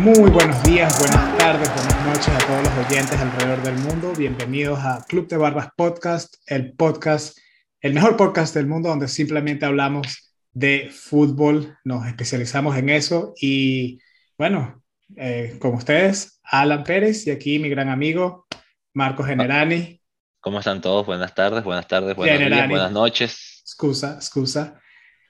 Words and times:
Muy 0.00 0.30
buenos 0.30 0.62
días, 0.62 0.98
buenas 0.98 1.36
tardes, 1.36 1.68
buenas 1.74 2.06
noches 2.06 2.28
a 2.28 2.38
todos 2.46 2.62
los 2.62 2.86
oyentes 2.86 3.20
alrededor 3.20 3.62
del 3.62 3.74
mundo. 3.74 4.14
Bienvenidos 4.16 4.78
a 4.78 5.04
Club 5.06 5.28
de 5.28 5.36
Barbas 5.36 5.68
Podcast, 5.76 6.36
el 6.46 6.72
podcast, 6.72 7.36
el 7.82 7.92
mejor 7.92 8.16
podcast 8.16 8.54
del 8.54 8.66
mundo 8.66 8.88
donde 8.88 9.08
simplemente 9.08 9.66
hablamos 9.66 10.32
de 10.52 10.88
fútbol, 10.90 11.76
nos 11.84 12.06
especializamos 12.06 12.78
en 12.78 12.88
eso 12.88 13.34
y 13.38 14.00
bueno, 14.38 14.82
eh, 15.16 15.58
con 15.60 15.74
ustedes, 15.74 16.40
Alan 16.44 16.82
Pérez 16.82 17.26
y 17.26 17.30
aquí 17.30 17.58
mi 17.58 17.68
gran 17.68 17.90
amigo 17.90 18.46
Marco 18.94 19.22
Generani. 19.22 20.00
¿Cómo 20.40 20.60
están 20.60 20.80
todos? 20.80 21.04
Buenas 21.04 21.34
tardes, 21.34 21.62
buenas 21.62 21.86
tardes, 21.86 22.16
buenas, 22.16 22.38
días, 22.38 22.68
buenas 22.70 22.92
noches. 22.92 23.60
Excusa, 23.66 24.14
excusa. 24.14 24.80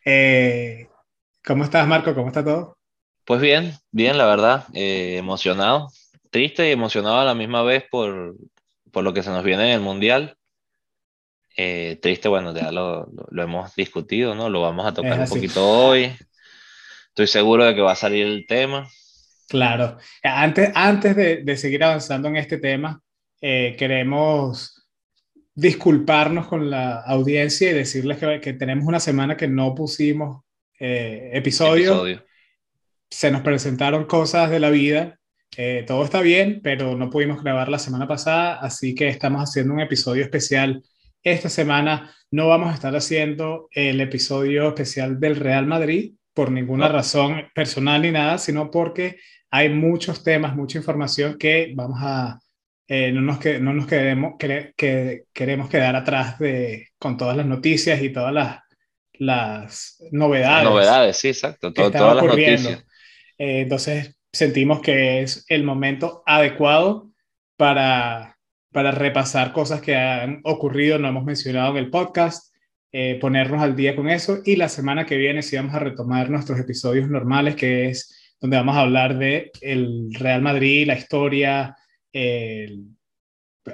Eh, 0.04 0.86
¿Cómo 1.44 1.64
estás, 1.64 1.88
Marco? 1.88 2.14
¿Cómo 2.14 2.28
está 2.28 2.44
todo? 2.44 2.79
Pues 3.30 3.40
bien, 3.40 3.74
bien, 3.92 4.18
la 4.18 4.26
verdad, 4.26 4.64
eh, 4.74 5.14
emocionado, 5.16 5.92
triste 6.32 6.68
y 6.68 6.72
emocionado 6.72 7.20
a 7.20 7.24
la 7.24 7.36
misma 7.36 7.62
vez 7.62 7.84
por, 7.88 8.34
por 8.90 9.04
lo 9.04 9.14
que 9.14 9.22
se 9.22 9.30
nos 9.30 9.44
viene 9.44 9.66
en 9.66 9.70
el 9.70 9.80
Mundial. 9.80 10.36
Eh, 11.56 12.00
triste, 12.02 12.26
bueno, 12.28 12.52
ya 12.52 12.72
lo, 12.72 13.08
lo, 13.30 13.42
hemos 13.44 13.72
discutido, 13.76 14.34
¿no? 14.34 14.50
Lo 14.50 14.62
vamos 14.62 14.84
a 14.84 14.94
tocar 14.94 15.20
un 15.20 15.28
poquito 15.28 15.64
hoy. 15.64 16.12
Estoy 17.10 17.28
seguro 17.28 17.64
de 17.64 17.76
que 17.76 17.82
va 17.82 17.92
a 17.92 17.94
salir 17.94 18.26
el 18.26 18.48
tema. 18.48 18.88
Claro. 19.48 19.98
Antes, 20.24 20.72
antes 20.74 21.14
de, 21.14 21.44
de 21.44 21.56
seguir 21.56 21.84
avanzando 21.84 22.26
en 22.26 22.36
este 22.36 22.58
tema, 22.58 23.00
eh, 23.40 23.76
queremos 23.78 24.88
disculparnos 25.54 26.48
con 26.48 26.68
la 26.68 27.02
audiencia 27.02 27.70
y 27.70 27.74
decirles 27.74 28.18
que, 28.18 28.40
que 28.40 28.54
tenemos 28.54 28.86
una 28.86 28.98
semana 28.98 29.36
que 29.36 29.46
no 29.46 29.72
pusimos 29.72 30.42
episodio. 30.80 31.92
episodio 31.92 32.29
se 33.10 33.30
nos 33.30 33.42
presentaron 33.42 34.04
cosas 34.04 34.50
de 34.50 34.60
la 34.60 34.70
vida. 34.70 35.18
Eh, 35.56 35.84
todo 35.86 36.04
está 36.04 36.20
bien, 36.20 36.60
pero 36.62 36.96
no 36.96 37.10
pudimos 37.10 37.42
grabar 37.42 37.68
la 37.68 37.78
semana 37.78 38.06
pasada, 38.06 38.54
así 38.54 38.94
que 38.94 39.08
estamos 39.08 39.42
haciendo 39.42 39.74
un 39.74 39.80
episodio 39.80 40.22
especial 40.22 40.82
esta 41.22 41.48
semana. 41.48 42.14
No 42.30 42.48
vamos 42.48 42.70
a 42.70 42.74
estar 42.74 42.94
haciendo 42.94 43.68
el 43.72 44.00
episodio 44.00 44.68
especial 44.68 45.18
del 45.18 45.36
Real 45.36 45.66
Madrid 45.66 46.12
por 46.32 46.52
ninguna 46.52 46.88
razón 46.88 47.48
personal 47.54 48.02
ni 48.02 48.12
nada, 48.12 48.38
sino 48.38 48.70
porque 48.70 49.18
hay 49.50 49.68
muchos 49.68 50.22
temas, 50.22 50.54
mucha 50.54 50.78
información 50.78 51.36
que 51.36 51.72
vamos 51.74 51.98
a, 52.00 52.38
eh, 52.86 53.10
no, 53.10 53.20
nos 53.20 53.40
que, 53.40 53.58
no 53.58 53.72
nos 53.72 53.86
queremos, 53.86 54.34
que, 54.38 55.24
queremos 55.32 55.68
quedar 55.68 55.96
atrás 55.96 56.38
de, 56.38 56.90
con 56.98 57.16
todas 57.16 57.36
las 57.36 57.46
noticias 57.46 58.00
y 58.00 58.10
todas 58.10 58.32
las, 58.32 58.60
las 59.14 60.02
novedades. 60.12 60.68
novedades, 60.68 61.16
sí, 61.16 61.28
exacto, 61.28 61.72
todas 61.72 61.92
las 61.92 62.24
noticias. 62.24 62.84
Eh, 63.40 63.62
entonces 63.62 64.18
sentimos 64.30 64.82
que 64.82 65.22
es 65.22 65.46
el 65.48 65.64
momento 65.64 66.22
adecuado 66.26 67.10
para, 67.56 68.36
para 68.70 68.90
repasar 68.90 69.54
cosas 69.54 69.80
que 69.80 69.96
han 69.96 70.42
ocurrido, 70.44 70.98
no 70.98 71.08
hemos 71.08 71.24
mencionado 71.24 71.70
en 71.70 71.78
el 71.78 71.90
podcast, 71.90 72.54
eh, 72.92 73.18
ponernos 73.18 73.62
al 73.62 73.74
día 73.74 73.96
con 73.96 74.10
eso 74.10 74.40
y 74.44 74.56
la 74.56 74.68
semana 74.68 75.06
que 75.06 75.16
viene 75.16 75.40
sí 75.40 75.56
vamos 75.56 75.74
a 75.74 75.78
retomar 75.78 76.28
nuestros 76.28 76.60
episodios 76.60 77.08
normales, 77.08 77.56
que 77.56 77.88
es 77.88 78.14
donde 78.38 78.58
vamos 78.58 78.76
a 78.76 78.82
hablar 78.82 79.16
de 79.16 79.50
el 79.62 80.12
Real 80.12 80.42
Madrid, 80.42 80.86
la 80.86 80.98
historia, 80.98 81.74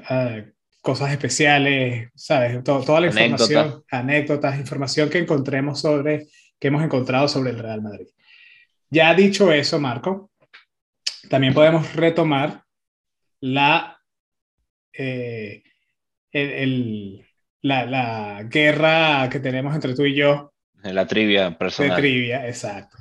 ah, 0.08 0.42
cosas 0.80 1.10
especiales, 1.10 2.10
¿sabes? 2.14 2.62
toda 2.62 3.00
la 3.00 3.08
información, 3.08 3.82
anécdotas, 3.90 4.60
información 4.60 5.10
que 5.10 5.18
encontremos 5.18 5.80
sobre, 5.80 6.28
que 6.60 6.68
hemos 6.68 6.84
encontrado 6.84 7.26
sobre 7.26 7.50
el 7.50 7.58
Real 7.58 7.82
Madrid. 7.82 8.06
Ya 8.90 9.14
dicho 9.14 9.52
eso, 9.52 9.80
Marco, 9.80 10.30
también 11.28 11.54
podemos 11.54 11.94
retomar 11.94 12.62
la, 13.40 13.98
eh, 14.92 15.62
la, 17.62 18.42
guerra 18.44 19.28
que 19.30 19.40
tenemos 19.40 19.74
entre 19.74 19.94
tú 19.94 20.04
y 20.04 20.14
yo. 20.14 20.52
La 20.82 21.06
trivia 21.06 21.56
personal. 21.56 21.96
De 21.96 22.02
trivia, 22.02 22.46
exacto. 22.46 22.96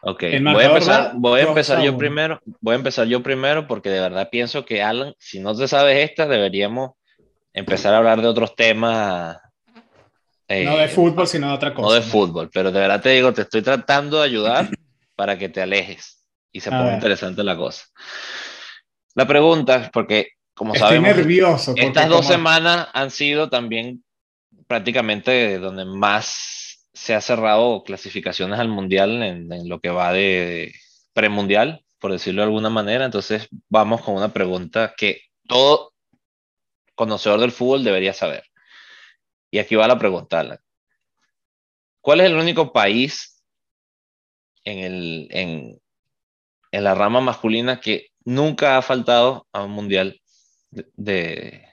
Ok, 0.00 0.22
voy 0.22 0.62
a 0.62 0.66
empezar, 0.66 1.12
voy 1.16 1.40
a 1.40 1.44
empezar 1.44 1.82
yo 1.82 1.98
primero, 1.98 2.40
voy 2.60 2.74
a 2.74 2.76
empezar 2.76 3.06
yo 3.08 3.22
primero 3.22 3.66
porque 3.66 3.90
de 3.90 4.00
verdad 4.00 4.28
pienso 4.30 4.64
que 4.64 4.80
Alan, 4.80 5.12
si 5.18 5.40
no 5.40 5.56
te 5.56 5.66
sabes 5.66 6.08
esta, 6.08 6.26
deberíamos 6.26 6.92
empezar 7.52 7.92
a 7.92 7.98
hablar 7.98 8.22
de 8.22 8.28
otros 8.28 8.54
temas. 8.54 9.36
no 10.48 10.76
de 10.76 10.84
eh, 10.84 10.88
fútbol, 10.88 11.26
sino 11.26 11.48
de 11.48 11.54
otra 11.54 11.74
cosa. 11.74 11.88
No 11.88 11.94
de 11.94 12.02
fútbol, 12.02 12.48
pero 12.54 12.70
de 12.70 12.80
verdad 12.80 13.02
te 13.02 13.10
digo, 13.10 13.34
te 13.34 13.42
estoy 13.42 13.60
tratando 13.60 14.18
de 14.20 14.24
ayudar 14.24 14.68
para 15.18 15.36
que 15.36 15.48
te 15.48 15.60
alejes 15.60 16.24
y 16.52 16.60
se 16.60 16.70
ponga 16.70 16.94
interesante 16.94 17.42
la 17.42 17.56
cosa. 17.56 17.86
La 19.16 19.26
pregunta, 19.26 19.90
porque 19.92 20.28
como 20.54 20.74
Estoy 20.74 20.90
sabemos, 20.90 21.16
nervioso 21.16 21.74
estas 21.76 22.08
dos 22.08 22.24
semanas 22.24 22.86
han 22.92 23.10
sido 23.10 23.50
también 23.50 24.04
prácticamente 24.68 25.58
donde 25.58 25.84
más 25.84 26.86
se 26.92 27.16
ha 27.16 27.20
cerrado 27.20 27.82
clasificaciones 27.82 28.60
al 28.60 28.68
mundial 28.68 29.20
en, 29.24 29.68
lo 29.68 29.80
que 29.80 29.90
va 29.90 30.12
de, 30.12 30.72
premundial, 31.14 31.84
por 31.98 32.12
decirlo 32.12 32.42
de 32.42 32.46
alguna 32.46 32.70
manera. 32.70 33.04
Entonces 33.04 33.48
vamos 33.68 34.02
con 34.02 34.14
una 34.14 34.32
pregunta 34.32 34.94
que 34.96 35.22
todo 35.48 35.94
conocedor 36.94 37.40
del 37.40 37.50
fútbol 37.50 37.82
debería 37.82 38.12
saber. 38.12 38.44
Y 39.50 39.58
aquí 39.58 39.74
va 39.74 39.88
la 39.88 39.98
pregunta. 39.98 40.60
¿Cuál 42.00 42.20
es 42.20 42.26
el 42.26 42.36
único 42.36 42.72
país 42.72 43.37
en, 44.68 44.78
el, 44.78 45.28
en, 45.30 45.80
en 46.72 46.84
la 46.84 46.94
rama 46.94 47.20
masculina 47.20 47.80
que 47.80 48.08
nunca 48.24 48.76
ha 48.76 48.82
faltado 48.82 49.46
a 49.52 49.62
un 49.64 49.70
mundial 49.70 50.20
de, 50.70 51.64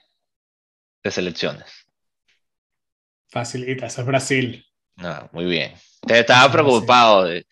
de, 1.03 1.11
selecciones. 1.11 1.65
Facilita, 3.29 3.87
eso 3.87 4.01
es 4.01 4.07
Brasil. 4.07 4.65
Ah, 4.97 5.29
muy 5.33 5.45
bien. 5.45 5.73
Te 6.07 6.19
estaba 6.19 6.51
preocupado 6.51 7.25
de, 7.25 7.45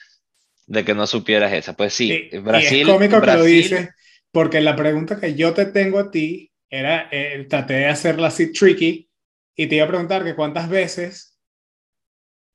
de, 0.68 0.86
que 0.86 0.94
no 0.94 1.06
supieras 1.06 1.52
esa. 1.52 1.74
Pues 1.74 1.94
sí, 1.94 2.30
Brasil. 2.42 2.88
es 2.88 2.94
cómico 2.94 3.22
que 3.22 3.34
lo 3.34 3.44
dices, 3.44 3.90
porque 4.32 4.62
la 4.62 4.76
pregunta 4.76 5.20
que 5.20 5.36
yo 5.36 5.54
te 5.54 5.66
tengo 5.66 6.00
a 6.00 6.10
ti 6.10 6.52
era, 6.70 7.10
eh, 7.12 7.46
traté 7.50 7.74
de 7.74 7.88
hacerla 7.88 8.28
así 8.28 8.54
tricky 8.54 9.10
y 9.56 9.68
te 9.68 9.76
iba 9.76 9.86
a 9.86 9.90
preguntar 9.90 10.24
que 10.24 10.36
cuántas 10.36 10.70
veces 10.70 11.33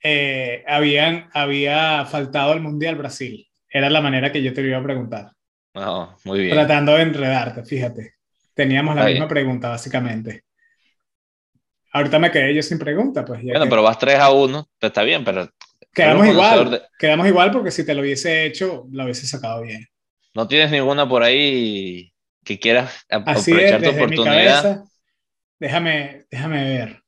eh, 0.02 0.64
habían, 0.66 1.28
había 1.32 2.04
faltado 2.06 2.52
el 2.52 2.60
Mundial 2.60 2.96
Brasil. 2.96 3.46
Era 3.68 3.90
la 3.90 4.00
manera 4.00 4.32
que 4.32 4.42
yo 4.42 4.52
te 4.52 4.62
iba 4.62 4.78
a 4.78 4.82
preguntar. 4.82 5.32
Oh, 5.74 6.14
muy 6.24 6.40
bien. 6.40 6.54
Tratando 6.54 6.94
de 6.94 7.02
enredarte, 7.02 7.64
fíjate. 7.64 8.14
Teníamos 8.54 8.96
la 8.96 9.04
misma 9.04 9.28
pregunta, 9.28 9.68
básicamente. 9.68 10.44
Ahorita 11.92 12.18
me 12.18 12.30
quedé 12.30 12.54
yo 12.54 12.62
sin 12.62 12.78
pregunta, 12.78 13.24
pues. 13.24 13.42
bueno, 13.42 13.66
pero 13.68 13.82
vas 13.82 13.98
3 13.98 14.16
a 14.16 14.30
1, 14.30 14.68
está 14.80 15.02
bien, 15.02 15.24
pero. 15.24 15.48
Quedamos 15.92 16.26
igual. 16.26 16.88
Quedamos 16.98 17.26
igual 17.26 17.50
porque 17.50 17.70
si 17.70 17.84
te 17.84 17.94
lo 17.94 18.02
hubiese 18.02 18.44
hecho, 18.44 18.86
lo 18.90 19.04
hubiese 19.04 19.26
sacado 19.26 19.62
bien. 19.62 19.86
¿No 20.34 20.46
tienes 20.46 20.70
ninguna 20.70 21.08
por 21.08 21.22
ahí 21.22 22.12
que 22.44 22.58
quieras 22.58 23.04
aprovechar 23.10 23.82
tu 23.82 23.90
oportunidad? 23.90 24.84
déjame, 25.58 26.26
déjame 26.30 26.64
ver. 26.64 27.02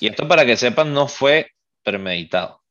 Y 0.00 0.08
esto 0.08 0.26
para 0.26 0.44
que 0.44 0.56
sepan 0.56 0.92
no 0.92 1.08
fue 1.08 1.50
premeditado. 1.82 2.62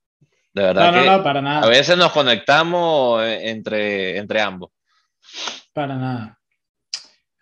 De 0.54 0.64
verdad. 0.64 0.92
No, 0.92 1.06
no, 1.06 1.18
no, 1.18 1.24
para 1.24 1.42
nada. 1.42 1.66
A 1.66 1.70
veces 1.70 1.98
nos 1.98 2.12
conectamos 2.12 3.24
eh, 3.24 3.50
entre, 3.50 4.18
entre 4.18 4.42
ambos. 4.42 4.72
Para 5.74 5.96
nada. 5.96 6.40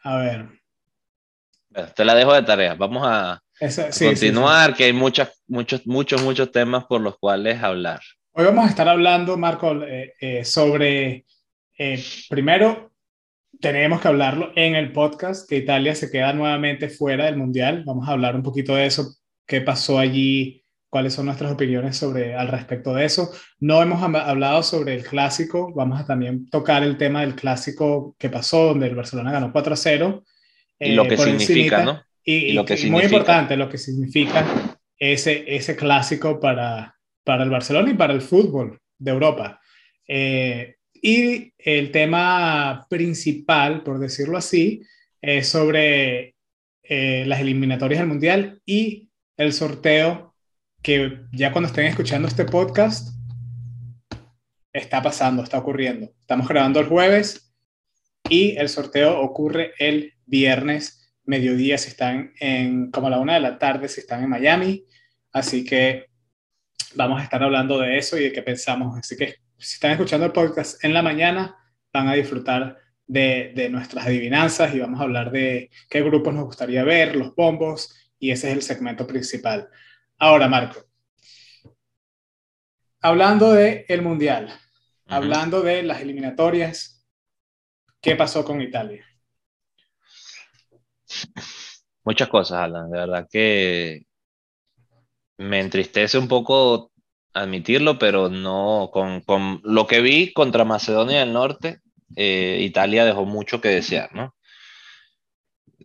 A 0.03 0.18
ver. 0.18 0.47
Te 1.96 2.06
la 2.06 2.16
dejo 2.16 2.34
de 2.34 2.44
tarea. 2.44 2.75
Vamos 2.75 3.03
a, 3.05 3.41
continuar, 3.97 4.76
que 4.76 4.85
hay 4.85 4.93
muchas, 4.93 5.41
muchos, 5.47 5.85
muchos, 5.85 6.22
muchos 6.22 6.52
temas 6.52 6.85
por 6.85 7.02
los 7.02 7.17
cuales 7.17 7.61
hablar. 7.61 8.02
Hoy 8.32 8.46
vamos 8.46 8.66
a 8.66 8.70
estar 8.70 8.88
hablando, 8.88 9.38
Marco, 9.38 9.84
eh, 9.84 10.14
eh, 10.20 10.46
sobre, 10.46 11.26
primero, 12.29 12.91
tenemos 13.59 14.02
que 14.02 14.08
hablarlo 14.08 14.52
en 14.55 14.76
el 14.76 14.91
podcast, 14.91 15.47
que 15.47 15.58
Italia 15.58 15.96
se 15.96 16.09
queda 16.09 16.34
nuevamente 16.34 16.90
fuera 16.90 17.26
del 17.26 17.38
Mundial. 17.38 17.84
Vamos 17.85 18.08
a 18.08 18.14
hablar 18.14 18.35
un 18.35 18.43
poquito 18.43 18.76
de 18.76 18.85
eso 18.85 19.18
qué 19.49 19.61
pasó 19.61 19.97
allí, 19.97 20.63
cuáles 20.90 21.13
son 21.13 21.25
nuestras 21.25 21.51
opiniones 21.51 21.97
sobre 21.97 22.35
al 22.35 22.47
respecto 22.47 22.93
de 22.93 23.03
eso. 23.03 23.31
No 23.59 23.81
hemos 23.81 24.01
hablado 24.01 24.61
sobre 24.61 24.93
el 24.93 25.03
clásico, 25.03 25.73
vamos 25.73 25.99
a 25.99 26.05
también 26.05 26.47
tocar 26.49 26.84
el 26.84 26.97
tema 26.97 27.22
del 27.22 27.35
clásico 27.35 28.16
que 28.19 28.29
pasó, 28.29 28.67
donde 28.67 28.87
el 28.87 28.96
Barcelona 28.96 29.31
ganó 29.31 29.51
4 29.51 29.73
a 29.73 29.75
0. 29.75 30.23
Y 30.79 30.91
lo 30.91 31.03
eh, 31.03 31.07
que 31.07 31.17
significa, 31.17 31.84
¿no? 31.84 32.01
Y, 32.23 32.53
lo 32.53 32.63
que 32.63 32.78
muy 32.91 33.03
importante, 33.03 33.57
lo 33.57 33.67
que 33.67 33.79
significa 33.79 34.46
ese, 34.99 35.43
ese 35.47 35.75
clásico 35.75 36.40
para, 36.40 36.95
para 37.23 37.43
el 37.43 37.49
Barcelona 37.49 37.90
y 37.90 37.95
para 37.95 38.13
el 38.13 38.22
fútbol 38.22 38.79
de 38.99 39.11
Europa. 39.11 39.59
Eh, 40.07 40.75
y 40.93 41.52
el 41.57 41.90
tema 41.90 42.85
principal, 42.87 43.81
por 43.81 43.97
decirlo 43.97 44.37
así, 44.37 44.84
es 45.19 45.47
sobre 45.47 46.35
eh, 46.84 47.23
las 47.25 47.40
eliminatorias 47.40 47.99
del 47.99 48.09
Mundial 48.09 48.61
y 48.63 49.09
el 49.40 49.53
sorteo 49.53 50.36
que 50.84 51.22
ya 51.32 51.53
cuando 51.53 51.70
estén 51.70 51.86
escuchando 51.86 52.28
este 52.28 52.44
podcast, 52.44 53.16
está 54.74 55.02
pasando, 55.02 55.44
está 55.44 55.58
ocurriendo. 55.58 56.12
Estamos 56.20 56.46
grabando 56.46 56.82
el 56.82 56.88
jueves 56.88 57.53
y 58.30 58.58
el 58.58 58.68
sorteo 58.68 59.22
ocurre 59.22 59.72
el 59.80 60.14
viernes 60.26 61.16
mediodía 61.24 61.78
si 61.78 61.88
están 61.88 62.34
en 62.41 62.91
como 62.91 63.09
la 63.09 63.20
una 63.20 63.36
de 63.36 63.40
la 63.40 63.58
tarde 63.58 63.88
si 63.88 64.02
están 64.02 64.24
en 64.24 64.30
Miami. 64.30 64.84
Así 65.32 65.64
que 65.64 66.08
vamos 66.96 67.22
a 67.22 67.24
estar 67.24 67.41
hablando 67.41 67.80
de 67.80 67.97
eso 67.97 68.18
y 68.18 68.24
de 68.24 68.34
qué 68.34 68.41
pensamos. 68.41 69.00
Así 69.00 69.16
que 69.16 69.36
si 69.58 69.76
están 69.76 69.91
escuchando 69.91 70.26
el 70.26 70.34
podcast 70.34 70.84
en 70.84 70.94
la 70.94 71.02
mañana, 71.02 71.56
van 71.94 72.09
a 72.09 72.14
disfrutar 72.14 72.78
de, 73.08 73.53
de 73.56 73.70
nuestras 73.70 74.06
adivinanzas 74.06 74.76
y 74.76 74.80
vamos 74.80 75.00
a 75.00 75.03
hablar 75.03 75.32
de 75.32 75.70
qué 75.90 76.02
grupos 76.02 76.34
nos 76.34 76.44
gustaría 76.44 76.84
ver, 76.84 77.16
los 77.16 77.34
bombos, 77.34 77.96
y 78.19 78.31
ese 78.31 78.49
es 78.49 78.53
el 78.55 78.61
segmento 78.61 79.07
principal. 79.07 79.69
Ahora, 80.17 80.47
Marco, 80.47 80.85
hablando 83.01 83.53
del 83.53 83.85
el 83.87 84.01
Mundial, 84.01 84.53
hablando 85.07 85.61
de 85.61 85.83
las 85.83 86.01
eliminatorias, 86.01 87.05
¿qué 88.01 88.16
pasó 88.16 88.43
con 88.43 88.61
Italia? 88.61 89.05
Muchas 92.03 92.27
cosas, 92.27 92.59
Alan. 92.59 92.89
De 92.91 92.97
verdad 92.97 93.27
que 93.29 94.05
me 95.37 95.59
entristece 95.59 96.17
un 96.17 96.27
poco 96.27 96.91
admitirlo, 97.33 97.97
pero 97.97 98.29
no, 98.29 98.89
con, 98.91 99.21
con 99.21 99.61
lo 99.63 99.87
que 99.87 100.01
vi 100.01 100.33
contra 100.33 100.66
Macedonia 100.66 101.19
del 101.19 101.33
Norte, 101.33 101.81
eh, 102.16 102.59
Italia 102.61 103.05
dejó 103.05 103.25
mucho 103.25 103.61
que 103.61 103.69
desear, 103.69 104.13
¿no? 104.13 104.35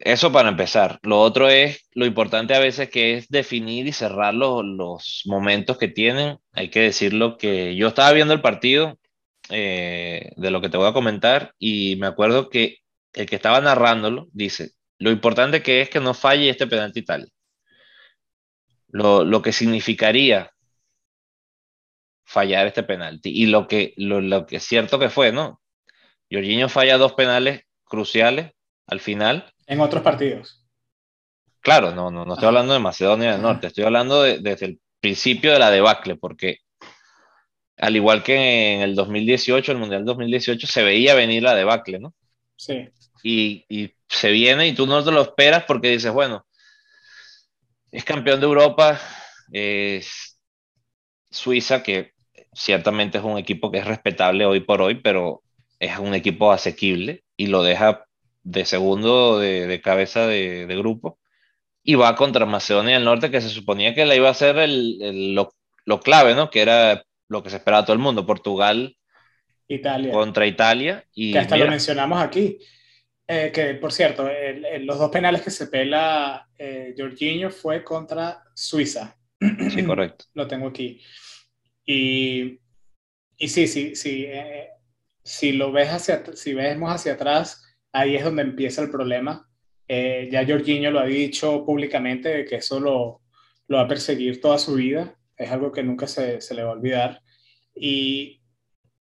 Eso 0.00 0.32
para 0.32 0.48
empezar. 0.48 0.98
Lo 1.02 1.20
otro 1.20 1.48
es 1.48 1.88
lo 1.92 2.04
importante 2.06 2.54
a 2.54 2.58
veces 2.58 2.90
que 2.90 3.14
es 3.14 3.28
definir 3.28 3.86
y 3.86 3.92
cerrar 3.92 4.34
los, 4.34 4.64
los 4.64 5.22
momentos 5.26 5.78
que 5.78 5.88
tienen. 5.88 6.38
Hay 6.52 6.68
que 6.70 6.80
decirlo 6.80 7.36
que 7.38 7.76
yo 7.76 7.88
estaba 7.88 8.12
viendo 8.12 8.34
el 8.34 8.40
partido 8.40 8.98
eh, 9.50 10.32
de 10.36 10.50
lo 10.50 10.60
que 10.60 10.68
te 10.68 10.76
voy 10.76 10.88
a 10.88 10.92
comentar 10.92 11.54
y 11.58 11.96
me 11.96 12.06
acuerdo 12.08 12.50
que 12.50 12.78
el 13.12 13.26
que 13.26 13.36
estaba 13.36 13.60
narrándolo 13.60 14.26
dice, 14.32 14.72
lo 14.98 15.10
importante 15.10 15.62
que 15.62 15.80
es 15.82 15.90
que 15.90 16.00
no 16.00 16.14
falle 16.14 16.50
este 16.50 16.66
penalti 16.66 17.00
Italia. 17.00 17.28
Lo, 18.88 19.24
lo 19.24 19.42
que 19.42 19.52
significaría 19.52 20.50
fallar 22.24 22.66
este 22.66 22.82
penalti 22.82 23.30
y 23.30 23.46
lo 23.46 23.68
que, 23.68 23.94
lo, 23.96 24.20
lo 24.20 24.46
que 24.46 24.56
es 24.56 24.64
cierto 24.64 24.98
que 24.98 25.10
fue, 25.10 25.32
¿no? 25.32 25.60
Jorginho 26.30 26.68
falla 26.68 26.98
dos 26.98 27.12
penales 27.12 27.62
cruciales 27.84 28.52
al 28.86 29.00
final. 29.00 29.53
En 29.66 29.80
otros 29.80 30.02
partidos. 30.02 30.64
Claro, 31.60 31.94
no, 31.94 32.10
no, 32.10 32.24
no 32.24 32.34
estoy 32.34 32.48
hablando 32.48 32.74
de 32.74 32.78
Macedonia 32.78 33.32
del 33.32 33.42
Norte, 33.42 33.68
estoy 33.68 33.84
hablando 33.84 34.22
desde 34.22 34.66
el 34.66 34.80
principio 35.00 35.52
de 35.52 35.58
la 35.58 35.70
debacle, 35.70 36.16
porque 36.16 36.58
al 37.78 37.96
igual 37.96 38.22
que 38.22 38.74
en 38.74 38.80
el 38.82 38.94
2018, 38.94 39.72
el 39.72 39.78
Mundial 39.78 40.04
2018, 40.04 40.66
se 40.66 40.82
veía 40.82 41.14
venir 41.14 41.42
la 41.42 41.54
debacle, 41.54 41.98
¿no? 41.98 42.14
Sí. 42.56 42.88
Y, 43.22 43.64
y 43.68 43.94
se 44.08 44.30
viene 44.30 44.68
y 44.68 44.74
tú 44.74 44.86
no 44.86 45.02
te 45.02 45.10
lo 45.10 45.22
esperas 45.22 45.64
porque 45.64 45.90
dices, 45.90 46.12
bueno, 46.12 46.46
es 47.90 48.04
campeón 48.04 48.40
de 48.40 48.46
Europa, 48.46 49.00
es 49.52 50.38
Suiza, 51.30 51.82
que 51.82 52.12
ciertamente 52.52 53.18
es 53.18 53.24
un 53.24 53.38
equipo 53.38 53.70
que 53.70 53.78
es 53.78 53.86
respetable 53.86 54.46
hoy 54.46 54.60
por 54.60 54.82
hoy, 54.82 54.96
pero 54.96 55.42
es 55.78 55.98
un 55.98 56.14
equipo 56.14 56.52
asequible 56.52 57.24
y 57.36 57.46
lo 57.48 57.62
deja 57.62 58.03
de 58.44 58.64
segundo 58.64 59.38
de, 59.38 59.66
de 59.66 59.80
cabeza 59.80 60.26
de, 60.26 60.66
de, 60.66 60.76
grupo 60.76 61.18
y 61.82 61.94
va 61.96 62.14
contra 62.14 62.46
Macedonia 62.46 62.94
del 62.94 63.04
Norte 63.04 63.30
que 63.30 63.40
se 63.40 63.48
suponía 63.48 63.94
que 63.94 64.04
le 64.04 64.16
iba 64.16 64.28
a 64.28 64.34
ser 64.34 64.58
el, 64.58 64.98
el, 65.02 65.34
lo, 65.34 65.54
lo, 65.84 66.00
clave, 66.00 66.34
¿no? 66.34 66.50
Que 66.50 66.60
era 66.62 67.04
lo 67.28 67.42
que 67.42 67.50
se 67.50 67.56
esperaba 67.56 67.84
todo 67.84 67.94
el 67.94 68.02
mundo, 68.02 68.26
Portugal 68.26 68.96
Italia. 69.68 70.12
contra 70.12 70.46
Italia. 70.46 71.04
Y 71.14 71.32
que 71.32 71.38
hasta 71.38 71.56
mira, 71.56 71.66
lo 71.66 71.70
mencionamos 71.72 72.20
aquí. 72.20 72.58
Eh, 73.26 73.50
que 73.54 73.74
por 73.74 73.92
cierto, 73.92 74.28
el, 74.28 74.64
el, 74.66 74.84
los 74.84 74.98
dos 74.98 75.10
penales 75.10 75.40
que 75.40 75.50
se 75.50 75.66
pela 75.68 76.46
eh, 76.58 76.94
Jorginho 76.96 77.50
fue 77.50 77.82
contra 77.82 78.42
Suiza. 78.54 79.16
Sí, 79.70 79.82
correcto. 79.86 80.26
lo 80.34 80.46
tengo 80.46 80.68
aquí. 80.68 81.00
Y, 81.86 82.60
y 83.36 83.48
sí, 83.48 83.66
sí, 83.66 83.96
sí. 83.96 84.26
Eh, 84.26 84.68
si 85.22 85.52
lo 85.52 85.72
ves 85.72 85.88
hacia, 85.88 86.22
si 86.34 86.52
vemos 86.52 86.92
hacia 86.92 87.14
atrás, 87.14 87.63
ahí 87.94 88.16
es 88.16 88.24
donde 88.24 88.42
empieza 88.42 88.82
el 88.82 88.90
problema. 88.90 89.48
Eh, 89.88 90.28
ya 90.30 90.46
Jorginho 90.46 90.90
lo 90.90 91.00
ha 91.00 91.04
dicho 91.04 91.64
públicamente 91.64 92.28
de 92.28 92.44
que 92.44 92.56
eso 92.56 92.80
lo, 92.80 93.22
lo, 93.68 93.76
va 93.78 93.84
a 93.84 93.88
perseguir 93.88 94.40
toda 94.40 94.58
su 94.58 94.74
vida. 94.74 95.16
Es 95.36 95.50
algo 95.50 95.72
que 95.72 95.82
nunca 95.82 96.06
se, 96.06 96.40
se, 96.40 96.54
le 96.54 96.64
va 96.64 96.70
a 96.70 96.74
olvidar. 96.74 97.22
Y 97.74 98.42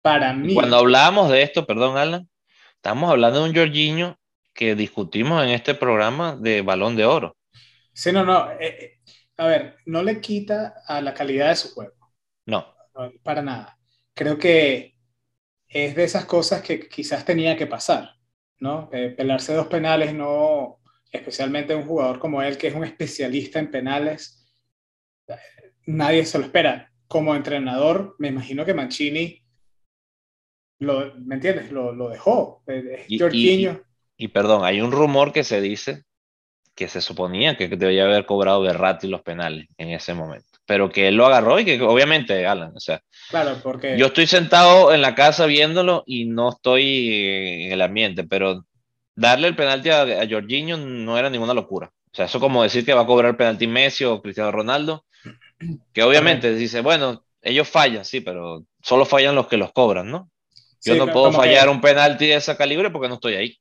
para 0.02 0.34
mí... 0.34 0.54
Cuando 0.54 0.76
hablábamos 0.76 1.30
de 1.30 1.42
esto, 1.42 1.66
perdón, 1.66 1.96
Alan, 1.96 2.28
estamos 2.74 3.10
hablando 3.10 3.42
de 3.42 3.50
un 3.50 3.56
Jorginho 3.56 4.18
que 4.52 4.74
discutimos 4.74 5.42
en 5.44 5.50
este 5.50 5.74
programa 5.74 6.36
de 6.36 6.62
balón 6.62 6.96
de 6.96 7.06
oro. 7.06 7.36
Sí, 7.92 8.10
no, 8.12 8.24
no. 8.24 8.50
Eh, 8.60 8.98
a 9.36 9.46
ver, 9.46 9.76
no 9.86 10.02
le 10.02 10.20
quita 10.20 10.74
a 10.86 11.00
la 11.00 11.14
calidad 11.14 11.48
de 11.48 11.56
su 11.56 11.72
juego. 11.72 11.94
No. 12.46 12.74
no 12.94 13.12
para 13.22 13.42
nada. 13.42 13.78
Creo 14.14 14.38
que 14.38 14.96
es 15.68 15.94
de 15.94 16.04
esas 16.04 16.24
cosas 16.24 16.62
que 16.62 16.88
quizás 16.88 17.24
tenía 17.24 17.56
que 17.56 17.66
pasar, 17.66 18.16
¿no? 18.62 18.88
Eh, 18.92 19.12
pelarse 19.16 19.54
dos 19.54 19.66
penales, 19.66 20.14
no, 20.14 20.78
especialmente 21.10 21.74
un 21.74 21.84
jugador 21.84 22.20
como 22.20 22.40
él, 22.42 22.56
que 22.56 22.68
es 22.68 22.74
un 22.74 22.84
especialista 22.84 23.58
en 23.58 23.72
penales, 23.72 24.48
nadie 25.84 26.24
se 26.24 26.38
lo 26.38 26.44
espera. 26.44 26.90
Como 27.08 27.34
entrenador, 27.34 28.14
me 28.18 28.28
imagino 28.28 28.64
que 28.64 28.72
Mancini, 28.72 29.42
lo, 30.78 31.12
¿me 31.16 31.34
entiendes? 31.34 31.72
Lo, 31.72 31.92
lo 31.92 32.08
dejó. 32.08 32.62
Eh, 32.68 33.04
y, 33.08 33.22
y, 33.36 33.78
y, 34.16 34.28
perdón, 34.28 34.64
hay 34.64 34.80
un 34.80 34.92
rumor 34.92 35.32
que 35.32 35.42
se 35.42 35.60
dice 35.60 36.04
que 36.74 36.88
se 36.88 37.00
suponía 37.00 37.56
que 37.56 37.68
debía 37.68 38.04
haber 38.04 38.24
cobrado 38.24 38.62
Berratti 38.62 39.08
los 39.08 39.22
penales 39.22 39.66
en 39.76 39.90
ese 39.90 40.14
momento 40.14 40.51
pero 40.72 40.88
que 40.88 41.08
él 41.08 41.16
lo 41.16 41.26
agarró 41.26 41.60
y 41.60 41.66
que 41.66 41.78
obviamente, 41.82 42.46
Alan, 42.46 42.72
o 42.74 42.80
sea, 42.80 43.02
claro, 43.28 43.58
porque... 43.62 43.98
yo 43.98 44.06
estoy 44.06 44.26
sentado 44.26 44.94
en 44.94 45.02
la 45.02 45.14
casa 45.14 45.44
viéndolo 45.44 46.02
y 46.06 46.24
no 46.24 46.48
estoy 46.48 47.66
en 47.66 47.72
el 47.72 47.82
ambiente, 47.82 48.24
pero 48.24 48.64
darle 49.14 49.48
el 49.48 49.54
penalti 49.54 49.90
a, 49.90 50.00
a 50.00 50.26
Jorginho 50.26 50.78
no 50.78 51.18
era 51.18 51.28
ninguna 51.28 51.52
locura. 51.52 51.92
O 52.10 52.16
sea, 52.16 52.24
eso 52.24 52.40
como 52.40 52.62
decir 52.62 52.86
que 52.86 52.94
va 52.94 53.02
a 53.02 53.06
cobrar 53.06 53.32
el 53.32 53.36
penalti 53.36 53.66
Messi 53.66 54.04
o 54.04 54.22
Cristiano 54.22 54.50
Ronaldo, 54.50 55.04
que 55.92 56.02
obviamente 56.02 56.54
dice, 56.54 56.80
bueno, 56.80 57.22
ellos 57.42 57.68
fallan, 57.68 58.06
sí, 58.06 58.22
pero 58.22 58.64
solo 58.82 59.04
fallan 59.04 59.34
los 59.34 59.48
que 59.48 59.58
los 59.58 59.72
cobran, 59.72 60.10
¿no? 60.10 60.30
Yo 60.82 60.94
sí, 60.94 60.98
no 60.98 61.06
puedo 61.12 61.32
fallar 61.32 61.64
que... 61.64 61.70
un 61.70 61.82
penalti 61.82 62.28
de 62.28 62.36
esa 62.36 62.56
calibre 62.56 62.88
porque 62.88 63.10
no 63.10 63.16
estoy 63.16 63.34
ahí. 63.34 63.58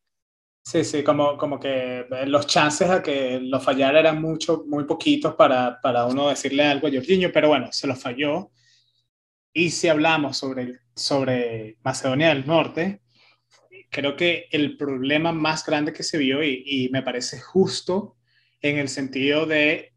Sí, 0.64 0.84
sí, 0.84 1.04
como, 1.04 1.38
como 1.38 1.60
que 1.60 2.06
los 2.28 2.46
chances 2.48 2.90
a 2.90 3.02
que 3.02 3.40
lo 3.42 3.60
fallara 3.60 4.00
eran 4.00 4.22
mucho, 4.22 4.64
muy 4.68 4.86
poquitos 4.86 5.36
para, 5.36 5.82
para 5.82 6.06
uno 6.06 6.30
decirle 6.30 6.64
algo 6.64 6.88
a 6.88 6.92
Jorginho, 6.92 7.32
pero 7.34 7.50
bueno, 7.50 7.72
se 7.72 7.88
lo 7.88 7.96
falló. 7.96 8.52
Y 9.54 9.72
si 9.72 9.88
hablamos 9.90 10.38
sobre, 10.38 10.80
sobre 10.96 11.78
Macedonia 11.84 12.30
del 12.30 12.46
Norte, 12.46 13.02
creo 13.90 14.16
que 14.16 14.48
el 14.52 14.78
problema 14.78 15.32
más 15.32 15.66
grande 15.66 15.94
que 15.94 16.04
se 16.04 16.18
vio, 16.18 16.44
y, 16.44 16.64
y 16.66 16.90
me 16.90 17.02
parece 17.02 17.40
justo 17.40 18.18
en 18.62 18.78
el 18.78 18.88
sentido 18.88 19.46
de, 19.46 19.94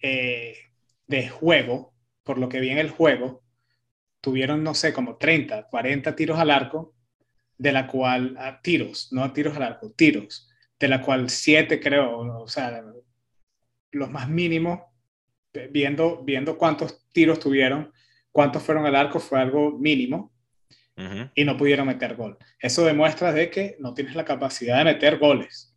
eh, 0.00 0.56
de 1.06 1.28
juego, 1.28 1.92
por 2.22 2.38
lo 2.38 2.48
que 2.48 2.60
vi 2.60 2.70
en 2.70 2.78
el 2.78 2.90
juego, 2.90 3.42
tuvieron, 4.20 4.62
no 4.62 4.74
sé, 4.74 4.92
como 4.92 5.16
30, 5.16 5.68
40 5.68 6.14
tiros 6.16 6.38
al 6.38 6.50
arco 6.50 6.94
de 7.60 7.72
la 7.72 7.86
cual 7.86 8.36
a 8.38 8.62
tiros, 8.62 9.12
no 9.12 9.22
a 9.22 9.34
tiros 9.34 9.54
al 9.54 9.64
arco, 9.64 9.92
tiros, 9.92 10.48
de 10.78 10.88
la 10.88 11.02
cual 11.02 11.28
siete 11.28 11.78
creo, 11.78 12.40
o 12.40 12.48
sea, 12.48 12.82
los 13.90 14.10
más 14.10 14.30
mínimos, 14.30 14.80
viendo, 15.70 16.24
viendo 16.24 16.56
cuántos 16.56 17.06
tiros 17.12 17.38
tuvieron, 17.38 17.92
cuántos 18.32 18.62
fueron 18.62 18.86
al 18.86 18.96
arco, 18.96 19.20
fue 19.20 19.38
algo 19.38 19.78
mínimo 19.78 20.32
uh 20.96 21.02
-huh. 21.02 21.30
y 21.34 21.44
no 21.44 21.58
pudieron 21.58 21.86
meter 21.86 22.16
gol. 22.16 22.38
Eso 22.58 22.86
demuestra 22.86 23.30
de 23.30 23.50
que 23.50 23.76
no 23.78 23.92
tienes 23.92 24.14
la 24.14 24.24
capacidad 24.24 24.78
de 24.78 24.84
meter 24.84 25.18
goles. 25.18 25.76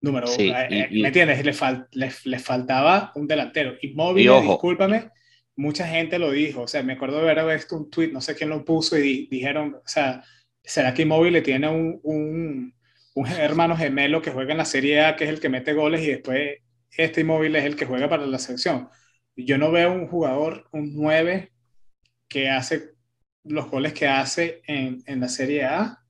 Número 0.00 0.26
sí, 0.26 0.50
uno, 0.50 0.58
y, 0.68 0.80
eh, 0.80 0.88
y, 0.90 1.02
¿me 1.02 1.08
entiendes? 1.08 1.44
Le, 1.44 1.52
fal, 1.52 1.86
le, 1.92 2.10
le, 2.24 2.38
faltaba 2.40 3.12
un 3.14 3.28
delantero. 3.28 3.76
Inmóvil, 3.80 4.28
discúlpame, 4.42 5.10
mucha 5.54 5.86
gente 5.86 6.18
lo 6.18 6.32
dijo, 6.32 6.62
o 6.62 6.68
sea, 6.68 6.82
me 6.82 6.94
acuerdo 6.94 7.22
de 7.22 7.30
haber 7.30 7.56
visto 7.56 7.76
un 7.76 7.90
tweet, 7.90 8.10
no 8.10 8.20
sé 8.20 8.34
quién 8.34 8.50
lo 8.50 8.64
puso 8.64 8.98
y 8.98 9.02
di, 9.02 9.28
dijeron, 9.30 9.76
o 9.76 9.88
sea, 9.88 10.24
¿será 10.66 10.92
que 10.92 11.02
Immobile 11.02 11.40
tiene 11.42 11.68
un, 11.68 12.74
hermano 13.38 13.76
gemelo 13.76 14.20
que 14.20 14.32
juega 14.32 14.52
en 14.52 14.58
la 14.58 14.64
Serie 14.64 15.04
A, 15.04 15.16
que 15.16 15.24
es 15.24 15.30
el 15.30 15.40
que 15.40 15.48
mete 15.48 15.72
goles, 15.72 16.02
y 16.02 16.08
después 16.08 16.58
este 16.90 17.22
Immobile 17.22 17.58
es 17.58 17.64
el 17.64 17.76
que 17.76 17.86
juega 17.86 18.08
para 18.08 18.26
la 18.26 18.38
selección? 18.38 18.90
Yo 19.36 19.58
no 19.58 19.70
veo 19.70 19.92
un 19.92 20.08
jugador, 20.08 20.68
un 20.72 20.94
9, 20.94 21.52
que 22.28 22.50
hace 22.50 22.94
los 23.44 23.70
goles 23.70 23.92
que 23.92 24.08
hace 24.08 24.62
en, 24.66 25.02
en 25.06 25.20
la 25.20 25.28
Serie 25.28 25.64
A. 25.64 26.02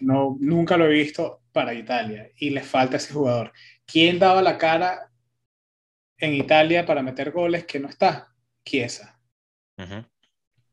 No, 0.00 0.36
nunca 0.40 0.76
lo 0.76 0.86
he 0.86 0.90
visto 0.90 1.42
para 1.52 1.74
Italia 1.74 2.30
y 2.36 2.50
le 2.50 2.62
falta 2.62 2.98
ese 2.98 3.12
jugador. 3.12 3.52
¿Quién 3.84 4.18
daba 4.18 4.42
la 4.42 4.58
cara 4.58 5.10
en 6.18 6.34
Italia 6.34 6.86
para 6.86 7.02
meter 7.02 7.32
goles 7.32 7.64
que 7.64 7.80
no 7.80 7.88
está? 7.88 8.32
Chiesa. 8.64 9.18
Uh. 9.76 10.04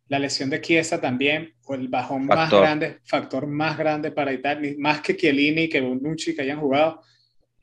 La 0.07 0.19
lesión 0.19 0.49
de 0.49 0.61
Chiesa 0.61 1.01
también, 1.01 1.55
o 1.65 1.73
el 1.75 1.87
bajón 1.87 2.25
más 2.25 2.51
grande, 2.51 2.99
factor 3.03 3.47
más 3.47 3.77
grande 3.77 4.11
para 4.11 4.33
Italia, 4.33 4.75
más 4.77 5.01
que 5.01 5.17
Chiellini, 5.17 5.67
que 5.67 5.81
Bonucci, 5.81 6.35
que 6.35 6.43
hayan 6.43 6.59
jugado, 6.59 7.01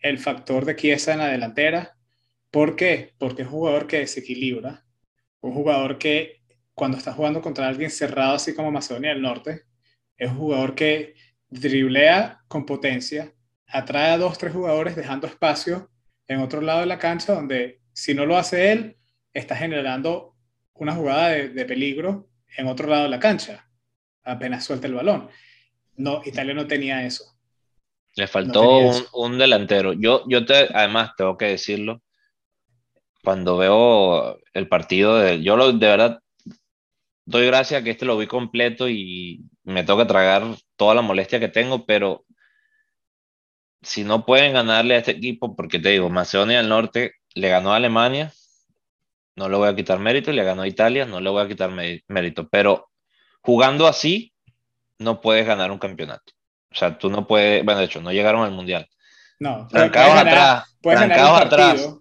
el 0.00 0.18
factor 0.18 0.64
de 0.64 0.74
Chiesa 0.74 1.12
en 1.12 1.18
la 1.18 1.28
delantera. 1.28 1.96
¿Por 2.50 2.74
qué? 2.74 3.14
Porque 3.18 3.42
es 3.42 3.48
un 3.48 3.54
jugador 3.54 3.86
que 3.86 3.98
desequilibra, 3.98 4.84
un 5.40 5.52
jugador 5.52 5.98
que 5.98 6.42
cuando 6.74 6.98
está 6.98 7.12
jugando 7.12 7.40
contra 7.40 7.68
alguien 7.68 7.90
cerrado, 7.90 8.34
así 8.34 8.54
como 8.54 8.72
Macedonia 8.72 9.10
del 9.10 9.22
Norte, 9.22 9.62
es 10.16 10.30
un 10.30 10.38
jugador 10.38 10.74
que 10.74 11.14
driblea 11.48 12.42
con 12.48 12.66
potencia, 12.66 13.32
atrae 13.66 14.12
a 14.12 14.18
dos, 14.18 14.38
tres 14.38 14.52
jugadores 14.52 14.96
dejando 14.96 15.26
espacio 15.26 15.90
en 16.28 16.40
otro 16.40 16.60
lado 16.60 16.80
de 16.80 16.86
la 16.86 16.98
cancha 16.98 17.34
donde 17.34 17.80
si 17.92 18.14
no 18.14 18.26
lo 18.26 18.36
hace 18.36 18.72
él, 18.72 18.96
está 19.32 19.56
generando 19.56 20.34
una 20.74 20.94
jugada 20.94 21.28
de, 21.30 21.64
peligro 21.64 22.28
en 22.56 22.66
otro 22.66 22.88
lado 22.88 23.04
de 23.04 23.08
la 23.08 23.20
cancha, 23.20 23.68
apenas 24.24 24.64
suelta 24.64 24.86
el 24.86 24.94
balón. 24.94 25.28
No, 25.96 26.22
Italia 26.24 26.54
no 26.54 26.66
tenía 26.66 27.04
eso. 27.04 27.24
Le 28.14 28.26
faltó 28.26 28.90
un, 29.14 29.38
delantero. 29.38 29.94
Yo, 29.94 30.24
yo 30.28 30.44
te, 30.44 30.68
además, 30.74 31.12
tengo 31.16 31.38
que 31.38 31.46
decirlo, 31.46 32.02
cuando 33.22 33.56
veo 33.56 34.38
el 34.52 34.68
partido, 34.68 35.16
de, 35.18 35.42
yo 35.42 35.56
lo, 35.56 35.72
de 35.72 35.86
verdad 35.86 36.22
doy 37.24 37.46
gracias 37.46 37.82
que 37.82 37.90
este 37.90 38.04
lo 38.04 38.18
vi 38.18 38.26
completo 38.26 38.88
y 38.88 39.44
me 39.64 39.84
toca 39.84 40.06
tragar 40.06 40.42
toda 40.76 40.94
la 40.94 41.02
molestia 41.02 41.40
que 41.40 41.48
tengo, 41.48 41.86
pero 41.86 42.24
si 43.80 44.04
no 44.04 44.24
pueden 44.24 44.52
ganarle 44.52 44.94
a 44.94 44.98
este 44.98 45.12
equipo, 45.12 45.56
porque 45.56 45.78
te 45.78 45.90
digo, 45.90 46.08
Macedonia 46.08 46.58
del 46.58 46.68
Norte 46.68 47.14
le 47.34 47.48
ganó 47.48 47.72
a 47.72 47.76
Alemania, 47.76 48.32
no 49.36 49.48
le 49.48 49.56
voy 49.56 49.68
a 49.68 49.76
quitar 49.76 49.98
mérito, 49.98 50.32
le 50.32 50.44
ganó 50.44 50.62
a 50.62 50.68
Italia, 50.68 51.06
no 51.06 51.20
le 51.20 51.30
voy 51.30 51.42
a 51.44 51.48
quitar 51.48 51.70
mérito, 51.70 52.48
pero 52.48 52.90
jugando 53.40 53.86
así, 53.86 54.32
no 54.98 55.20
puedes 55.20 55.46
ganar 55.46 55.70
un 55.70 55.78
campeonato. 55.78 56.32
O 56.70 56.74
sea, 56.74 56.98
tú 56.98 57.10
no 57.10 57.26
puedes, 57.26 57.64
bueno, 57.64 57.80
de 57.80 57.86
hecho, 57.86 58.00
no 58.00 58.12
llegaron 58.12 58.42
al 58.42 58.52
Mundial. 58.52 58.88
No, 59.38 59.66
trancados 59.68 60.16
atrás, 60.16 60.76
trancados 60.80 61.40
atrás. 61.40 61.98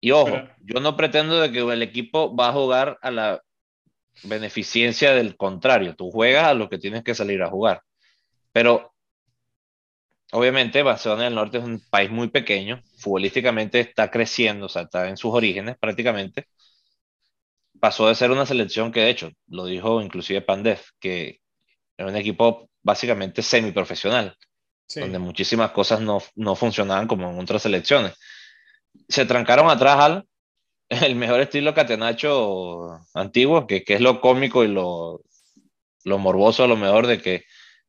Y 0.00 0.10
ojo, 0.10 0.42
yo 0.62 0.80
no 0.80 0.96
pretendo 0.96 1.40
de 1.40 1.52
que 1.52 1.60
el 1.60 1.82
equipo 1.82 2.34
va 2.34 2.48
a 2.48 2.52
jugar 2.52 2.98
a 3.02 3.10
la 3.10 3.42
beneficencia 4.24 5.12
del 5.12 5.36
contrario. 5.36 5.94
Tú 5.94 6.10
juegas 6.10 6.46
a 6.46 6.54
lo 6.54 6.68
que 6.68 6.78
tienes 6.78 7.04
que 7.04 7.14
salir 7.14 7.42
a 7.42 7.50
jugar. 7.50 7.82
Pero 8.52 8.91
obviamente 10.32 10.82
Barcelona 10.82 11.24
del 11.24 11.34
Norte 11.34 11.58
es 11.58 11.64
un 11.64 11.80
país 11.90 12.10
muy 12.10 12.28
pequeño, 12.28 12.82
futbolísticamente 12.98 13.80
está 13.80 14.10
creciendo, 14.10 14.66
o 14.66 14.68
sea, 14.68 14.82
está 14.82 15.08
en 15.08 15.16
sus 15.16 15.32
orígenes 15.32 15.76
prácticamente. 15.78 16.46
Pasó 17.78 18.08
de 18.08 18.14
ser 18.14 18.30
una 18.30 18.46
selección 18.46 18.92
que 18.92 19.00
de 19.00 19.10
hecho, 19.10 19.30
lo 19.48 19.66
dijo 19.66 20.00
inclusive 20.00 20.40
Pandef, 20.40 20.90
que 20.98 21.40
era 21.96 22.08
un 22.08 22.16
equipo 22.16 22.70
básicamente 22.82 23.42
semiprofesional, 23.42 24.36
donde 24.94 25.18
muchísimas 25.18 25.70
cosas 25.72 26.00
no, 26.00 26.22
no 26.34 26.54
funcionaban 26.54 27.06
como 27.06 27.30
en 27.30 27.38
otras 27.38 27.62
selecciones. 27.62 28.14
Se 29.08 29.26
trancaron 29.26 29.70
atrás 29.70 29.98
al 30.00 30.26
el 30.88 31.14
mejor 31.14 31.40
estilo 31.40 31.74
catenacho 31.74 33.00
antiguo, 33.14 33.66
que, 33.66 33.84
que 33.84 33.94
es 33.94 34.00
lo 34.00 34.20
cómico 34.20 34.64
y 34.64 34.68
lo, 34.68 35.22
lo 36.04 36.18
morboso 36.18 36.64
a 36.64 36.68
lo 36.68 36.76
mejor 36.76 37.06
de 37.06 37.20
que 37.20 37.44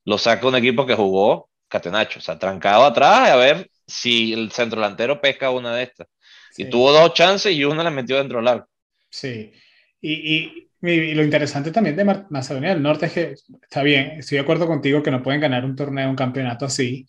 lo 0.06 0.18
saca 0.18 0.48
un 0.48 0.56
equipo 0.56 0.86
que 0.86 0.96
jugó 0.96 1.50
catenacho, 1.74 2.20
o 2.20 2.22
sea, 2.22 2.38
trancado 2.38 2.86
atrás 2.86 3.32
a 3.32 3.36
ver 3.36 3.68
si 3.88 4.32
el 4.32 4.51
centro 4.51 4.80
delantero 4.80 5.20
pesca 5.20 5.50
una 5.50 5.75
de 5.75 5.84
estas. 5.84 6.08
Y 6.56 6.70
tuvo 6.70 6.92
dos 6.92 7.15
chances 7.15 7.51
y 7.51 7.65
una 7.65 7.84
la 7.84 7.89
metió 7.89 8.18
dentro 8.18 8.38
del 8.38 8.48
arco. 8.48 8.70
Sí, 9.10 9.51
y, 10.00 10.13
y, 10.36 10.70
y, 10.82 11.13
lo 11.15 11.24
interesante 11.24 11.72
también 11.72 11.96
de 11.96 12.06
Macedonia 12.30 12.70
del 12.70 12.84
Norte 12.84 13.08
es 13.08 13.13
que, 13.13 13.34
está 13.63 13.82
bien, 13.82 14.20
estoy 14.20 14.38
de 14.38 14.44
acuerdo 14.44 14.68
contigo 14.68 15.01
que 15.01 15.10
no 15.10 15.24
pueden 15.24 15.42
ganar 15.42 15.65
un 15.65 15.75
torneo, 15.75 16.10
un 16.10 16.15
campeonato 16.15 16.65
así, 16.65 17.08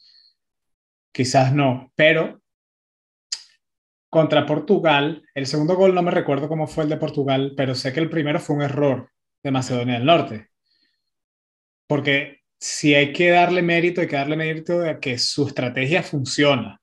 quizás 1.12 1.52
no, 1.52 1.92
pero 1.94 2.40
contra 4.08 4.46
Portugal. 4.46 5.22
El 5.34 5.46
segundo 5.46 5.76
gol 5.76 5.94
no 5.94 6.02
me 6.02 6.10
recuerdo 6.10 6.48
cómo 6.48 6.66
fue 6.66 6.84
el 6.84 6.90
de 6.90 6.96
Portugal, 6.96 7.52
pero 7.54 7.74
sé 7.74 7.92
que 7.92 8.00
el 8.00 8.08
primero 8.08 8.40
fue 8.40 8.56
un 8.56 8.62
error 8.62 9.10
de 9.42 9.50
Macedonia 9.50 9.94
del 9.94 10.06
Norte. 10.06 10.48
Porque 11.86 12.43
si 12.64 12.94
hay 12.94 13.12
que 13.12 13.28
darle 13.28 13.60
mérito, 13.60 14.00
hay 14.00 14.06
que 14.06 14.16
darle 14.16 14.36
mérito 14.36 14.80
de 14.80 14.98
que 14.98 15.18
su 15.18 15.46
estrategia 15.46 16.02
funciona. 16.02 16.80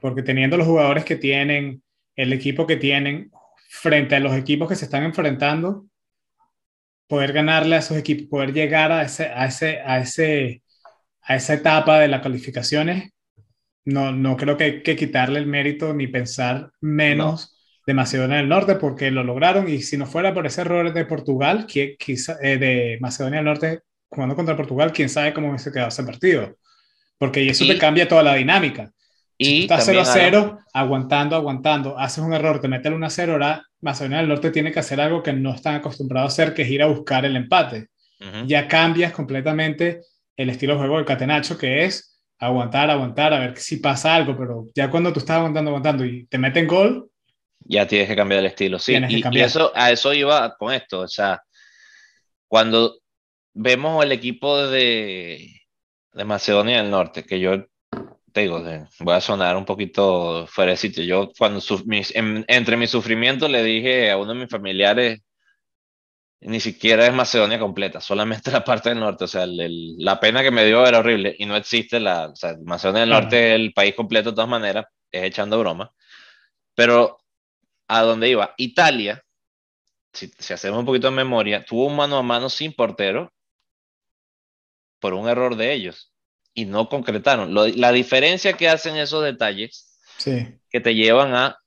Porque 0.00 0.22
teniendo 0.22 0.56
los 0.56 0.66
jugadores 0.66 1.04
que 1.04 1.16
tienen, 1.16 1.82
el 2.16 2.32
equipo 2.32 2.66
que 2.66 2.76
tienen, 2.76 3.30
frente 3.68 4.16
a 4.16 4.20
los 4.20 4.34
equipos 4.34 4.66
que 4.66 4.76
se 4.76 4.86
están 4.86 5.04
enfrentando, 5.04 5.86
poder 7.06 7.34
ganarle 7.34 7.76
a 7.76 7.80
esos 7.80 7.98
equipos, 7.98 8.28
poder 8.30 8.54
llegar 8.54 8.90
a, 8.90 9.02
ese, 9.02 9.26
a, 9.26 9.44
ese, 9.44 9.80
a, 9.80 9.98
ese, 9.98 10.62
a 11.20 11.36
esa 11.36 11.52
etapa 11.52 12.00
de 12.00 12.08
las 12.08 12.22
calificaciones 12.22 13.10
no, 13.84 14.12
no 14.12 14.36
creo 14.36 14.56
que 14.56 14.64
hay 14.64 14.82
que 14.82 14.96
quitarle 14.96 15.38
el 15.38 15.46
mérito 15.46 15.92
ni 15.94 16.06
pensar 16.06 16.72
menos 16.80 17.58
de 17.86 17.94
Macedonia 17.94 18.38
del 18.38 18.48
Norte 18.48 18.76
porque 18.76 19.10
lo 19.10 19.24
lograron 19.24 19.68
y 19.68 19.82
si 19.82 19.96
no 19.96 20.06
fuera 20.06 20.34
por 20.34 20.46
ese 20.46 20.62
error 20.62 20.92
de 20.92 21.04
Portugal, 21.06 21.66
que, 21.66 21.96
quizá, 21.98 22.36
eh, 22.42 22.58
de 22.58 22.98
Macedonia 23.00 23.38
del 23.38 23.46
Norte 23.46 23.82
jugando 24.18 24.34
contra 24.34 24.56
Portugal, 24.56 24.92
quién 24.92 25.08
sabe 25.08 25.32
cómo 25.32 25.48
hubiese 25.48 25.70
quedado 25.70 25.88
ese 25.88 26.02
partido. 26.02 26.56
Porque 27.18 27.48
eso 27.48 27.64
te 27.66 27.78
cambia 27.78 28.08
toda 28.08 28.24
la 28.24 28.34
dinámica. 28.34 28.90
Y 29.36 29.44
si 29.44 29.60
estás 29.62 29.84
0 29.86 30.00
a 30.00 30.04
0, 30.04 30.58
aguantando, 30.72 31.36
aguantando, 31.36 31.96
haces 31.96 32.24
un 32.24 32.32
error, 32.32 32.60
te 32.60 32.66
metes 32.66 32.86
el 32.86 32.94
1 32.94 33.06
a 33.06 33.10
0, 33.10 33.32
ahora 33.32 33.66
Macedonia 33.80 34.18
del 34.18 34.28
Norte 34.28 34.50
tiene 34.50 34.72
que 34.72 34.80
hacer 34.80 35.00
algo 35.00 35.22
que 35.22 35.32
no 35.32 35.54
están 35.54 35.76
acostumbrados 35.76 36.32
a 36.32 36.32
hacer, 36.32 36.54
que 36.54 36.62
es 36.62 36.70
ir 36.70 36.82
a 36.82 36.86
buscar 36.86 37.24
el 37.24 37.36
empate. 37.36 37.88
Ya 38.46 38.66
cambias 38.66 39.12
completamente 39.12 40.00
el 40.36 40.50
estilo 40.50 40.72
de 40.72 40.80
juego 40.80 40.96
del 40.96 41.04
Catenacho, 41.04 41.56
que 41.56 41.84
es 41.84 42.20
aguantar, 42.40 42.90
aguantar, 42.90 43.32
a 43.32 43.38
ver 43.38 43.56
si 43.56 43.76
pasa 43.76 44.16
algo, 44.16 44.36
pero 44.36 44.66
ya 44.74 44.90
cuando 44.90 45.12
tú 45.12 45.20
estás 45.20 45.36
aguantando, 45.36 45.70
aguantando 45.70 46.04
y 46.04 46.26
te 46.26 46.38
meten 46.38 46.66
gol, 46.66 47.08
ya 47.60 47.86
tienes 47.86 48.08
que 48.08 48.16
cambiar 48.16 48.40
el 48.40 48.46
estilo, 48.46 48.78
sí. 48.78 48.96
Y, 49.08 49.40
eso, 49.40 49.70
a 49.74 49.90
eso 49.92 50.12
iba 50.14 50.56
con 50.56 50.72
esto, 50.72 51.00
o 51.00 51.08
sea, 51.08 51.42
cuando 52.48 52.98
vemos 53.58 54.04
el 54.04 54.12
equipo 54.12 54.56
de, 54.68 55.62
de 56.12 56.24
Macedonia 56.24 56.80
del 56.80 56.90
Norte, 56.90 57.24
que 57.24 57.40
yo 57.40 57.66
te 58.32 58.42
digo, 58.42 58.62
voy 59.00 59.14
a 59.14 59.20
sonar 59.20 59.56
un 59.56 59.64
poquito 59.64 60.46
fuera 60.46 60.72
de 60.72 60.76
sitio, 60.76 61.02
yo 61.02 61.30
cuando 61.36 61.60
entre 62.46 62.76
mi 62.76 62.86
sufrimiento 62.86 63.48
le 63.48 63.62
dije 63.64 64.10
a 64.10 64.16
uno 64.16 64.32
de 64.34 64.40
mis 64.40 64.50
familiares, 64.50 65.20
ni 66.40 66.60
siquiera 66.60 67.04
es 67.04 67.12
Macedonia 67.12 67.58
completa, 67.58 68.00
solamente 68.00 68.50
la 68.52 68.62
parte 68.62 68.90
del 68.90 69.00
norte. 69.00 69.24
O 69.24 69.28
sea, 69.28 69.44
la 69.46 70.20
pena 70.20 70.42
que 70.42 70.52
me 70.52 70.64
dio 70.64 70.86
era 70.86 71.00
horrible 71.00 71.34
y 71.36 71.46
no 71.46 71.56
existe 71.56 71.98
la. 71.98 72.28
O 72.28 72.36
sea, 72.36 72.56
Macedonia 72.64 73.00
del 73.00 73.10
Norte 73.10 73.54
es 73.54 73.60
el 73.60 73.72
país 73.72 73.94
completo 73.96 74.30
de 74.30 74.36
todas 74.36 74.48
maneras, 74.48 74.86
es 75.10 75.24
echando 75.24 75.58
broma. 75.58 75.92
Pero 76.76 77.18
a 77.88 78.02
dónde 78.02 78.28
iba, 78.28 78.54
Italia, 78.56 79.20
si, 80.12 80.30
si 80.38 80.54
hacemos 80.54 80.78
un 80.78 80.86
poquito 80.86 81.08
de 81.08 81.16
memoria, 81.16 81.64
tuvo 81.64 81.86
un 81.86 81.96
mano 81.96 82.18
a 82.18 82.22
mano 82.22 82.48
sin 82.48 82.72
portero 82.72 83.32
por 85.00 85.14
un 85.14 85.28
error 85.28 85.56
de 85.56 85.72
ellos 85.72 86.12
y 86.54 86.64
no 86.64 86.88
concretaron. 86.88 87.54
la 87.54 87.92
diferencia 87.92 88.54
que 88.54 88.68
hacen 88.68 88.96
esos 88.96 89.22
detalles 89.22 89.98
que 90.24 90.80
te 90.80 90.94
llevan 90.94 91.34
a, 91.34 91.58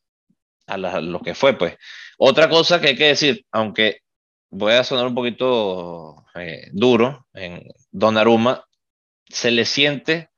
a 0.67 0.77
lo 0.77 1.19
que 1.21 1.33
fue, 1.35 1.57
pues. 1.57 1.77
Otra 2.17 2.49
cosa 2.49 2.79
que 2.79 2.89
hay 2.89 2.95
que 2.95 3.07
decir, 3.07 3.45
aunque 3.51 4.01
voy 4.49 4.73
a 4.73 4.83
sonar 4.83 5.07
un 5.07 5.15
poquito 5.15 6.25
eh, 6.35 6.69
duro, 6.71 7.25
en 7.33 7.63
Donnarumma 7.91 8.65
se 9.27 9.51
le 9.51 9.65
siente 9.65 10.29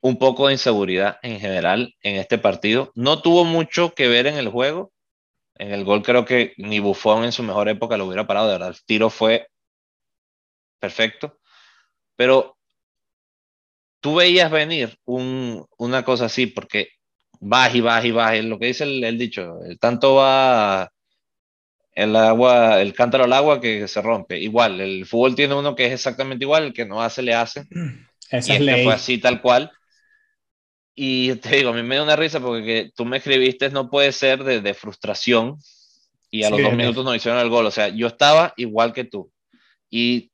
un 0.00 0.18
poco 0.18 0.46
de 0.46 0.54
inseguridad 0.54 1.18
en 1.22 1.40
general 1.40 1.94
en 2.02 2.16
este 2.16 2.38
partido. 2.38 2.92
No 2.94 3.20
tuvo 3.20 3.44
mucho 3.44 3.94
que 3.94 4.08
ver 4.08 4.26
en 4.26 4.36
el 4.36 4.48
juego. 4.48 4.92
En 5.56 5.72
el 5.72 5.84
gol 5.84 6.02
creo 6.02 6.24
que 6.24 6.54
ni 6.58 6.78
Buffon 6.78 7.24
en 7.24 7.32
su 7.32 7.42
mejor 7.42 7.68
época 7.68 7.96
lo 7.96 8.06
hubiera 8.06 8.26
parado, 8.26 8.46
de 8.46 8.52
verdad. 8.52 8.68
El 8.68 8.84
tiro 8.84 9.10
fue 9.10 9.48
perfecto. 10.78 11.38
Pero 12.16 12.56
tú 14.00 14.16
veías 14.16 14.50
venir 14.50 14.98
una 15.04 16.04
cosa 16.04 16.26
así, 16.26 16.46
porque 16.46 16.88
baja 17.40 17.76
y 17.76 17.80
baja 17.80 18.06
y 18.06 18.10
baja. 18.10 18.42
Lo 18.42 18.58
que 18.58 18.66
dice 18.66 18.84
el, 18.84 19.04
el 19.04 19.18
dicho, 19.18 19.60
el 19.64 19.78
tanto 19.78 20.16
va 20.16 20.90
el 21.96 22.14
agua, 22.14 22.82
el 22.82 22.92
cántaro 22.92 23.24
al 23.24 23.32
agua 23.32 23.60
que 23.60 23.88
se 23.88 24.02
rompe. 24.02 24.38
Igual, 24.38 24.80
el 24.80 25.06
fútbol 25.06 25.34
tiene 25.34 25.54
uno 25.54 25.74
que 25.74 25.86
es 25.86 25.92
exactamente 25.92 26.44
igual, 26.44 26.64
el 26.64 26.72
que 26.74 26.84
no 26.84 27.02
hace 27.02 27.22
le 27.22 27.34
hace. 27.34 27.66
Esa 28.30 28.52
y 28.52 28.56
este 28.56 28.84
fue 28.84 28.92
así 28.92 29.18
tal 29.18 29.40
cual. 29.40 29.72
Y 30.94 31.34
te 31.36 31.56
digo, 31.56 31.70
a 31.70 31.72
mí 31.72 31.82
me 31.82 31.96
da 31.96 32.02
una 32.02 32.16
risa 32.16 32.40
porque 32.40 32.90
tú 32.94 33.04
me 33.04 33.18
escribiste 33.18 33.70
no 33.70 33.88
puede 33.88 34.12
ser 34.12 34.44
de, 34.44 34.74
frustración 34.74 35.58
y 36.30 36.42
a 36.42 36.50
los 36.50 36.60
dos 36.60 36.74
minutos 36.74 37.04
nos 37.04 37.16
hicieron 37.16 37.40
el 37.40 37.48
gol. 37.48 37.66
O 37.66 37.70
sea, 37.70 37.88
yo 37.88 38.06
estaba 38.06 38.52
igual 38.56 38.92
que 38.92 39.04
tú 39.04 39.30
y 39.90 40.30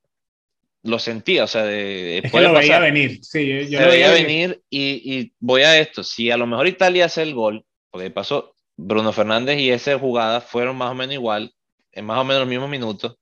lo 0.83 0.99
sentía, 0.99 1.45
o 1.45 1.47
sea, 1.47 1.63
de, 1.63 2.19
es 2.19 2.31
que 2.31 2.41
lo 2.41 2.53
veía 2.53 2.79
venir. 2.79 3.19
Sí, 3.23 3.69
yo, 3.69 3.79
lo 3.79 3.87
veía 3.87 4.11
venir 4.11 4.61
y, 4.69 5.17
y, 5.17 5.33
voy 5.39 5.63
a 5.63 5.79
esto. 5.79 6.03
Si 6.03 6.29
a 6.29 6.37
lo 6.37 6.45
mejor 6.45 6.67
Italia 6.67 7.05
hace 7.05 7.21
el 7.21 7.33
gol, 7.33 7.65
porque 7.89 8.11
pasó, 8.11 8.53
Bruno 8.75 9.13
Fernández 9.13 9.59
y 9.59 9.71
esa 9.71 9.97
jugada 9.97 10.41
fueron 10.41 10.75
más 10.77 10.91
o 10.91 10.95
menos 10.95 11.13
igual, 11.13 11.53
en 11.91 12.05
más 12.05 12.19
o 12.19 12.23
menos 12.23 12.41
los 12.41 12.49
mismos 12.49 12.69
minutos. 12.69 13.15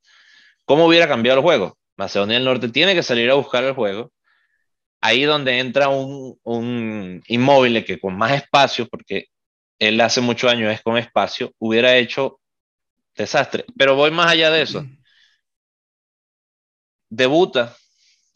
¿Cómo 0.65 0.85
hubiera 0.85 1.07
cambiado 1.07 1.39
el 1.39 1.43
juego? 1.43 1.77
Macedonia 1.97 2.35
del 2.35 2.45
Norte 2.45 2.69
tiene 2.69 2.95
que 2.95 3.03
salir 3.03 3.29
a 3.29 3.35
buscar 3.35 3.63
el 3.63 3.73
juego. 3.73 4.11
Ahí 5.01 5.23
donde 5.23 5.59
entra 5.59 5.89
un, 5.89 6.39
un 6.43 7.23
inmóvil 7.27 7.83
que 7.83 7.99
con 7.99 8.17
más 8.17 8.33
espacio, 8.33 8.87
porque 8.87 9.27
él 9.79 9.99
hace 9.99 10.21
muchos 10.21 10.51
años 10.51 10.73
es 10.73 10.81
con 10.81 10.97
espacio, 10.97 11.51
hubiera 11.59 11.95
hecho 11.97 12.39
desastre. 13.15 13.65
Pero 13.77 13.95
voy 13.95 14.11
más 14.11 14.31
allá 14.31 14.51
de 14.51 14.61
eso. 14.61 14.85
Debuta 17.11 17.75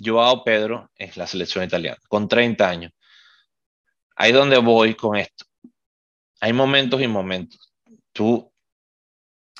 Joao 0.04 0.44
Pedro 0.44 0.92
en 0.98 1.10
la 1.16 1.26
selección 1.26 1.64
italiana, 1.64 1.98
con 2.10 2.28
30 2.28 2.70
años. 2.70 2.92
Ahí 4.18 4.34
donde 4.34 4.58
voy 4.58 4.96
con 4.96 5.16
esto. 5.16 5.46
Hay 6.42 6.52
momentos 6.52 7.02
y 7.02 7.08
momentos. 7.08 7.74
Tú 8.12 8.52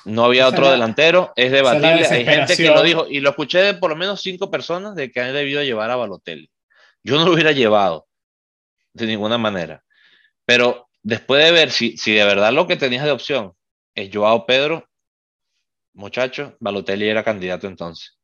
no 0.04 0.26
había 0.26 0.46
otro 0.46 0.70
delantero, 0.70 1.32
es 1.34 1.50
debatible. 1.50 2.06
Hay 2.06 2.26
gente 2.26 2.56
que 2.58 2.68
lo 2.68 2.82
dijo, 2.82 3.06
y 3.08 3.20
lo 3.20 3.30
escuché 3.30 3.58
de 3.60 3.74
por 3.74 3.88
lo 3.88 3.96
menos 3.96 4.20
cinco 4.20 4.50
personas 4.50 4.94
de 4.94 5.10
que 5.10 5.20
han 5.20 5.32
debido 5.32 5.62
llevar 5.62 5.90
a 5.90 5.96
Balotelli. 5.96 6.50
Yo 7.02 7.16
no 7.16 7.24
lo 7.24 7.32
hubiera 7.32 7.52
llevado 7.52 8.06
de 8.92 9.06
ninguna 9.06 9.38
manera. 9.38 9.82
Pero 10.44 10.90
después 11.02 11.42
de 11.42 11.52
ver 11.52 11.70
si, 11.70 11.96
si 11.96 12.12
de 12.12 12.24
verdad 12.24 12.52
lo 12.52 12.66
que 12.66 12.76
tenías 12.76 13.04
de 13.04 13.12
opción 13.12 13.54
es 13.94 14.10
Joao 14.12 14.44
Pedro, 14.44 14.86
muchacho, 15.94 16.54
Balotelli 16.60 17.08
era 17.08 17.24
candidato 17.24 17.66
entonces. 17.66 18.16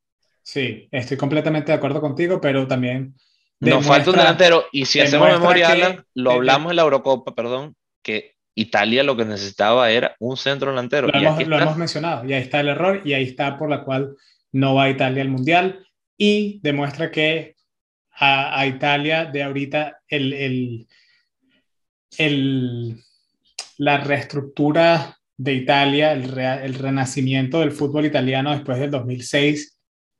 Sí, 0.43 0.89
estoy 0.91 1.15
completamente 1.15 1.71
de 1.71 1.77
acuerdo 1.77 2.01
contigo, 2.01 2.39
pero 2.41 2.67
también. 2.67 3.15
Nos 3.61 3.85
falta 3.85 4.11
un 4.11 4.17
delantero, 4.17 4.65
y 4.73 4.85
si 4.85 4.99
hacemos 4.99 5.31
memoria, 5.31 5.69
Alan, 5.69 6.05
lo 6.13 6.31
hablamos 6.31 6.71
en 6.71 6.75
la 6.75 6.81
Eurocopa, 6.81 7.33
perdón, 7.33 7.75
que 8.01 8.35
Italia 8.53 9.03
lo 9.03 9.15
que 9.15 9.23
necesitaba 9.23 9.89
era 9.89 10.17
un 10.19 10.35
centro 10.35 10.71
delantero. 10.71 11.07
Lo, 11.07 11.57
hemos, 11.57 11.77
mencionado, 11.77 12.25
y 12.25 12.33
ahí 12.33 12.41
está 12.41 12.59
el 12.59 12.67
error, 12.67 13.01
y 13.05 13.13
ahí 13.13 13.23
está 13.23 13.57
por 13.57 13.69
la 13.69 13.85
cual 13.85 14.17
no 14.51 14.75
va 14.75 14.89
Italia 14.89 15.21
al 15.21 15.29
Mundial, 15.29 15.87
y 16.17 16.59
demuestra 16.61 17.09
que 17.09 17.55
a, 18.11 18.67
Italia 18.67 19.25
de 19.25 19.43
ahorita 19.43 20.01
el, 20.09 20.85
el, 22.17 22.97
la 23.77 23.97
reestructura 23.97 25.17
de 25.37 25.53
Italia, 25.53 26.11
el, 26.11 26.37
el 26.37 26.73
renacimiento 26.75 27.61
del 27.61 27.71
fútbol 27.71 28.05
italiano 28.05 28.51
después 28.51 28.77
del 28.77 28.91
2006 28.91 29.72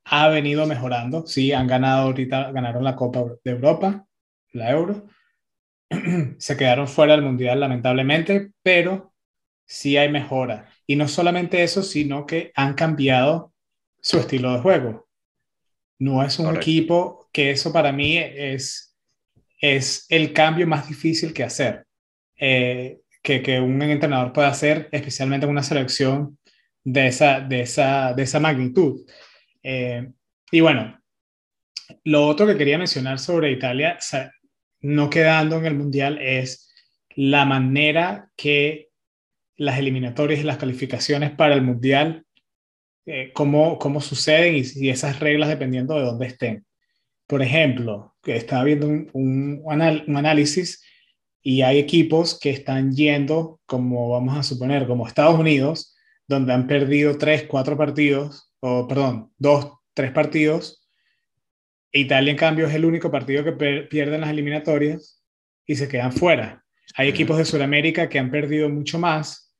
ha 0.05 0.27
venido 0.29 0.65
mejorando. 0.65 1.25
Sí, 1.25 1.51
han 1.51 1.67
ganado 1.67 2.03
ahorita, 2.03 2.51
ganaron 2.51 2.83
la 2.83 2.95
Copa 2.95 3.23
de 3.43 3.51
Europa, 3.51 4.05
la 4.51 4.71
Euro. 4.71 5.07
Se 6.37 6.57
quedaron 6.57 6.87
fuera 6.87 7.13
del 7.13 7.23
Mundial, 7.23 7.59
lamentablemente, 7.59 8.51
pero 8.61 9.13
sí 9.65 9.97
hay 9.97 10.09
mejora. 10.09 10.69
Y 10.85 10.95
no 10.95 11.07
solamente 11.07 11.63
eso, 11.63 11.83
sino 11.83 12.25
que 12.25 12.51
han 12.55 12.73
cambiado 12.73 13.53
su 14.01 14.19
estilo 14.19 14.53
de 14.53 14.59
juego. 14.59 15.07
No 15.99 16.23
es 16.23 16.37
un 16.39 16.55
equipo 16.55 17.29
que 17.31 17.51
eso 17.51 17.71
para 17.71 17.91
mí 17.91 18.17
es, 18.17 18.97
es 19.59 20.05
el 20.09 20.33
cambio 20.33 20.67
más 20.67 20.89
difícil 20.89 21.33
que 21.33 21.43
hacer. 21.43 21.85
Eh, 22.37 22.99
que, 23.21 23.41
que, 23.41 23.61
un 23.61 23.81
entrenador 23.81 24.33
puede 24.33 24.49
hacer, 24.49 24.89
especialmente 24.91 25.45
en 25.45 25.51
una 25.51 25.63
selección 25.63 26.37
de 26.83 27.07
esa, 27.07 27.39
de 27.39 27.61
esa, 27.61 28.13
de 28.13 28.23
esa 28.23 28.39
magnitud. 28.41 29.05
Eh, 29.63 30.11
y 30.51 30.59
bueno, 30.59 30.99
lo 32.03 32.27
otro 32.27 32.45
que 32.45 32.57
quería 32.57 32.77
mencionar 32.77 33.19
sobre 33.19 33.51
Italia, 33.51 33.97
no 34.81 35.09
quedando 35.09 35.57
en 35.57 35.65
el 35.65 35.75
Mundial, 35.75 36.19
es 36.21 36.71
la 37.15 37.45
manera 37.45 38.29
que 38.35 38.89
las 39.55 39.79
eliminatorias 39.79 40.41
y 40.41 40.43
las 40.43 40.57
calificaciones 40.57 41.31
para 41.31 41.55
el 41.55 41.61
Mundial, 41.61 42.25
eh, 43.05 43.31
cómo, 43.33 43.79
cómo, 43.79 44.01
suceden 44.01 44.55
y, 44.55 44.89
esas 44.89 45.19
reglas 45.19 45.49
dependiendo 45.49 45.95
de 45.95 46.05
dónde 46.05 46.27
estén. 46.27 46.65
Por 47.27 47.41
ejemplo, 47.41 48.15
estaba 48.25 48.63
viendo 48.63 48.87
un, 48.87 49.61
un 49.63 49.81
análisis 50.17 50.83
y 51.41 51.61
hay 51.61 51.79
equipos 51.79 52.39
que 52.39 52.49
están 52.49 52.93
yendo, 52.93 53.59
como 53.65 54.09
vamos 54.09 54.37
a 54.37 54.43
suponer, 54.43 54.87
como 54.87 55.07
Estados 55.07 55.39
Unidos, 55.39 55.95
donde 56.27 56.53
han 56.53 56.67
perdido 56.67 57.17
tres, 57.17 57.43
cuatro 57.43 57.77
partidos 57.77 58.52
o 58.65 58.87
perdón, 58.87 59.29
dos, 59.37 59.73
tres 59.93 60.11
partidos. 60.11 60.87
Italia, 61.91 62.31
en 62.31 62.37
cambio, 62.37 62.65
es 62.65 62.73
el 62.73 62.85
único 62.85 63.11
partido 63.11 63.43
que 63.43 63.51
pierden 63.89 64.21
las 64.21 64.29
eliminatorias 64.29 65.21
y 65.65 65.75
se 65.75 65.89
quedan 65.89 66.13
fuera. 66.13 66.63
Hay 66.95 67.09
equipos 67.09 67.37
de 67.37 67.43
Sudamérica 67.43 68.07
que 68.07 68.19
han 68.19 68.31
perdido 68.31 68.69
mucho 68.69 68.97
más. 68.97 69.53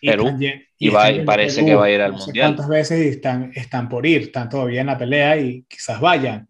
Y 0.00 0.08
Perú. 0.08 0.34
y, 0.78 0.88
va, 0.88 1.08
parece 1.26 1.62
que 1.62 1.74
va 1.74 1.84
a 1.84 1.90
ir 1.90 2.00
al 2.00 2.12
Mundial. 2.12 2.54
¿Cuántas 2.54 2.68
veces 2.68 3.06
están, 3.16 3.52
están 3.54 3.86
por 3.86 4.06
ir? 4.06 4.22
Están 4.22 4.48
todavía 4.48 4.80
en 4.80 4.86
la 4.86 4.96
pelea 4.96 5.36
y 5.36 5.64
quizás 5.64 6.00
vayan. 6.00 6.48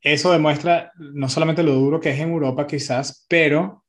Eso 0.00 0.32
demuestra 0.32 0.92
no 0.96 1.28
solamente 1.28 1.62
lo 1.62 1.74
duro 1.74 2.00
que 2.00 2.08
es 2.10 2.18
en 2.18 2.30
Europa, 2.30 2.66
quizás, 2.66 3.26
pero 3.28 3.84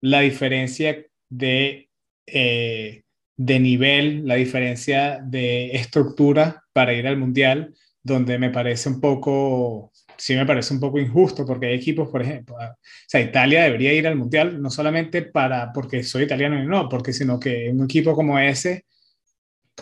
la 0.00 0.20
diferencia 0.20 1.06
de 1.28 1.88
eh, 2.26 3.04
de 3.36 3.60
nivel, 3.60 4.26
la 4.26 4.36
diferencia 4.36 5.20
de 5.22 5.72
estructura 5.72 6.64
para 6.72 6.94
ir 6.94 7.06
al 7.06 7.18
mundial, 7.18 7.74
donde 8.02 8.38
me 8.38 8.50
parece 8.50 8.88
un 8.88 9.00
poco, 9.00 9.92
sí 10.16 10.34
me 10.34 10.46
parece 10.46 10.72
un 10.72 10.80
poco 10.80 10.98
injusto, 10.98 11.44
porque 11.44 11.66
hay 11.66 11.74
equipos, 11.74 12.08
por 12.08 12.22
ejemplo, 12.22 12.56
o 12.56 12.76
sea, 13.06 13.20
Italia 13.20 13.64
debería 13.64 13.92
ir 13.92 14.06
al 14.06 14.16
mundial 14.16 14.60
no 14.62 14.70
solamente 14.70 15.22
para, 15.22 15.72
porque 15.72 16.02
soy 16.02 16.22
italiano 16.22 16.62
y 16.62 16.66
no, 16.66 16.88
porque 16.88 17.12
sino 17.12 17.38
que 17.38 17.68
un 17.70 17.84
equipo 17.84 18.14
como 18.14 18.38
ese 18.38 18.86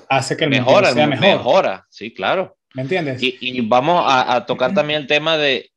hace 0.08 0.36
que 0.36 0.44
el 0.44 0.50
mejora, 0.50 0.92
sea 0.92 1.06
mejor. 1.06 1.26
Mejora, 1.26 1.86
sí, 1.90 2.12
claro. 2.12 2.56
¿Me 2.74 2.82
entiendes? 2.82 3.22
Y, 3.22 3.60
vamos 3.60 4.02
a, 4.04 4.34
a, 4.34 4.46
tocar 4.46 4.74
también 4.74 5.02
el 5.02 5.06
tema 5.06 5.36
de 5.36 5.70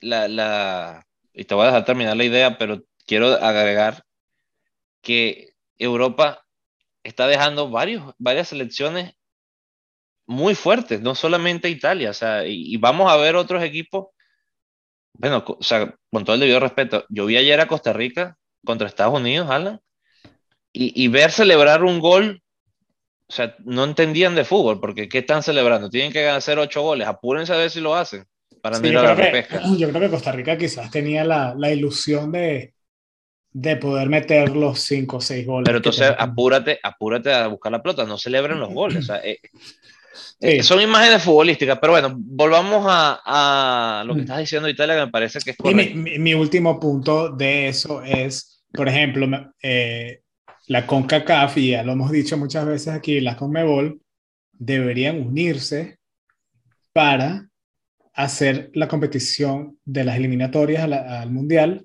la, 0.00 0.28
la, 0.28 1.06
y 1.32 1.44
te 1.44 1.54
voy 1.54 1.64
a 1.64 1.66
dejar 1.66 1.84
terminar 1.84 2.16
la 2.16 2.24
idea, 2.24 2.58
pero 2.58 2.84
quiero 3.06 3.28
agregar 3.42 4.04
que 5.02 5.54
Europa 5.78 6.44
está 7.08 7.26
dejando 7.26 7.70
varios, 7.70 8.14
varias 8.18 8.48
selecciones 8.48 9.14
muy 10.26 10.54
fuertes, 10.54 11.00
no 11.00 11.14
solamente 11.14 11.70
Italia, 11.70 12.10
o 12.10 12.14
sea, 12.14 12.46
y, 12.46 12.76
vamos 12.76 13.10
a 13.10 13.16
ver 13.16 13.34
otros 13.34 13.62
equipos, 13.62 14.08
bueno, 15.14 15.42
o 15.46 15.62
sea, 15.62 15.94
con 16.10 16.24
todo 16.24 16.34
el 16.34 16.40
debido 16.40 16.60
respeto, 16.60 17.06
yo 17.08 17.26
vi 17.26 17.36
ayer 17.38 17.58
a 17.60 17.66
Costa 17.66 17.92
Rica 17.92 18.36
contra 18.64 18.86
Estados 18.86 19.18
Unidos, 19.18 19.50
Alan, 19.50 19.80
y, 20.72 21.02
y 21.02 21.08
ver 21.08 21.32
celebrar 21.32 21.82
un 21.82 21.98
gol, 21.98 22.42
o 23.26 23.32
sea, 23.32 23.56
no 23.64 23.84
entendían 23.84 24.34
de 24.34 24.44
fútbol, 24.44 24.80
porque 24.80 25.08
¿qué 25.08 25.18
están 25.18 25.42
celebrando? 25.42 25.88
Tienen 25.88 26.12
que 26.12 26.28
hacer 26.28 26.58
ocho 26.58 26.82
goles, 26.82 27.08
apúrense 27.08 27.54
a 27.54 27.56
ver 27.56 27.70
si 27.70 27.80
lo 27.80 27.94
hacen 27.94 28.24
para 28.60 28.76
sí, 28.76 28.90
la 28.90 29.14
repesca. 29.14 29.62
yo 29.76 29.88
creo 29.88 30.00
que 30.02 30.10
Costa 30.10 30.32
Rica 30.32 30.58
quizás 30.58 30.90
tenía 30.90 31.24
la, 31.24 31.54
la 31.56 31.70
ilusión 31.70 32.30
de, 32.32 32.74
de 33.52 33.76
poder 33.76 34.08
meter 34.08 34.54
los 34.54 34.80
5 34.80 35.16
o 35.16 35.20
6 35.20 35.46
goles. 35.46 35.64
Pero 35.66 35.78
entonces 35.78 36.12
apúrate, 36.18 36.78
apúrate 36.82 37.32
a 37.32 37.46
buscar 37.48 37.72
la 37.72 37.82
pelota, 37.82 38.04
no 38.04 38.18
celebren 38.18 38.60
los 38.60 38.72
goles. 38.72 39.10
Eh, 39.24 39.40
eh, 40.40 40.62
son 40.62 40.80
imágenes 40.80 41.22
futbolísticas, 41.22 41.78
pero 41.80 41.92
bueno, 41.92 42.14
volvamos 42.16 42.86
a, 42.88 44.00
a 44.00 44.04
lo 44.04 44.14
que 44.14 44.20
mm. 44.20 44.24
estás 44.24 44.38
diciendo 44.38 44.68
Italia, 44.68 44.94
que 44.94 45.06
me 45.06 45.10
parece 45.10 45.38
que 45.40 45.50
es 45.50 45.56
correcto. 45.56 45.96
mi, 45.96 46.18
mi, 46.18 46.34
último 46.34 46.78
punto 46.78 47.30
de 47.30 47.68
eso 47.68 48.02
es, 48.02 48.62
por 48.72 48.88
ejemplo, 48.88 49.26
eh, 49.62 50.22
la 50.66 50.86
CONCACAF, 50.86 51.58
y 51.58 51.70
ya 51.70 51.82
lo 51.82 51.92
hemos 51.92 52.10
dicho 52.10 52.36
muchas 52.36 52.66
veces 52.66 52.88
aquí, 52.88 53.20
la 53.20 53.36
CONMEBOL, 53.36 54.00
deberían 54.52 55.20
unirse 55.20 55.98
para 56.92 57.48
hacer 58.14 58.70
la 58.74 58.88
competición 58.88 59.78
de 59.84 60.04
las 60.04 60.16
eliminatorias 60.16 60.82
al 60.82 61.30
Mundial 61.30 61.84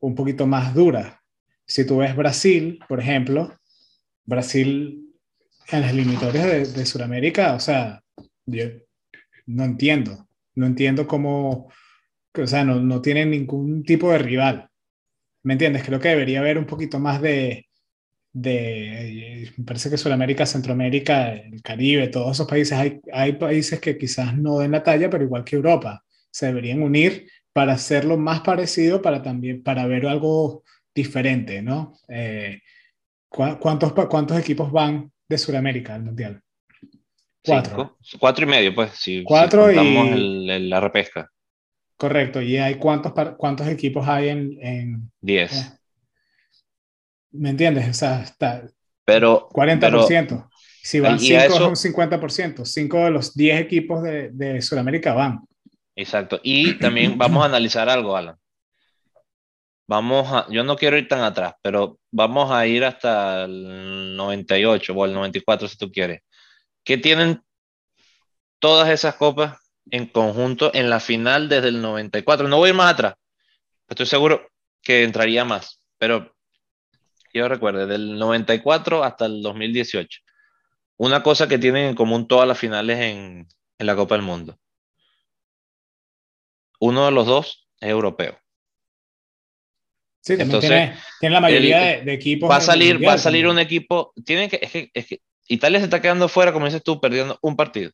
un 0.00 0.14
poquito 0.14 0.46
más 0.46 0.74
dura. 0.74 1.22
Si 1.66 1.86
tú 1.86 1.98
ves 1.98 2.16
Brasil, 2.16 2.80
por 2.88 3.00
ejemplo, 3.00 3.56
Brasil 4.24 5.06
en 5.68 5.80
las 5.80 5.92
eliminatorias 5.92 6.46
de, 6.46 6.66
de 6.66 6.86
Sudamérica, 6.86 7.54
o 7.54 7.60
sea, 7.60 8.02
yo 8.46 8.64
no 9.46 9.64
entiendo, 9.64 10.28
no 10.54 10.66
entiendo 10.66 11.06
cómo, 11.06 11.70
o 12.34 12.46
sea, 12.46 12.64
no, 12.64 12.80
no 12.80 13.00
tienen 13.00 13.30
ningún 13.30 13.84
tipo 13.84 14.10
de 14.10 14.18
rival. 14.18 14.68
¿Me 15.42 15.54
entiendes? 15.54 15.84
Creo 15.84 16.00
que 16.00 16.08
debería 16.08 16.40
haber 16.40 16.58
un 16.58 16.66
poquito 16.66 16.98
más 16.98 17.22
de, 17.22 17.66
de, 18.32 19.50
me 19.56 19.64
parece 19.64 19.90
que 19.90 19.96
Sudamérica, 19.96 20.46
Centroamérica, 20.46 21.32
el 21.32 21.62
Caribe, 21.62 22.08
todos 22.08 22.36
esos 22.36 22.46
países, 22.46 22.78
hay, 22.78 23.00
hay 23.12 23.32
países 23.32 23.80
que 23.80 23.98
quizás 23.98 24.36
no 24.36 24.58
den 24.58 24.72
la 24.72 24.82
talla, 24.82 25.10
pero 25.10 25.24
igual 25.24 25.44
que 25.44 25.56
Europa, 25.56 26.04
se 26.30 26.46
deberían 26.46 26.82
unir 26.82 27.26
para 27.52 27.72
hacerlo 27.72 28.16
más 28.16 28.40
parecido, 28.40 29.02
para 29.02 29.22
también, 29.22 29.62
para 29.62 29.86
ver 29.86 30.06
algo 30.06 30.62
diferente, 30.94 31.62
¿no? 31.62 31.94
Eh, 32.08 32.60
¿cuántos, 33.28 33.92
¿Cuántos 33.92 34.38
equipos 34.38 34.70
van 34.70 35.10
de 35.28 35.38
Sudamérica 35.38 35.94
al 35.94 36.04
Mundial? 36.04 36.42
Cuatro. 37.44 37.96
cuatro 38.18 38.44
y 38.44 38.48
medio, 38.48 38.74
pues, 38.74 38.92
si, 38.92 39.22
Cuatro 39.24 39.70
y... 39.72 40.68
la 40.68 40.80
repesca. 40.80 41.30
Correcto, 41.96 42.40
¿y 42.40 42.56
hay 42.56 42.76
cuántos, 42.76 43.12
cuántos 43.36 43.66
equipos 43.68 44.06
hay 44.06 44.28
en...? 44.28 44.58
en 44.60 45.12
Diez. 45.20 45.52
Eh, 45.52 45.78
¿Me 47.32 47.50
entiendes? 47.50 47.88
O 47.88 47.94
sea, 47.94 48.22
está... 48.22 48.66
Pero... 49.04 49.48
40%. 49.50 50.48
Si 50.82 50.98
van 50.98 51.18
5 51.18 51.42
es 51.42 51.60
un 51.60 51.76
50%, 51.76 52.64
5 52.64 53.04
de 53.04 53.10
los 53.10 53.34
10 53.34 53.60
equipos 53.60 54.02
de, 54.02 54.30
de 54.30 54.62
Sudamérica 54.62 55.12
van. 55.12 55.40
Exacto. 55.96 56.40
Y 56.42 56.78
también 56.78 57.18
vamos 57.18 57.42
a 57.42 57.46
analizar 57.46 57.88
algo, 57.88 58.16
Alan. 58.16 58.36
Vamos 59.88 60.32
a, 60.32 60.46
yo 60.50 60.62
no 60.62 60.76
quiero 60.76 60.96
ir 60.96 61.08
tan 61.08 61.22
atrás, 61.22 61.54
pero 61.62 61.98
vamos 62.12 62.52
a 62.52 62.64
ir 62.64 62.84
hasta 62.84 63.44
el 63.44 64.16
98 64.16 64.92
o 64.94 65.04
el 65.04 65.12
94 65.12 65.66
si 65.66 65.76
tú 65.76 65.90
quieres. 65.90 66.22
¿Qué 66.84 66.96
tienen 66.96 67.42
todas 68.60 68.88
esas 68.88 69.16
copas 69.16 69.58
en 69.90 70.06
conjunto 70.06 70.70
en 70.74 70.90
la 70.90 71.00
final 71.00 71.48
desde 71.48 71.68
el 71.68 71.82
94? 71.82 72.46
No 72.46 72.58
voy 72.58 72.72
más 72.72 72.92
atrás. 72.92 73.14
Estoy 73.88 74.06
seguro 74.06 74.48
que 74.80 75.02
entraría 75.02 75.44
más, 75.44 75.80
pero 75.98 76.36
yo 77.34 77.48
recuerdo, 77.48 77.88
del 77.88 78.16
94 78.16 79.02
hasta 79.02 79.26
el 79.26 79.42
2018. 79.42 80.20
Una 80.98 81.24
cosa 81.24 81.48
que 81.48 81.58
tienen 81.58 81.86
en 81.86 81.94
común 81.96 82.28
todas 82.28 82.46
las 82.46 82.58
finales 82.58 83.00
en, 83.00 83.48
en 83.78 83.86
la 83.86 83.96
Copa 83.96 84.14
del 84.14 84.22
Mundo. 84.22 84.59
Uno 86.80 87.04
de 87.04 87.12
los 87.12 87.26
dos 87.26 87.68
es 87.80 87.90
europeo. 87.90 88.38
Sí, 90.22 90.34
Entonces, 90.38 90.98
tiene, 91.18 91.34
la 91.34 91.40
mayoría 91.40 92.02
de, 92.02 92.12
equipos. 92.12 92.50
Va 92.50 92.56
a 92.56 92.60
salir, 92.60 93.06
va 93.06 93.14
a 93.14 93.18
salir 93.18 93.46
un 93.46 93.58
equipo. 93.58 94.12
Tienen 94.24 94.50
que, 94.50 94.58
es, 94.60 94.70
que, 94.70 94.90
es 94.92 95.06
que 95.06 95.20
Italia 95.48 95.78
se 95.78 95.86
está 95.86 96.00
quedando 96.00 96.28
fuera, 96.28 96.52
como 96.52 96.66
dices 96.66 96.82
tú, 96.82 97.00
perdiendo 97.00 97.38
un 97.42 97.56
partido. 97.56 97.90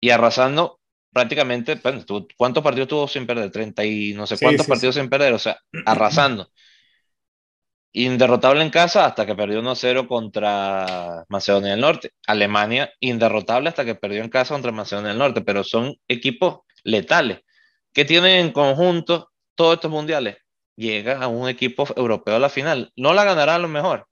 Y 0.00 0.10
arrasando 0.10 0.80
prácticamente, 1.12 1.80
¿cuántos 2.36 2.62
partidos 2.62 2.88
tuvo 2.88 3.08
sin 3.08 3.26
perder? 3.26 3.50
30 3.50 3.84
y 3.84 4.12
no 4.12 4.26
sé 4.26 4.38
cuántos 4.38 4.66
partidos 4.66 4.94
sin 4.96 5.08
perder, 5.08 5.32
o 5.32 5.38
sea, 5.38 5.58
arrasando. 5.86 6.50
Inderrotable 7.92 8.62
en 8.62 8.68
casa 8.68 9.06
hasta 9.06 9.24
que 9.24 9.34
perdió 9.34 9.62
1-0 9.62 10.06
contra 10.06 11.24
Macedonia 11.30 11.70
del 11.70 11.80
Norte. 11.80 12.10
Alemania, 12.26 12.92
inderrotable 13.00 13.70
hasta 13.70 13.86
que 13.86 13.94
perdió 13.94 14.22
en 14.22 14.28
casa 14.28 14.54
contra 14.54 14.72
Macedonia 14.72 15.10
del 15.10 15.18
Norte, 15.18 15.40
pero 15.40 15.64
son 15.64 15.96
equipos 16.06 16.65
letales. 16.86 17.40
¿Qué 17.92 18.04
tienen 18.04 18.46
en 18.46 18.52
conjunto 18.52 19.32
todos 19.54 19.74
estos 19.74 19.90
mundiales? 19.90 20.38
Llega 20.76 21.22
a 21.22 21.28
un 21.28 21.48
equipo 21.48 21.86
europeo 21.96 22.36
a 22.36 22.38
la 22.38 22.48
final. 22.48 22.92
No 22.96 23.12
la 23.12 23.24
ganará 23.24 23.56
a 23.56 23.58
lo 23.58 23.68
mejor, 23.68 24.06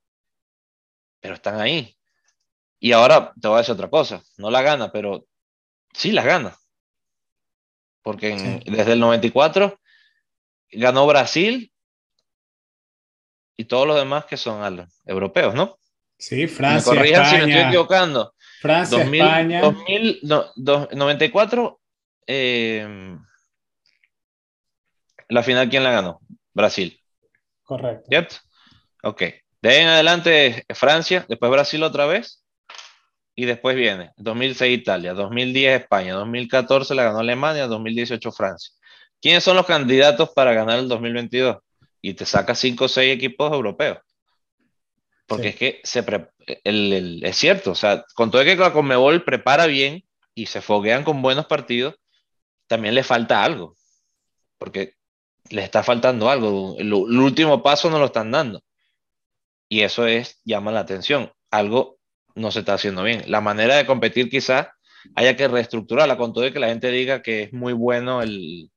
pero 1.20 1.34
están 1.34 1.60
ahí. 1.60 1.96
Y 2.80 2.92
ahora 2.92 3.32
te 3.40 3.48
voy 3.48 3.56
a 3.56 3.58
decir 3.58 3.74
otra 3.74 3.90
cosa. 3.90 4.22
No 4.38 4.50
la 4.50 4.62
gana, 4.62 4.90
pero 4.90 5.26
sí 5.92 6.12
la 6.12 6.22
gana. 6.22 6.56
Porque 8.02 8.62
desde 8.66 8.92
el 8.92 9.00
94 9.00 9.80
ganó 10.72 11.06
Brasil 11.06 11.72
y 13.56 13.64
todos 13.66 13.87
los 13.87 13.96
demás 13.96 14.24
que 14.24 14.37
son 14.37 14.88
europeos, 15.06 15.54
¿no? 15.54 15.78
Sí, 16.18 16.46
Francia. 16.46 16.92
Me 16.92 16.98
corrijan 16.98 17.26
si 17.26 17.37
me 17.37 17.44
estoy 17.44 17.68
equivocando. 17.68 18.34
Francia, 18.60 19.02
España. 19.02 19.62
94, 19.62 21.80
eh, 22.26 23.16
la 25.28 25.42
final, 25.42 25.68
¿quién 25.68 25.84
la 25.84 25.92
ganó? 25.92 26.20
Brasil. 26.52 27.00
Correcto. 27.62 28.06
¿Cierto? 28.08 28.37
Ok. 29.02 29.22
De 29.62 29.70
ahí 29.70 29.80
en 29.80 29.88
adelante 29.88 30.64
Francia, 30.74 31.24
después 31.28 31.50
Brasil 31.50 31.82
otra 31.82 32.06
vez. 32.06 32.42
Y 33.37 33.46
después 33.46 33.74
viene 33.74 34.12
2006 34.16 34.78
Italia, 34.78 35.12
2010 35.12 35.80
España, 35.80 36.14
2014 36.14 36.94
la 36.94 37.02
ganó 37.02 37.18
Alemania, 37.18 37.66
2018 37.66 38.30
Francia. 38.30 38.72
¿Quiénes 39.20 39.42
son 39.42 39.56
los 39.56 39.66
candidatos 39.66 40.30
para 40.30 40.52
ganar 40.52 40.78
el 40.78 40.87
2022? 40.87 41.56
y 42.04 42.12
te 42.12 42.26
saca 42.26 42.54
cinco 42.54 42.84
o 42.84 42.88
seis 42.88 43.14
equipos 43.14 43.50
europeos. 43.50 43.98
Porque 45.26 45.48
es 45.48 45.56
que 45.56 45.80
se 45.84 46.04
es 46.62 47.37
cierto, 47.37 47.70
o 47.70 47.74
sea, 47.74 48.04
con 48.14 48.30
todo 48.30 48.44
que 48.44 48.56
la 48.56 48.74
Conmebol 48.74 49.24
prepara 49.24 49.64
bien 49.64 50.04
y 50.34 50.44
se 50.44 50.60
foguean 50.60 51.02
con 51.02 51.22
buenos 51.22 51.46
partidos, 51.46 51.94
también 52.66 52.94
le 52.94 53.03
falta 53.03 53.42
algo. 53.42 53.77
Porque 54.59 54.94
le 55.50 55.62
está 55.62 55.83
faltando 55.83 56.31
algo. 56.31 56.77
El, 56.79 56.92
último 56.92 57.62
paso 57.62 57.90
no 57.90 57.98
lo 57.98 58.07
están 58.07 58.31
dando. 58.31 58.62
Y 59.68 59.83
eso 59.83 60.07
es, 60.07 60.40
llama 60.44 60.72
la 60.72 60.81
atención. 60.81 61.33
Algo 61.50 61.98
no 62.35 62.50
se 62.50 62.61
está 62.61 62.74
haciendo 62.74 63.03
bien. 63.03 63.22
La 63.27 63.40
manera 63.40 63.77
de 63.77 63.87
competir 63.87 64.29
quizás 64.29 64.68
haya 65.14 65.37
que 65.37 65.48
reestructurarla, 65.48 66.16
con 66.16 66.33
todo 66.33 66.50
que 66.53 66.59
la 66.59 66.68
gente 66.68 66.90
diga 66.90 67.22
que 67.22 67.44
es 67.44 67.53
muy 67.53 67.72
bueno 67.72 68.22
el, 68.22 68.70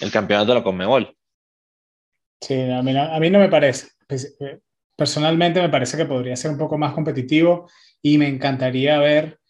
el 0.00 0.10
campeonato 0.10 0.52
de 0.52 0.58
la 0.58 0.64
Conmebol. 0.64 1.16
Sí, 2.40 2.70
a 2.70 2.82
mí, 2.82 2.96
a 2.96 3.18
mí 3.18 3.30
no 3.30 3.38
me 3.38 3.48
parece. 3.48 3.88
Pues, 4.06 4.36
eh, 4.40 4.60
personalmente 4.96 5.60
me 5.60 5.68
parece 5.68 5.96
que 5.96 6.04
podría 6.04 6.36
ser 6.36 6.50
un 6.50 6.58
poco 6.58 6.78
más 6.78 6.92
competitivo 6.92 7.70
y 8.02 8.18
me 8.18 8.28
encantaría 8.28 8.98
ver 8.98 9.40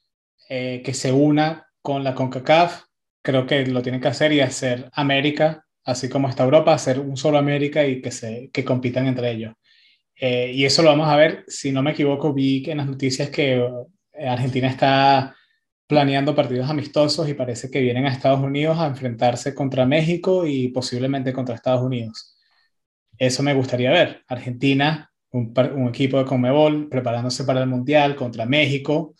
eh, 0.48 0.82
que 0.84 0.94
se 0.94 1.12
una 1.12 1.66
con 1.82 2.04
la 2.04 2.14
CONCACAF. 2.14 2.84
Creo 3.24 3.46
que 3.46 3.66
lo 3.66 3.80
tienen 3.82 4.02
que 4.02 4.08
hacer 4.08 4.32
y 4.32 4.40
hacer 4.40 4.90
América, 4.92 5.64
así 5.84 6.10
como 6.10 6.28
está 6.28 6.44
Europa, 6.44 6.74
hacer 6.74 7.00
un 7.00 7.16
solo 7.16 7.38
América 7.38 7.86
y 7.86 8.02
que, 8.02 8.10
se, 8.10 8.50
que 8.52 8.64
compitan 8.64 9.06
entre 9.06 9.30
ellos. 9.32 9.54
Eh, 10.20 10.52
y 10.54 10.64
eso 10.66 10.82
lo 10.82 10.90
vamos 10.90 11.08
a 11.08 11.16
ver, 11.16 11.44
si 11.48 11.72
no 11.72 11.82
me 11.82 11.92
equivoco, 11.92 12.34
vi 12.34 12.62
que 12.62 12.72
en 12.72 12.78
las 12.78 12.86
noticias 12.86 13.30
que 13.30 13.66
Argentina 14.14 14.68
está 14.68 15.34
planeando 15.86 16.34
partidos 16.34 16.68
amistosos 16.68 17.28
y 17.28 17.34
parece 17.34 17.70
que 17.70 17.80
vienen 17.80 18.06
a 18.06 18.12
Estados 18.12 18.40
Unidos 18.40 18.78
a 18.78 18.86
enfrentarse 18.86 19.54
contra 19.54 19.86
México 19.86 20.46
y 20.46 20.68
posiblemente 20.68 21.32
contra 21.32 21.54
Estados 21.54 21.82
Unidos. 21.82 22.36
Eso 23.18 23.42
me 23.42 23.54
gustaría 23.54 23.90
ver. 23.90 24.22
Argentina, 24.28 25.10
un, 25.30 25.88
equipo 25.88 26.18
de 26.18 26.26
Conmebol 26.26 26.88
preparándose 26.90 27.44
para 27.44 27.60
el 27.62 27.68
Mundial 27.68 28.16
contra 28.16 28.46
México, 28.46 29.14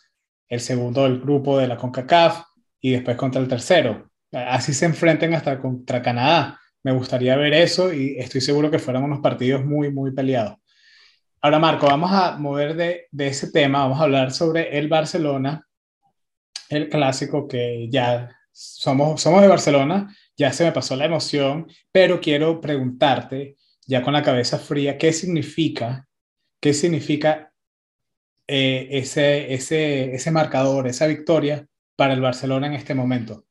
el 0.47 0.59
segundo 0.59 1.03
del 1.03 1.19
grupo 1.19 1.57
de 1.57 1.67
la 1.67 1.77
CONCACAF 1.77 2.43
y 2.85 2.91
después 2.91 3.17
contra 3.17 3.41
el 3.41 3.47
tercero. 3.47 4.11
Así 4.31 4.71
se 4.71 4.85
enfrenten 4.85 5.33
hasta 5.33 5.59
contra 5.59 6.03
Canadá. 6.03 6.59
Me 6.83 6.91
gustaría 6.91 7.35
ver 7.35 7.55
eso 7.55 7.91
y 7.91 8.15
estoy 8.19 8.41
seguro 8.41 8.69
que 8.69 8.77
fueran 8.77 9.03
unos 9.03 9.21
partidos 9.21 9.65
muy, 9.65 9.91
muy 9.91 10.11
peleados. 10.11 10.57
Ahora, 11.41 11.57
Marco, 11.57 11.87
vamos 11.87 12.11
a 12.13 12.37
mover 12.37 12.75
de, 12.75 13.07
de 13.09 13.27
ese 13.27 13.51
tema, 13.51 13.79
vamos 13.79 13.99
a 13.99 14.03
hablar 14.03 14.31
sobre 14.31 14.77
el 14.77 14.87
Barcelona, 14.87 15.67
el 16.69 16.87
clásico 16.87 17.47
que 17.47 17.89
ya 17.89 18.29
somos, 18.51 19.19
somos 19.19 19.41
de 19.41 19.47
Barcelona, 19.47 20.15
ya 20.37 20.53
se 20.53 20.63
me 20.63 20.71
pasó 20.71 20.95
la 20.95 21.05
emoción, 21.05 21.65
pero 21.91 22.21
quiero 22.21 22.61
preguntarte 22.61 23.55
ya 23.87 24.03
con 24.03 24.13
la 24.13 24.21
cabeza 24.21 24.59
fría, 24.59 24.99
¿qué 24.99 25.11
significa, 25.11 26.07
qué 26.61 26.71
significa 26.71 27.51
eh, 28.47 28.89
ese, 28.91 29.55
ese, 29.55 30.13
ese 30.13 30.29
marcador, 30.29 30.87
esa 30.87 31.07
victoria 31.07 31.67
para 31.95 32.13
el 32.13 32.21
Barcelona 32.21 32.67
en 32.67 32.73
este 32.73 32.93
momento? 32.93 33.45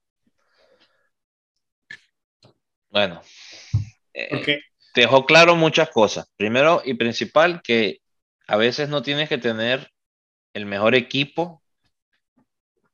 Bueno, 2.90 3.22
eh, 4.12 4.60
dejó 4.94 5.26
claro 5.26 5.56
muchas 5.56 5.90
cosas. 5.90 6.30
Primero 6.36 6.82
y 6.84 6.94
principal, 6.94 7.60
que 7.62 8.00
a 8.46 8.56
veces 8.56 8.88
no 8.88 9.02
tienes 9.02 9.28
que 9.28 9.38
tener 9.38 9.90
el 10.52 10.66
mejor 10.66 10.94
equipo 10.94 11.62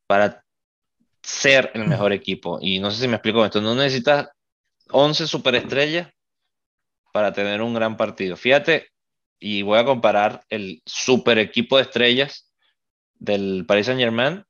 para 0.07 0.45
ser 1.23 1.71
el 1.75 1.87
mejor 1.87 2.13
equipo. 2.13 2.59
Y 2.61 2.79
no 2.79 2.91
sé 2.91 3.03
si 3.03 3.09
me 3.09 3.17
explico 3.17 3.45
esto. 3.45 3.61
No 3.61 3.75
necesitas 3.75 4.29
11 4.91 5.27
superestrellas 5.27 6.09
para 7.13 7.33
tener 7.33 7.61
un 7.61 7.75
gran 7.75 7.97
partido. 7.97 8.37
Fíjate, 8.37 8.89
y 9.39 9.63
voy 9.63 9.79
a 9.79 9.85
comparar 9.85 10.45
el 10.49 10.83
super 10.87 11.39
equipo 11.39 11.77
de 11.77 11.83
estrellas 11.83 12.51
del 13.15 13.65
Paris 13.67 13.87
Saint 13.87 14.01
Germain, 14.01 14.45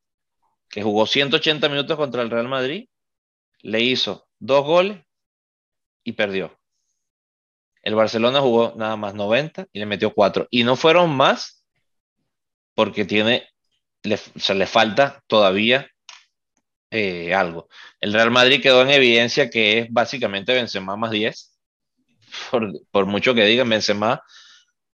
que 0.71 0.83
jugó 0.83 1.07
180 1.07 1.69
minutos 1.69 1.97
contra 1.97 2.23
el 2.23 2.31
Real 2.31 2.49
Madrid, 2.49 2.89
le 3.61 3.81
hizo 3.81 4.29
dos 4.39 4.65
goles 4.65 5.05
y 6.05 6.13
perdió. 6.13 6.59
El 7.83 7.95
Barcelona 7.95 8.41
jugó 8.41 8.73
nada 8.77 8.97
más 8.97 9.15
90 9.15 9.67
y 9.73 9.79
le 9.79 9.87
metió 9.87 10.15
cuatro. 10.15 10.47
Y 10.51 10.65
no 10.65 10.77
fueron 10.77 11.15
más 11.15 11.65
porque 12.75 13.05
tiene, 13.05 13.49
se 14.37 14.55
le 14.55 14.67
falta 14.67 15.23
todavía 15.27 15.91
eh, 16.91 17.35
algo. 17.35 17.69
El 18.01 18.13
Real 18.13 18.31
Madrid 18.31 18.63
quedó 18.63 18.83
en 18.83 18.91
evidencia 18.91 19.51
que 19.51 19.81
es 19.81 19.93
básicamente 19.93 20.55
Benzema 20.55 20.97
más 20.97 21.11
10 21.11 21.51
por, 22.91 23.07
mucho 23.07 23.35
que 23.35 23.45
digan 23.45 23.69
Benzema, 23.69 24.23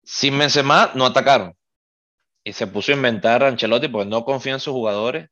sin 0.03 0.39
Benzema 0.39 0.93
no 0.95 1.07
atacaron. 1.07 1.55
Y 2.45 2.53
se 2.53 2.67
puso 2.67 2.93
a 2.93 2.95
inventar 2.95 3.43
a 3.43 3.49
Ancelotti 3.49 3.89
porque 3.89 4.09
no 4.09 4.25
confía 4.25 4.55
en 4.55 4.61
sus 4.61 4.73
jugadores. 4.73 5.29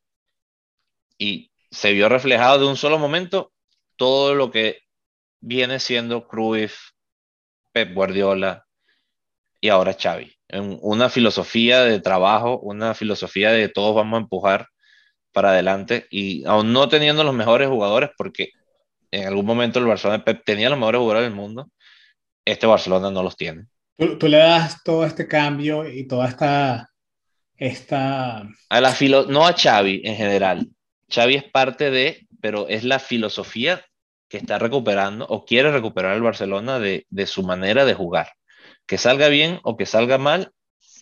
Y 1.18 1.50
se 1.70 1.92
vio 1.92 2.08
reflejado 2.08 2.58
de 2.58 2.66
un 2.66 2.76
solo 2.76 2.98
momento 2.98 3.52
todo 3.96 4.34
lo 4.34 4.50
que 4.50 4.80
viene 5.40 5.78
siendo 5.78 6.26
Cruyff, 6.26 6.76
Pep 7.72 7.94
Guardiola 7.94 8.64
y 9.60 9.68
ahora 9.68 9.96
Xavi. 10.00 10.32
En 10.48 10.78
una 10.82 11.08
filosofía 11.08 11.82
de 11.84 12.00
trabajo, 12.00 12.58
una 12.60 12.94
filosofía 12.94 13.50
de 13.50 13.68
todos 13.68 13.94
vamos 13.94 14.18
a 14.18 14.22
empujar 14.22 14.68
para 15.32 15.50
adelante 15.50 16.06
y 16.10 16.44
aún 16.46 16.72
no 16.72 16.88
teniendo 16.88 17.24
los 17.24 17.34
mejores 17.34 17.68
jugadores, 17.68 18.10
porque 18.16 18.50
en 19.10 19.26
algún 19.26 19.46
momento 19.46 19.78
el 19.78 19.86
Barcelona 19.86 20.18
de 20.18 20.24
Pep 20.24 20.44
tenía 20.44 20.70
los 20.70 20.78
mejores 20.78 21.00
jugadores 21.00 21.28
del 21.28 21.36
mundo, 21.36 21.68
este 22.44 22.66
Barcelona 22.66 23.10
no 23.10 23.22
los 23.22 23.36
tiene. 23.36 23.66
Tú, 23.96 24.28
le 24.28 24.38
das 24.38 24.82
todo 24.82 25.04
este 25.04 25.26
cambio 25.28 25.88
y 25.88 26.06
toda 26.06 26.28
esta 26.28 26.90
esta... 27.56 28.48
A 28.68 28.80
la 28.80 28.90
filo 28.90 29.26
no 29.26 29.46
a 29.46 29.54
Xavi 29.54 30.02
en 30.04 30.16
general. 30.16 30.68
Xavi 31.14 31.36
es 31.36 31.44
parte 31.44 31.90
de, 31.90 32.26
pero 32.40 32.68
es 32.68 32.84
la 32.84 32.98
filosofía 32.98 33.84
que 34.28 34.38
está 34.38 34.58
recuperando 34.58 35.26
o 35.26 35.44
quiere 35.44 35.70
recuperar 35.70 36.14
el 36.16 36.22
Barcelona 36.22 36.78
de, 36.78 37.06
de 37.10 37.26
su 37.26 37.42
manera 37.42 37.84
de 37.84 37.94
jugar. 37.94 38.32
Que 38.86 38.98
salga 38.98 39.28
bien 39.28 39.60
o 39.62 39.76
que 39.76 39.86
salga 39.86 40.18
mal 40.18 40.52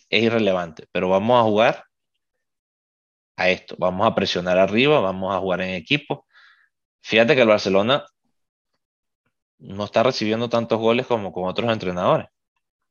es 0.09 0.23
irrelevante, 0.23 0.87
pero 0.91 1.09
vamos 1.09 1.39
a 1.39 1.43
jugar 1.43 1.85
a 3.35 3.49
esto, 3.49 3.75
vamos 3.79 4.05
a 4.05 4.13
presionar 4.13 4.57
arriba, 4.57 4.99
vamos 4.99 5.35
a 5.35 5.39
jugar 5.39 5.61
en 5.61 5.71
equipo. 5.71 6.27
Fíjate 7.01 7.35
que 7.35 7.41
el 7.41 7.47
Barcelona 7.47 8.05
no 9.57 9.85
está 9.85 10.03
recibiendo 10.03 10.49
tantos 10.49 10.79
goles 10.79 11.07
como 11.07 11.31
con 11.31 11.45
otros 11.45 11.71
entrenadores. 11.71 12.27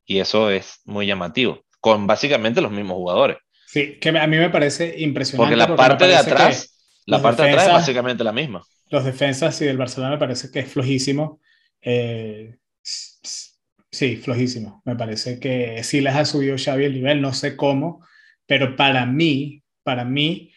Y 0.04 0.18
eso 0.18 0.50
es 0.50 0.80
muy 0.84 1.06
llamativo, 1.06 1.64
con 1.80 2.06
básicamente 2.06 2.60
los 2.60 2.72
mismos 2.72 2.96
jugadores. 2.96 3.38
Sí, 3.66 3.98
que 4.00 4.08
a 4.10 4.26
mí 4.26 4.36
me 4.36 4.50
parece 4.50 4.94
impresionante. 4.98 5.54
Porque 5.54 5.70
la 5.70 5.76
parte 5.76 6.06
de 6.06 6.16
atrás, 6.16 6.81
la 7.06 7.22
parte 7.22 7.42
de 7.42 7.50
atrás 7.50 7.66
es 7.66 7.72
básicamente 7.72 8.24
la 8.24 8.32
misma. 8.32 8.62
Los 8.90 9.04
defensas 9.04 9.60
y 9.60 9.64
del 9.64 9.78
Barcelona 9.78 10.12
me 10.12 10.18
parece 10.18 10.50
que 10.50 10.60
es 10.60 10.70
flojísimo. 10.70 11.40
Eh, 11.80 12.58
sí, 12.82 14.16
flojísimo. 14.16 14.82
Me 14.84 14.96
parece 14.96 15.38
que 15.38 15.82
sí 15.82 16.00
les 16.00 16.14
ha 16.14 16.24
subido 16.24 16.56
Xavi 16.56 16.84
el 16.84 16.94
nivel, 16.94 17.20
no 17.20 17.32
sé 17.32 17.56
cómo, 17.56 18.06
pero 18.46 18.76
para 18.76 19.06
mí, 19.06 19.62
para 19.82 20.04
mí, 20.04 20.52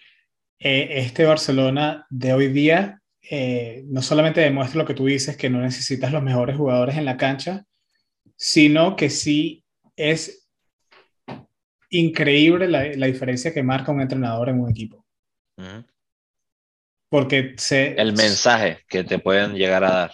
eh, 0.60 0.90
este 0.98 1.26
Barcelona 1.26 2.06
de 2.10 2.34
hoy 2.34 2.48
día 2.48 3.02
eh, 3.30 3.84
no 3.88 4.02
solamente 4.02 4.42
demuestra 4.42 4.80
lo 4.80 4.86
que 4.86 4.94
tú 4.94 5.06
dices, 5.06 5.38
que 5.38 5.50
no 5.50 5.60
necesitas 5.60 6.12
los 6.12 6.24
mejores 6.24 6.58
jugadores 6.58 6.96
en 6.96 7.06
la 7.06 7.18
cancha, 7.18 7.66
sino 8.36 8.96
que 8.96 9.10
sí 9.10 9.64
es 9.96 10.48
increíble 11.90 12.68
la, 12.68 13.08
diferencia 13.08 13.54
que 13.54 13.64
marca 13.64 13.92
un 13.92 14.02
entrenador 14.02 14.50
en 14.50 14.60
un 14.60 14.70
equipo. 14.70 15.06
Porque 17.16 17.54
se, 17.56 17.94
el 17.94 18.12
mensaje 18.12 18.80
que 18.90 19.06
te 19.06 19.20
pueden 19.20 19.54
llegar 19.54 19.86
a 19.86 19.92
dar. 19.92 20.12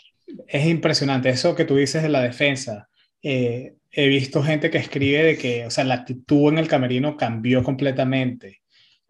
Es 0.47 0.67
impresionante. 0.67 1.29
Eso 1.29 1.55
que 1.55 1.65
tú 1.65 1.75
dices 1.75 2.03
de 2.03 2.09
la 2.09 2.21
defensa. 2.21 2.89
Eh, 3.23 3.73
he 3.89 4.07
visto 4.07 4.43
gente 4.43 4.69
que 4.69 4.77
escribe 4.77 5.23
de 5.23 5.35
que, 5.35 5.65
o 5.65 5.71
sea, 5.71 5.83
la 5.83 5.95
actitud 5.95 6.51
en 6.51 6.59
el 6.59 6.67
camerino 6.67 7.17
cambió 7.17 7.63
completamente 7.63 8.61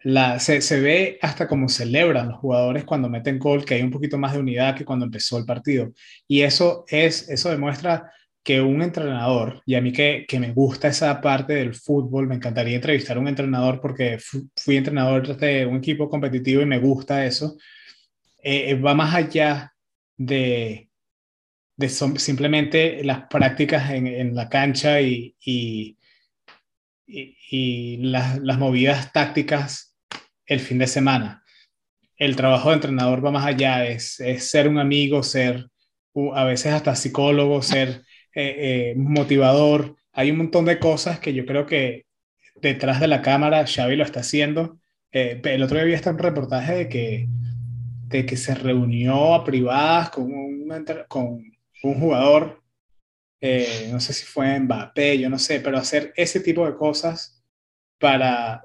la, 0.03 0.39
se, 0.39 0.61
se, 0.61 0.79
ve 0.79 1.19
hasta 1.21 1.49
cómo 1.49 1.67
celebran 1.67 2.29
los 2.29 2.39
jugadores 2.39 2.85
cuando 2.85 3.09
meten 3.09 3.39
gol, 3.39 3.65
que 3.65 3.73
hay 3.75 3.81
un 3.81 3.91
poquito 3.91 4.17
más 4.17 4.33
de 4.33 4.39
unidad 4.39 4.75
que 4.75 4.85
cuando 4.85 5.05
empezó 5.05 5.37
el 5.37 5.45
partido. 5.45 5.91
Y 6.29 6.43
eso, 6.43 6.85
es, 6.87 7.29
eso 7.29 7.49
demuestra 7.49 8.09
que 8.41 8.61
un 8.61 8.81
entrenador, 8.81 9.61
y 9.65 9.75
a 9.75 9.81
mí 9.81 9.91
que, 9.91 10.25
que 10.27 10.39
me 10.39 10.53
gusta 10.53 10.87
esa 10.87 11.19
parte 11.19 11.53
del 11.55 11.75
fútbol, 11.75 12.27
me 12.27 12.35
encantaría 12.35 12.75
entrevistar 12.75 13.17
a 13.17 13.19
un 13.19 13.27
entrenador 13.27 13.81
porque 13.81 14.17
fui 14.55 14.77
entrenador 14.77 15.37
de 15.37 15.65
un 15.65 15.77
equipo 15.77 16.09
competitivo 16.09 16.61
y 16.61 16.65
me 16.65 16.79
gusta 16.79 17.25
eso, 17.25 17.57
eh, 18.43 18.75
va 18.75 18.93
más 18.93 19.13
allá 19.15 19.73
de, 20.17 20.89
de 21.81 21.89
simplemente 21.89 23.03
las 23.03 23.27
prácticas 23.27 23.91
en, 23.91 24.07
en 24.07 24.35
la 24.35 24.49
cancha 24.49 25.01
y, 25.01 25.35
y, 25.43 25.97
y, 27.07 27.97
las, 27.97 28.39
las 28.39 28.57
movidas 28.57 29.11
tácticas 29.11 29.95
el 30.45 30.59
fin 30.59 30.77
de 30.77 30.87
semana. 30.87 31.43
El 32.17 32.35
trabajo 32.35 32.69
de 32.69 32.75
entrenador 32.75 33.25
va 33.25 33.31
más 33.31 33.45
allá, 33.45 33.85
es, 33.85 34.17
ser 34.37 34.67
un 34.67 34.77
amigo, 34.77 35.23
ser 35.23 35.67
a 36.33 36.43
veces 36.43 36.73
hasta 36.73 36.95
psicólogo, 36.95 37.61
ser 37.61 38.03
eh, 38.35 38.91
eh, 38.91 38.93
motivador. 38.95 39.95
Hay 40.13 40.31
un 40.31 40.37
montón 40.37 40.65
de 40.65 40.79
cosas 40.79 41.19
que 41.19 41.33
yo 41.33 41.45
creo 41.45 41.65
que 41.65 42.05
detrás 42.61 42.99
de 42.99 43.07
la 43.07 43.21
cámara 43.21 43.65
Xavi 43.65 43.95
lo 43.95 44.03
está 44.03 44.19
haciendo. 44.19 44.77
Eh, 45.11 45.41
el 45.43 45.63
otro 45.63 45.77
día 45.77 45.85
vi 45.85 45.93
hasta 45.95 46.11
un 46.11 46.19
reportaje 46.19 46.75
de 46.75 46.89
que, 46.89 47.27
de 48.11 48.25
que 48.25 48.37
se 48.37 48.55
reunió 48.55 49.33
a 49.33 49.43
privadas 49.43 50.09
con 50.09 50.33
un, 50.33 50.85
con 51.07 51.43
un 51.83 51.99
jugador, 51.99 52.61
no 53.91 53.99
sé 53.99 54.13
si 54.13 54.25
fue 54.25 54.59
Mbappé, 54.59 55.17
yo 55.17 55.29
no 55.29 55.39
sé, 55.39 55.59
pero 55.59 55.77
hacer 55.77 56.13
ese 56.15 56.39
tipo 56.41 56.65
de 56.65 56.75
cosas 56.75 57.43
para 57.97 58.63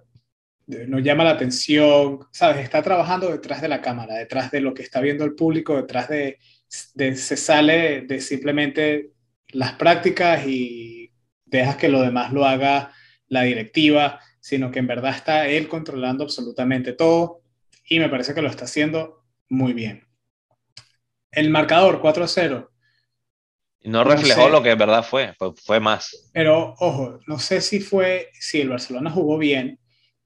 nos 0.67 1.03
llama 1.03 1.25
la 1.25 1.31
atención, 1.31 2.21
¿sabes? 2.33 2.59
Está 2.59 2.83
trabajando 2.83 3.31
detrás 3.31 3.63
de 3.63 3.69
la 3.69 3.81
cámara, 3.81 4.15
detrás 4.17 4.51
de 4.51 4.61
lo 4.61 4.75
que 4.75 4.83
está 4.83 5.01
viendo 5.01 5.25
el 5.25 5.35
público, 5.35 5.77
detrás 5.77 6.09
de, 6.09 6.39
se 6.69 7.37
sale 7.37 8.03
de, 8.03 8.21
simplemente 8.21 9.13
las 9.53 9.75
prácticas 9.75 10.47
y 10.47 11.13
dejas 11.45 11.77
que 11.77 11.89
lo 11.89 12.03
demás 12.03 12.33
lo 12.33 12.45
haga 12.45 12.93
la 13.29 13.43
directiva, 13.43 14.21
sino 14.41 14.71
que 14.71 14.81
en 14.81 14.89
verdad 14.89 15.15
está 15.15 15.47
él 15.47 15.69
controlando 15.69 16.25
absolutamente 16.25 16.93
todo 16.93 17.43
y 17.89 18.01
me 18.01 18.09
parece 18.09 18.35
que 18.35 18.43
lo 18.43 18.49
está 18.49 18.65
haciendo 18.65 19.25
muy 19.49 19.73
bien. 19.73 20.07
El 21.31 21.51
marcador 21.51 22.01
4-0. 22.01 22.71
No 23.85 24.03
reflejó 24.03 24.49
lo 24.49 24.63
que 24.63 24.71
en 24.71 24.79
verdad 24.79 25.05
fue, 25.05 25.35
fue 25.65 25.79
más. 25.79 26.31
Pero 26.33 26.75
ojo, 26.79 27.21
no 27.27 27.39
sé 27.39 27.61
si 27.61 27.79
fue, 27.79 28.31
si 28.33 28.61
el 28.61 28.71
Barcelona 28.71 29.11
jugó 29.11 29.39
bien, 29.39 29.79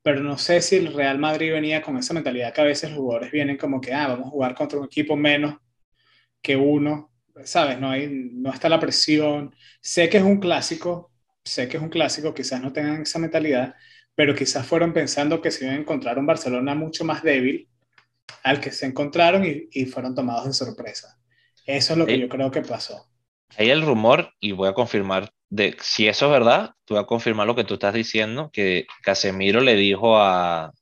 pero 0.03 0.21
no 0.21 0.39
sé 0.39 0.63
si 0.63 0.77
el 0.77 0.95
Real 0.95 1.19
Madrid 1.19 1.53
venía 1.53 1.83
con 1.83 1.99
esa 1.99 2.15
mentalidad 2.15 2.55
que 2.55 2.61
a 2.63 2.65
veces 2.65 2.91
los 2.91 3.01
jugadores 3.01 3.31
vienen 3.31 3.59
como 3.59 3.81
que, 3.81 3.93
ah, 3.93 4.09
vamos 4.09 4.29
a 4.29 4.31
jugar 4.31 4.55
contra 4.55 4.79
un 4.79 4.87
equipo 4.87 5.15
menos 5.15 5.57
que 6.41 6.57
uno, 6.57 7.13
¿sabes? 7.45 7.79
No, 7.79 7.91
hay, 7.91 8.09
no 8.11 8.53
está 8.53 8.69
la 8.69 8.81
presión. 8.81 9.55
Sé 9.83 10.09
que 10.09 10.17
es 10.19 10.23
un 10.23 10.39
clásico, 10.41 11.13
sé 11.45 11.69
que 11.69 11.77
es 11.77 11.83
un 11.83 11.91
clásico, 11.91 12.33
quizás 12.33 12.63
no 12.63 12.73
tengan 12.73 13.03
esa 13.03 13.19
mentalidad, 13.19 13.75
pero 14.15 14.35
quizás 14.35 14.67
fueron 14.67 14.93
pensando 14.93 15.43
que 15.43 15.51
se 15.51 15.65
iban 15.65 15.77
a 15.77 15.81
encontrar 15.81 16.19
un 16.19 16.27
Barcelona 16.27 16.75
mucho 16.75 17.05
más 17.05 17.23
débil 17.23 17.70
al 18.43 18.61
que 18.61 18.73
se 18.73 18.87
encontraron 18.87 19.45
y, 19.45 19.69
y 19.73 19.87
fueron 19.87 20.15
tomados 20.15 20.47
de 20.47 20.53
sorpresa. 20.53 21.19
Eso 21.67 21.93
es 21.93 21.99
lo 21.99 22.07
que 22.07 22.19
yo 22.19 22.29
creo 22.29 22.51
que 22.51 22.63
pasó. 22.63 23.07
Hay 23.57 23.71
el 23.71 23.83
rumor, 23.83 24.33
y 24.41 24.53
voy 24.53 24.69
a 24.69 24.75
confirmar 24.75 25.31
de 25.51 25.77
si 25.81 26.07
eso 26.07 26.27
es 26.27 26.33
verdad, 26.33 26.71
tú 26.85 26.95
vas 26.95 27.05
a 27.05 27.07
confirmar 27.07 27.47
lo 27.47 27.57
que 27.57 27.65
tú 27.65 27.75
estás 27.75 27.95
diciendo, 27.95 28.51
que 28.53 28.87
Casemiro 29.03 29.61
le 29.61 29.75
dijo 29.75 30.19
a, 30.19 30.73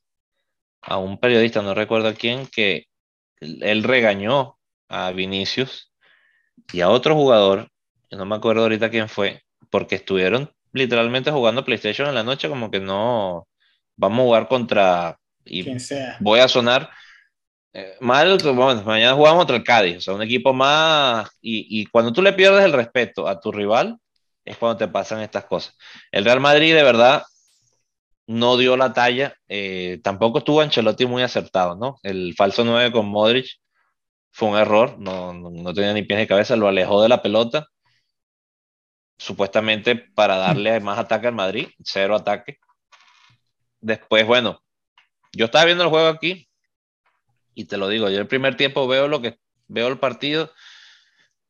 a 0.81 0.97
un 0.97 1.19
periodista, 1.19 1.61
no 1.61 1.73
recuerdo 1.73 2.09
a 2.09 2.13
quién, 2.13 2.47
que 2.47 2.85
él 3.39 3.83
regañó 3.83 4.57
a 4.89 5.11
Vinicius 5.11 5.93
y 6.73 6.81
a 6.81 6.89
otro 6.89 7.15
jugador, 7.15 7.69
no 8.11 8.25
me 8.25 8.35
acuerdo 8.35 8.63
ahorita 8.63 8.89
quién 8.89 9.09
fue, 9.09 9.41
porque 9.69 9.95
estuvieron 9.95 10.51
literalmente 10.73 11.31
jugando 11.31 11.65
PlayStation 11.65 12.07
en 12.09 12.15
la 12.15 12.23
noche, 12.23 12.49
como 12.49 12.71
que 12.71 12.79
no 12.79 13.47
vamos 13.95 14.19
a 14.21 14.23
jugar 14.25 14.47
contra 14.47 15.19
y 15.45 15.73
voy 16.19 16.39
a 16.39 16.47
sonar 16.47 16.89
eh, 17.73 17.95
mal, 17.99 18.37
bueno, 18.55 18.83
mañana 18.83 19.13
jugamos 19.15 19.39
contra 19.39 19.55
el 19.57 19.63
Cádiz, 19.63 19.97
o 19.97 20.01
sea, 20.01 20.13
un 20.15 20.23
equipo 20.23 20.53
más 20.53 21.29
y, 21.41 21.81
y 21.81 21.85
cuando 21.87 22.11
tú 22.13 22.21
le 22.21 22.33
pierdes 22.33 22.65
el 22.65 22.73
respeto 22.73 23.27
a 23.27 23.39
tu 23.39 23.51
rival, 23.51 23.97
es 24.45 24.57
cuando 24.57 24.77
te 24.77 24.87
pasan 24.87 25.21
estas 25.21 25.45
cosas. 25.45 25.77
El 26.11 26.25
Real 26.25 26.39
Madrid 26.39 26.73
de 26.73 26.83
verdad 26.83 27.23
no 28.27 28.57
dio 28.57 28.77
la 28.77 28.93
talla, 28.93 29.35
eh, 29.47 29.99
tampoco 30.03 30.39
estuvo 30.39 30.61
Ancelotti 30.61 31.05
muy 31.05 31.23
acertado, 31.23 31.75
¿no? 31.75 31.97
El 32.03 32.35
falso 32.35 32.63
9 32.63 32.91
con 32.91 33.07
Modric 33.07 33.47
fue 34.31 34.49
un 34.49 34.57
error, 34.57 34.97
no, 34.99 35.33
no, 35.33 35.73
tenía 35.73 35.93
ni 35.93 36.03
pies 36.03 36.19
ni 36.19 36.27
cabeza, 36.27 36.55
lo 36.55 36.67
alejó 36.67 37.01
de 37.01 37.09
la 37.09 37.21
pelota, 37.23 37.67
supuestamente 39.17 39.95
para 39.95 40.37
darle 40.37 40.79
más 40.79 40.97
ataque 40.99 41.27
al 41.27 41.35
Madrid, 41.35 41.69
cero 41.83 42.15
ataque. 42.15 42.57
Después, 43.81 44.25
bueno, 44.25 44.61
yo 45.33 45.45
estaba 45.45 45.65
viendo 45.65 45.83
el 45.83 45.89
juego 45.89 46.07
aquí 46.07 46.48
y 47.59 47.65
te 47.65 47.75
lo 47.75 47.89
digo, 47.89 48.09
yo 48.09 48.19
el 48.19 48.27
primer 48.27 48.55
tiempo 48.55 48.87
veo 48.87 49.09
lo 49.09 49.21
que 49.21 49.37
veo 49.67 49.89
el 49.89 49.99
partido 49.99 50.49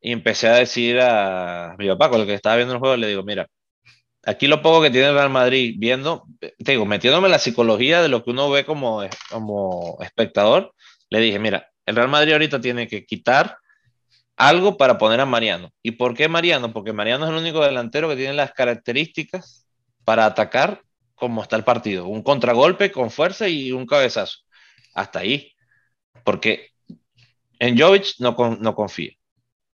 y 0.00 0.10
empecé 0.10 0.48
a 0.48 0.54
decir 0.54 0.98
a 1.00 1.76
mi 1.78 1.86
papá, 1.86 2.10
con 2.10 2.20
el 2.20 2.26
que 2.26 2.34
estaba 2.34 2.56
viendo 2.56 2.74
el 2.74 2.80
juego, 2.80 2.96
le 2.96 3.06
digo, 3.06 3.22
mira, 3.22 3.46
aquí 4.24 4.48
lo 4.48 4.60
poco 4.60 4.82
que 4.82 4.90
tiene 4.90 5.06
el 5.06 5.14
Real 5.14 5.30
Madrid, 5.30 5.76
viendo, 5.78 6.24
te 6.40 6.72
digo, 6.72 6.84
metiéndome 6.84 7.28
en 7.28 7.30
la 7.30 7.38
psicología 7.38 8.02
de 8.02 8.08
lo 8.08 8.24
que 8.24 8.30
uno 8.30 8.50
ve 8.50 8.64
como, 8.64 9.02
como 9.30 9.98
espectador, 10.00 10.74
le 11.10 11.20
dije, 11.20 11.38
mira, 11.38 11.70
el 11.86 11.94
Real 11.94 12.08
Madrid 12.08 12.32
ahorita 12.32 12.60
tiene 12.60 12.88
que 12.88 13.06
quitar 13.06 13.58
algo 14.36 14.76
para 14.76 14.98
poner 14.98 15.20
a 15.20 15.26
Mariano. 15.26 15.70
¿Y 15.80 15.92
por 15.92 16.14
qué 16.14 16.28
Mariano? 16.28 16.72
Porque 16.72 16.92
Mariano 16.92 17.26
es 17.26 17.30
el 17.30 17.36
único 17.36 17.64
delantero 17.64 18.08
que 18.08 18.16
tiene 18.16 18.32
las 18.32 18.52
características 18.52 19.64
para 20.04 20.24
atacar 20.24 20.82
como 21.14 21.40
está 21.40 21.54
el 21.54 21.62
partido. 21.62 22.08
Un 22.08 22.24
contragolpe 22.24 22.90
con 22.90 23.12
fuerza 23.12 23.46
y 23.46 23.70
un 23.70 23.86
cabezazo. 23.86 24.38
Hasta 24.92 25.20
ahí. 25.20 25.52
Porque 26.24 26.70
en 27.58 27.78
Jovic 27.78 28.14
no, 28.18 28.36
no 28.60 28.74
confía 28.74 29.12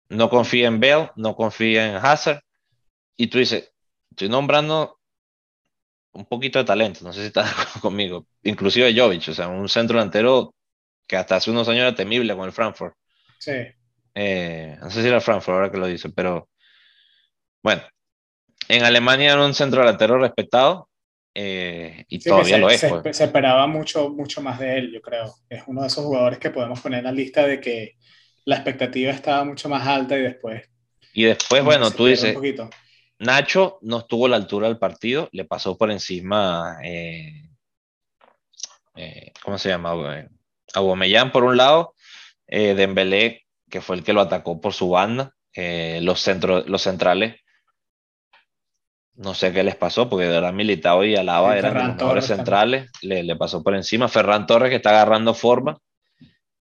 no 0.09 0.29
confía 0.29 0.67
en 0.67 0.79
Bell, 0.79 1.11
no 1.15 1.35
confía 1.35 1.87
en 1.87 1.95
Hazard, 1.95 2.41
y 3.17 3.27
tú 3.27 3.37
dices, 3.37 3.71
estoy 4.09 4.29
nombrando 4.29 4.99
un 6.13 6.25
poquito 6.25 6.59
de 6.59 6.65
talento, 6.65 7.01
no 7.03 7.13
sé 7.13 7.21
si 7.21 7.27
estás 7.27 7.53
conmigo, 7.81 8.27
inclusive 8.43 8.93
Jovic, 8.95 9.29
o 9.29 9.33
sea, 9.33 9.47
un 9.47 9.69
centro 9.69 9.97
delantero 9.97 10.53
que 11.07 11.17
hasta 11.17 11.35
hace 11.35 11.51
unos 11.51 11.67
años 11.67 11.81
era 11.81 11.95
temible 11.95 12.35
con 12.35 12.45
el 12.45 12.51
Frankfurt. 12.51 12.95
Sí. 13.37 13.53
Eh, 14.15 14.77
no 14.81 14.89
sé 14.89 15.01
si 15.01 15.07
era 15.07 15.21
Frankfurt 15.21 15.55
ahora 15.55 15.71
que 15.71 15.77
lo 15.77 15.87
dice, 15.87 16.09
pero 16.09 16.49
bueno, 17.61 17.83
en 18.69 18.83
Alemania 18.83 19.33
era 19.33 19.45
un 19.45 19.53
centro 19.53 19.81
delantero 19.81 20.17
respetado 20.17 20.89
eh, 21.37 22.05
y 22.07 22.19
todavía 22.19 22.57
lo 22.57 22.69
es. 22.69 22.85
Pues. 22.85 23.17
Se, 23.17 23.25
esperaba 23.25 23.67
mucho, 23.67 24.09
mucho 24.09 24.41
más 24.41 24.57
de 24.57 24.77
él, 24.77 24.93
yo 24.93 25.01
creo. 25.01 25.35
Es 25.49 25.63
uno 25.67 25.81
de 25.81 25.87
esos 25.87 26.05
jugadores 26.05 26.39
que 26.39 26.49
podemos 26.49 26.79
poner 26.79 26.99
en 26.99 27.05
la 27.05 27.11
lista 27.11 27.45
de 27.45 27.59
que 27.59 27.97
la 28.45 28.55
expectativa 28.55 29.11
estaba 29.11 29.43
mucho 29.43 29.67
más 29.67 29.85
alta 29.85 30.17
y 30.17 30.21
después. 30.21 30.63
Y 31.13 31.25
después, 31.25 31.61
bueno, 31.63 31.91
tú 31.91 32.05
dices, 32.05 32.37
Nacho 33.19 33.79
no 33.81 33.99
estuvo 33.99 34.27
a 34.27 34.29
la 34.29 34.37
altura 34.37 34.67
del 34.67 34.77
partido, 34.77 35.27
le 35.33 35.43
pasó 35.43 35.77
por 35.77 35.91
encima, 35.91 36.77
eh, 36.83 37.49
eh, 38.95 39.33
¿cómo 39.43 39.57
se 39.57 39.69
llama? 39.69 39.93
Aubameyang 40.73 41.31
por 41.31 41.43
un 41.43 41.57
lado, 41.57 41.95
Dembélé, 42.47 43.45
que 43.69 43.81
fue 43.81 43.97
el 43.97 44.03
que 44.03 44.13
lo 44.13 44.21
atacó 44.21 44.61
por 44.61 44.73
su 44.73 44.89
banda, 44.89 45.33
los, 45.53 46.21
centros, 46.21 46.67
los 46.67 46.81
centrales 46.81 47.35
no 49.15 49.33
sé 49.33 49.53
qué 49.53 49.63
les 49.63 49.75
pasó, 49.75 50.09
porque 50.09 50.25
de 50.25 50.31
verdad 50.31 50.53
Militao 50.53 51.03
y 51.05 51.15
Alaba 51.15 51.57
eran 51.57 51.73
los 51.73 51.95
mejores 51.95 52.25
centrales, 52.25 52.91
le, 53.01 53.35
pasó 53.35 53.63
por 53.63 53.75
encima. 53.75 54.09
Ferran 54.09 54.45
Torres 54.45 54.69
que 54.69 54.75
está 54.75 54.89
agarrando 54.89 55.33
forma. 55.33 55.77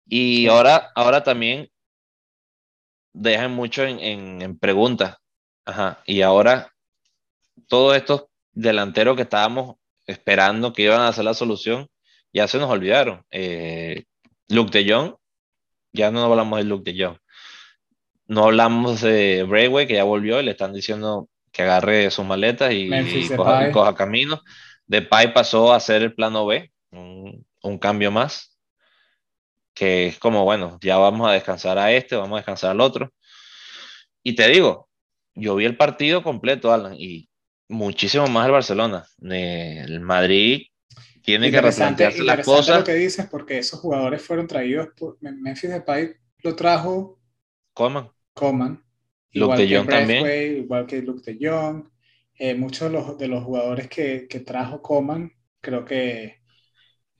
Y 0.06 0.46
ahora, 0.46 0.90
ahora 0.94 1.22
también 1.24 1.70
dejan 3.12 3.52
mucho 3.52 3.84
en, 3.84 4.42
en, 4.42 4.58
preguntas. 4.58 5.16
Ajá. 5.64 6.02
Y 6.06 6.22
ahora 6.22 6.72
todos 7.68 7.96
estos 7.96 8.26
delanteros 8.52 9.16
que 9.16 9.22
estábamos 9.22 9.76
esperando 10.06 10.72
que 10.72 10.82
iban 10.82 11.00
a 11.00 11.08
hacer 11.08 11.24
la 11.24 11.34
solución, 11.34 11.88
ya 12.32 12.46
se 12.46 12.58
nos 12.58 12.70
olvidaron. 12.70 13.24
Eh, 13.30 14.04
Luke 14.48 14.76
de 14.78 14.92
Jong, 14.92 15.14
ya 15.92 16.10
no 16.10 16.22
hablamos 16.24 16.58
de 16.58 16.64
Luke 16.64 16.92
de 16.92 17.04
Jong. 17.04 17.18
No 18.26 18.44
hablamos 18.44 19.00
de 19.00 19.44
Brayway, 19.44 19.86
que 19.86 19.94
ya 19.94 20.04
volvió 20.04 20.40
y 20.40 20.44
le 20.44 20.52
están 20.52 20.72
diciendo 20.72 21.28
que 21.54 21.62
agarre 21.62 22.10
sus 22.10 22.26
maletas 22.26 22.72
y, 22.72 22.90
coja, 23.34 23.70
coja, 23.70 23.94
camino. 23.94 24.42
Depay 24.86 25.32
pasó 25.32 25.72
a 25.72 25.80
ser 25.80 26.02
el 26.02 26.14
plano 26.14 26.44
B, 26.44 26.70
un, 26.90 27.46
un, 27.62 27.78
cambio 27.78 28.10
más, 28.10 28.58
que 29.72 30.08
es 30.08 30.18
como, 30.18 30.44
bueno, 30.44 30.78
ya 30.82 30.98
vamos 30.98 31.28
a 31.28 31.32
descansar 31.32 31.78
a 31.78 31.92
este, 31.92 32.16
vamos 32.16 32.36
a 32.36 32.40
descansar 32.40 32.72
al 32.72 32.80
otro. 32.80 33.12
Y 34.22 34.34
te 34.34 34.48
digo, 34.48 34.88
yo 35.34 35.54
vi 35.54 35.64
el 35.64 35.76
partido 35.76 36.24
completo, 36.24 36.72
Alan, 36.72 36.94
y 36.98 37.28
muchísimo 37.68 38.26
más 38.26 38.46
el 38.46 38.52
Barcelona. 38.52 39.06
El 39.22 40.00
Madrid 40.00 40.66
tiene 41.22 41.52
que 41.52 41.60
replantearse 41.60 42.24
las 42.24 42.44
cosas. 42.44 42.80
lo 42.80 42.84
que 42.84 42.94
dices, 42.94 43.28
porque 43.30 43.58
esos 43.58 43.78
jugadores 43.78 44.20
fueron 44.22 44.48
traídos 44.48 44.88
por 44.96 45.18
Memphis 45.20 45.70
Depay, 45.70 46.16
lo 46.38 46.56
trajo 46.56 47.20
Coman. 47.72 48.10
Coman 48.34 48.84
Luke 49.34 49.56
de 49.56 49.76
Jong 49.76 49.88
también. 49.88 50.58
Igual 50.58 50.86
que 50.86 51.02
Luke 51.02 51.32
de 51.32 51.38
Jong. 51.40 51.88
Eh, 52.36 52.54
muchos 52.54 52.90
de 52.90 52.98
los, 52.98 53.18
de 53.18 53.28
los 53.28 53.44
jugadores 53.44 53.88
que, 53.88 54.26
que, 54.28 54.40
trajo 54.40 54.82
Coman, 54.82 55.30
creo 55.60 55.84
que 55.84 56.40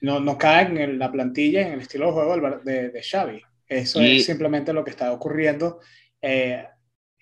no, 0.00 0.18
no 0.18 0.37
caen 0.37 0.77
en 0.77 0.98
la 0.98 1.12
plantilla, 1.12 1.66
en 1.66 1.74
el 1.74 1.81
estilo 1.81 2.07
de 2.07 2.12
juego 2.12 2.61
de, 2.64 2.90
de 2.90 3.03
Xavi. 3.03 3.40
Eso 3.68 4.00
es 4.00 4.27
simplemente 4.27 4.72
lo 4.72 4.85
que 4.85 4.90
está 4.90 5.12
ocurriendo. 5.12 5.81
Eh, 6.20 6.64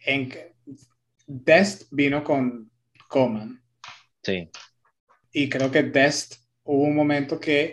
en, 0.05 0.33
Dest 1.27 1.89
vino 1.91 2.25
con 2.25 2.71
Coman. 3.09 3.63
Sí. 4.23 4.51
Y 5.33 5.49
creo 5.49 5.71
que 5.71 5.83
Dest 5.83 6.37
hubo 6.65 6.83
un 6.83 6.95
momento 6.95 7.39
que 7.39 7.73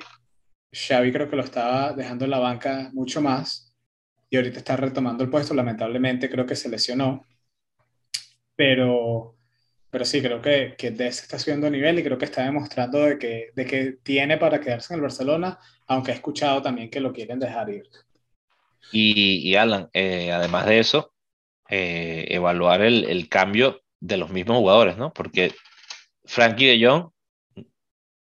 Xavi 0.71 1.11
creo 1.11 1.29
que 1.29 1.35
lo 1.35 1.43
estaba 1.43 1.93
dejando 1.93 2.25
en 2.25 2.31
la 2.31 2.39
banca 2.39 2.89
mucho 2.93 3.21
más 3.21 3.68
y 4.29 4.37
ahorita 4.37 4.59
está 4.59 4.77
retomando 4.77 5.23
el 5.23 5.29
puesto. 5.29 5.53
Lamentablemente 5.53 6.29
creo 6.29 6.45
que 6.45 6.55
se 6.55 6.69
lesionó, 6.69 7.25
pero, 8.55 9.35
pero 9.89 10.05
sí, 10.05 10.21
creo 10.21 10.41
que, 10.41 10.75
que 10.77 10.91
Dest 10.91 11.23
está 11.23 11.39
subiendo 11.39 11.69
nivel 11.69 11.99
y 11.99 12.03
creo 12.03 12.17
que 12.17 12.25
está 12.25 12.43
demostrando 12.43 12.99
de 12.99 13.17
que, 13.17 13.49
de 13.55 13.65
que 13.65 13.97
tiene 14.03 14.37
para 14.37 14.59
quedarse 14.59 14.93
en 14.93 14.99
el 14.99 15.03
Barcelona, 15.03 15.59
aunque 15.87 16.11
he 16.11 16.15
escuchado 16.15 16.61
también 16.61 16.89
que 16.89 16.99
lo 16.99 17.13
quieren 17.13 17.39
dejar 17.39 17.69
ir. 17.69 17.89
Y, 18.91 19.47
y 19.49 19.55
Alan, 19.55 19.89
eh, 19.93 20.31
además 20.31 20.65
de 20.65 20.79
eso, 20.79 21.13
eh, 21.69 22.25
evaluar 22.29 22.81
el, 22.81 23.05
el, 23.05 23.29
cambio 23.29 23.81
de 23.99 24.17
los 24.17 24.31
mismos 24.31 24.57
jugadores, 24.57 24.97
¿no? 24.97 25.13
Porque 25.13 25.53
Frankie 26.25 26.65
de 26.65 26.85
Jong 26.85 27.11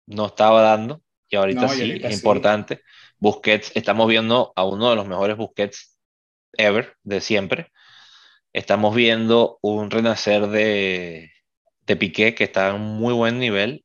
no 0.07 0.27
estaba 0.27 0.61
dando 0.61 1.01
y 1.29 1.35
ahorita 1.35 1.67
sí, 1.69 1.99
es 2.03 2.13
importante. 2.13 2.81
Busquets, 3.19 3.71
estamos 3.75 4.07
viendo 4.07 4.53
a 4.55 4.65
uno 4.65 4.89
de 4.89 4.95
los 4.95 5.07
mejores 5.07 5.37
Busquets 5.37 5.94
ever, 6.57 6.93
de 7.03 7.21
siempre. 7.21 7.71
Estamos 8.53 8.95
viendo 8.95 9.59
un 9.61 9.91
renacer 9.91 10.47
de, 10.47 11.31
de 11.85 11.95
Piqué 11.95 12.35
que 12.35 12.45
está 12.45 12.69
en 12.69 12.81
muy 12.81 13.13
buen 13.13 13.39
nivel. 13.39 13.83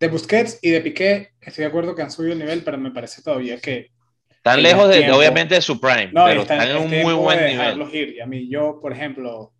De 0.00 0.08
Busquets 0.08 0.58
y 0.62 0.70
de 0.70 0.80
Piqué, 0.80 1.30
estoy 1.40 1.62
de 1.62 1.68
acuerdo 1.68 1.94
que 1.94 2.02
han 2.02 2.10
subido 2.10 2.32
el 2.32 2.38
nivel, 2.38 2.62
pero 2.62 2.78
me 2.78 2.90
parece 2.90 3.22
todavía 3.22 3.58
que. 3.58 3.90
Están 4.28 4.62
lejos, 4.62 4.88
de, 4.88 5.10
obviamente, 5.10 5.54
de 5.54 5.62
su 5.62 5.80
prime, 5.80 6.10
pero 6.12 6.42
están, 6.42 6.68
en 6.68 6.76
un 6.76 6.90
muy 6.90 7.14
buen 7.14 7.46
nivel. 7.46 7.80
Ir. 7.94 8.14
Y 8.16 8.20
a 8.20 8.26
mí, 8.26 8.48
yo, 8.48 8.78
por 8.80 8.92
ejemplo, 8.92 9.54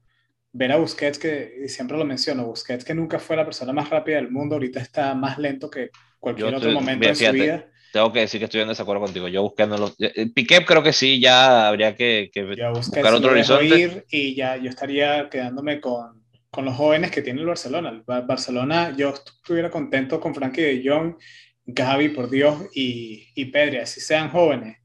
ver 0.53 0.73
a 0.73 0.77
Busquets, 0.77 1.19
que 1.19 1.67
siempre 1.69 1.97
lo 1.97 2.05
menciono, 2.05 2.45
Busquets, 2.45 2.85
que 2.85 2.95
nunca 2.95 3.19
fue 3.19 3.37
la 3.37 3.47
persona 3.47 3.73
más 3.73 3.89
rápida 3.89 4.17
del 4.17 4.31
mundo, 4.31 4.57
ahorita 4.57 4.81
está 4.81 5.15
más 5.15 5.39
lento 5.39 5.71
que 5.71 5.91
cualquier 6.19 6.55
otro 6.55 6.71
momento 6.73 7.09
de 7.09 7.15
su 7.15 7.33
vida 7.33 7.67
tengo 7.95 8.13
que 8.13 8.21
decir 8.21 8.41
que 8.41 8.47
estoy 8.47 8.61
en 8.61 8.67
desacuerdo 8.67 9.05
contigo. 9.05 9.29
Yo 9.29 9.43
buscándolo. 9.43 9.95
Eh, 10.01 10.29
Piqué 10.35 10.65
creo 10.65 10.83
que 10.83 10.93
sí, 10.93 11.21
ya 11.21 11.69
habría 11.69 11.95
que, 11.95 12.29
que 12.33 12.43
buscar 12.43 13.15
otro 13.15 13.31
horizonte. 13.31 14.05
y 14.11 14.35
ya 14.35 14.57
yo 14.57 14.69
estaría 14.69 15.31
quedándome 15.31 15.81
con, 15.81 16.25
con, 16.51 16.65
los 16.65 16.75
jóvenes 16.75 17.13
que 17.13 17.23
tiene 17.23 17.41
el 17.41 17.47
Barcelona. 17.47 17.91
El 17.91 18.03
Barcelona, 18.03 18.93
yo 18.97 19.11
estuviera 19.11 19.71
contento 19.71 20.19
con 20.19 20.35
Frankie 20.35 20.63
de 20.63 20.83
Jong, 20.85 21.15
Gaby, 21.67 22.09
por 22.09 22.29
Dios, 22.29 22.65
y, 22.75 23.29
y 23.37 23.45
Pedri, 23.45 23.77
así 23.77 24.01
sean 24.01 24.29
jóvenes. 24.29 24.77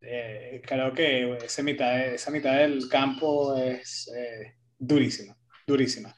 Eh, 0.00 0.62
creo 0.64 0.92
que 0.92 1.36
esa 1.44 1.64
mitad, 1.64 1.98
esa 2.00 2.30
mitad 2.30 2.56
del 2.58 2.88
campo 2.88 3.56
es 3.56 4.08
eh, 4.16 4.54
durísima, 4.78 5.36
durísima. 5.66 6.14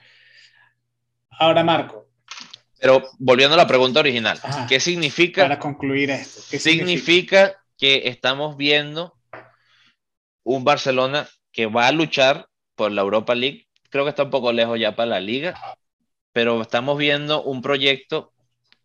Ahora, 1.30 1.64
Marco, 1.64 2.05
pero 2.80 3.08
volviendo 3.18 3.54
a 3.54 3.58
la 3.58 3.66
pregunta 3.66 4.00
original, 4.00 4.40
¿qué 4.68 4.80
significa? 4.80 5.42
Para 5.42 5.58
concluir 5.58 6.10
esto. 6.10 6.42
¿qué 6.50 6.58
significa? 6.58 7.56
que 7.78 8.08
estamos 8.08 8.56
viendo 8.56 9.14
un 10.44 10.64
Barcelona 10.64 11.28
que 11.52 11.66
va 11.66 11.88
a 11.88 11.92
luchar 11.92 12.48
por 12.74 12.92
la 12.92 13.02
Europa 13.02 13.34
League. 13.34 13.66
Creo 13.90 14.04
que 14.04 14.10
está 14.10 14.24
un 14.24 14.30
poco 14.30 14.52
lejos 14.52 14.78
ya 14.78 14.96
para 14.96 15.10
la 15.10 15.20
liga, 15.20 15.54
pero 16.32 16.60
estamos 16.62 16.98
viendo 16.98 17.42
un 17.42 17.62
proyecto 17.62 18.32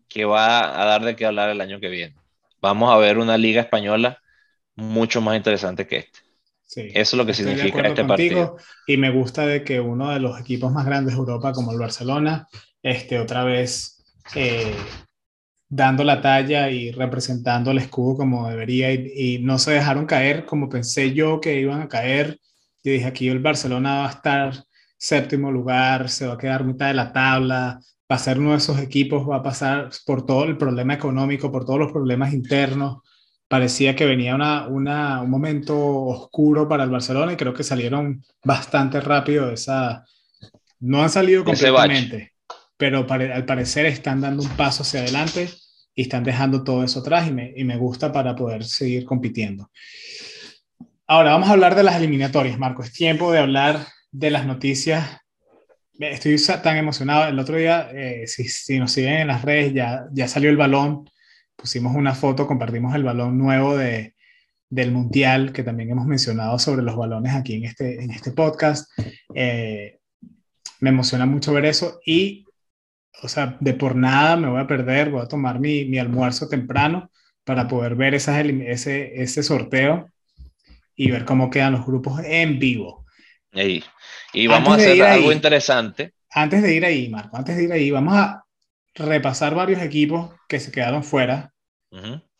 que 0.08 0.26
va 0.26 0.82
a 0.82 0.86
dar 0.86 1.04
de 1.04 1.16
qué 1.16 1.26
hablar 1.26 1.50
el 1.50 1.62
año 1.62 1.80
que 1.80 1.90
viene. 1.90 2.16
Vamos 2.62 2.94
a 2.94 2.98
ver 2.98 3.18
una 3.18 3.38
liga 3.38 3.62
española 3.62 4.22
mucho 4.76 5.22
más 5.22 5.38
interesante 5.38 5.88
que 5.88 5.98
este. 5.98 6.20
Sí, 6.72 6.88
Eso 6.94 6.96
es 6.96 7.14
lo 7.18 7.26
que 7.26 7.34
significa 7.34 7.86
este 7.86 8.06
partido. 8.06 8.56
Y 8.88 8.96
me 8.96 9.10
gusta 9.10 9.46
de 9.46 9.62
que 9.62 9.82
uno 9.82 10.10
de 10.10 10.22
los 10.22 10.40
equipos 10.40 10.72
más 10.72 10.86
grandes 10.86 11.16
de 11.16 11.20
Europa, 11.20 11.52
como 11.52 11.74
el 11.74 11.78
Barcelona, 11.78 12.48
este, 12.82 13.20
otra 13.20 13.44
vez 13.44 14.02
eh, 14.36 14.74
dando 15.68 16.06
la 16.06 16.22
talla 16.22 16.70
y 16.70 16.94
representando 16.94 17.72
el 17.72 17.80
escudo 17.80 18.16
como 18.16 18.48
debería 18.48 18.94
y, 18.94 19.40
no 19.40 19.60
se 19.60 19.72
dejaron 19.72 20.06
caer 20.06 20.46
como 20.46 20.70
pensé 20.70 21.14
yo 21.14 21.42
que 21.42 21.60
iban 21.60 21.82
a 21.82 21.90
caer. 21.90 22.40
Yo 22.86 22.94
dije, 22.94 23.06
aquí 23.06 23.28
el 23.28 23.40
Barcelona 23.40 24.04
va 24.04 24.08
a 24.08 24.12
estar 24.12 24.64
séptimo 24.98 25.52
lugar, 25.52 26.10
se 26.10 26.26
va 26.26 26.36
a 26.36 26.38
quedar 26.38 26.64
mitad 26.64 26.88
de 26.88 26.94
la 26.94 27.12
tabla, 27.12 27.82
va 28.10 28.16
a 28.16 28.18
ser 28.18 28.40
uno 28.40 28.52
de 28.52 28.60
esos 28.60 28.80
equipos, 28.80 29.30
va 29.30 29.36
a 29.38 29.44
pasar 29.44 29.90
por 30.06 30.26
todo 30.26 30.46
el 30.46 30.56
problema 30.56 30.94
económico, 30.94 31.52
por 31.52 31.66
todos 31.66 31.80
los 31.80 31.92
problemas 31.92 32.32
internos. 32.32 33.00
Parecía 33.52 33.98
que 33.98 34.06
venía 34.06 34.34
una, 34.34 34.66
una, 34.68 35.22
un 35.22 35.30
momento 35.30 35.78
oscuro 35.78 36.70
para 36.70 36.86
el 36.86 36.90
Barcelona 36.90 37.34
y 37.34 37.36
creo 37.36 37.54
que 37.54 37.66
salieron 37.66 38.24
bastante 38.46 39.02
rápido 39.02 39.48
de 39.48 39.56
esa... 39.56 40.06
No 40.80 41.04
han 41.04 41.10
salido 41.10 41.44
completamente, 41.44 42.32
pero 42.78 43.06
al 43.10 43.44
parecer 43.44 43.88
están 43.88 44.22
dando 44.22 44.42
un 44.42 44.50
paso 44.52 44.84
hacia 44.84 45.02
adelante 45.02 45.50
y 45.94 46.04
están 46.04 46.24
dejando 46.24 46.64
todo 46.64 46.82
eso 46.86 47.02
atrás 47.02 47.28
y 47.28 47.34
me, 47.34 47.54
y 47.54 47.66
me 47.66 47.76
gusta 47.76 48.14
para 48.14 48.38
poder 48.38 48.64
seguir 48.64 49.04
compitiendo. 49.04 49.70
Ahora 51.06 51.32
vamos 51.32 51.50
a 51.50 51.52
hablar 51.52 51.76
de 51.76 51.84
las 51.84 51.98
eliminatorias, 51.98 52.58
Marco. 52.58 52.84
Es 52.84 52.94
tiempo 52.94 53.34
de 53.34 53.40
hablar 53.40 53.86
de 54.12 54.32
las 54.32 54.46
noticias. 54.46 55.18
Estoy 56.00 56.38
tan 56.64 56.78
emocionado. 56.78 57.28
El 57.28 57.38
otro 57.38 57.58
día, 57.58 57.90
eh, 57.94 58.28
si, 58.28 58.46
si, 58.46 58.80
nos 58.80 58.94
siguen 58.94 59.16
en 59.16 59.28
las 59.28 59.42
redes, 59.42 59.74
ya, 59.74 60.06
ya 60.14 60.30
salió 60.30 60.50
el 60.50 60.56
balón. 60.56 61.11
Pusimos 61.56 61.96
una 61.96 62.16
foto, 62.16 62.48
compartimos 62.48 62.96
el 62.96 63.04
balón 63.04 63.38
nuevo 63.38 63.78
de, 63.78 64.16
del 64.70 64.92
Mundial, 64.92 65.54
que 65.54 65.64
también 65.64 65.92
hemos 65.92 66.08
mencionado 66.08 66.58
sobre 66.60 66.82
los 66.82 66.96
balones 66.96 67.34
aquí 67.34 67.56
en 67.56 67.66
este, 67.66 68.04
en 68.04 68.12
este 68.12 68.32
podcast. 68.32 68.90
Eh, 69.36 70.00
me 70.80 70.90
emociona 70.90 71.26
mucho 71.26 71.54
ver 71.54 71.66
eso 71.66 72.00
y 72.06 72.46
o 73.22 73.28
sea, 73.28 73.58
de 73.60 73.74
por 73.74 73.96
nada 73.96 74.36
me 74.36 74.50
voy 74.50 74.62
a 74.62 74.68
perder, 74.68 75.10
voy 75.10 75.22
a 75.22 75.28
tomar 75.28 75.60
mi, 75.60 75.86
mi 75.86 76.00
almuerzo 76.00 76.48
temprano 76.48 77.12
para 77.44 77.68
poder 77.68 77.96
ver 77.96 78.16
esas, 78.16 78.44
ese, 78.46 79.22
ese 79.22 79.44
sorteo 79.44 80.10
y 80.96 81.12
ver 81.12 81.26
cómo 81.26 81.50
quedan 81.50 81.74
los 81.74 81.86
grupos 81.86 82.22
en 82.24 82.60
vivo. 82.60 83.06
Y, 83.54 83.84
y 84.34 84.48
vamos 84.48 84.74
a 84.74 84.76
hacer 84.76 85.02
algo 85.04 85.32
interesante. 85.32 86.14
Antes 86.32 86.64
de 86.64 86.74
ir 86.74 86.86
ahí, 86.86 87.10
Marco, 87.10 87.38
antes 87.38 87.58
de 87.58 87.64
ir 87.64 87.72
ahí, 87.74 87.92
vamos 87.92 88.14
a, 88.16 88.44
repasar 88.96 89.56
varios 89.56 89.82
equipos 89.82 90.32
que 90.48 90.60
se 90.60 90.72
quedaron 90.72 91.04
fuera, 91.04 91.54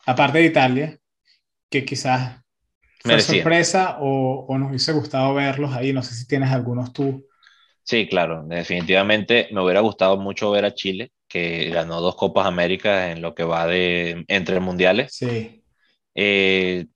aparte 0.06 0.38
de 0.38 0.44
Italia, 0.44 0.98
que 1.70 1.84
quizás 1.84 2.40
fue 3.00 3.20
sorpresa 3.20 3.98
o, 4.00 4.46
o, 4.48 4.58
nos 4.58 4.70
hubiese 4.70 4.92
gustado 4.92 5.34
verlos 5.34 5.72
ahí. 5.72 5.92
No 5.92 6.02
sé 6.02 6.14
si 6.14 6.26
tienes 6.26 6.50
algunos 6.50 6.92
tú. 6.92 7.26
Sí, 7.84 8.06
claro, 8.08 8.44
definitivamente 8.46 9.48
me 9.50 9.60
hubiera 9.60 9.80
gustado 9.80 10.16
mucho 10.16 10.50
ver 10.52 10.64
a 10.64 10.74
Chile, 10.74 11.10
que 11.28 11.70
ganó 11.70 12.00
dos 12.00 12.14
Copas 12.14 12.46
Américas 12.46 13.10
en 13.10 13.22
lo 13.22 13.34
que 13.34 13.42
va 13.42 13.66
de 13.66 14.24
entre 14.28 14.60
mundiales. 14.60 15.14
Sí. 15.14 15.64
Eh, 16.14 16.86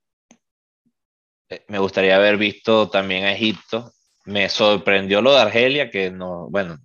me 1.68 1.78
gustaría 1.78 2.16
haber 2.16 2.36
visto 2.36 2.88
también 2.88 3.24
a 3.24 3.32
Egipto. 3.32 3.92
Me 4.26 4.48
sorprendió 4.48 5.22
lo 5.22 5.32
de 5.32 5.40
Argelia, 5.40 5.90
que 5.90 6.10
no, 6.10 6.48
bueno, 6.50 6.78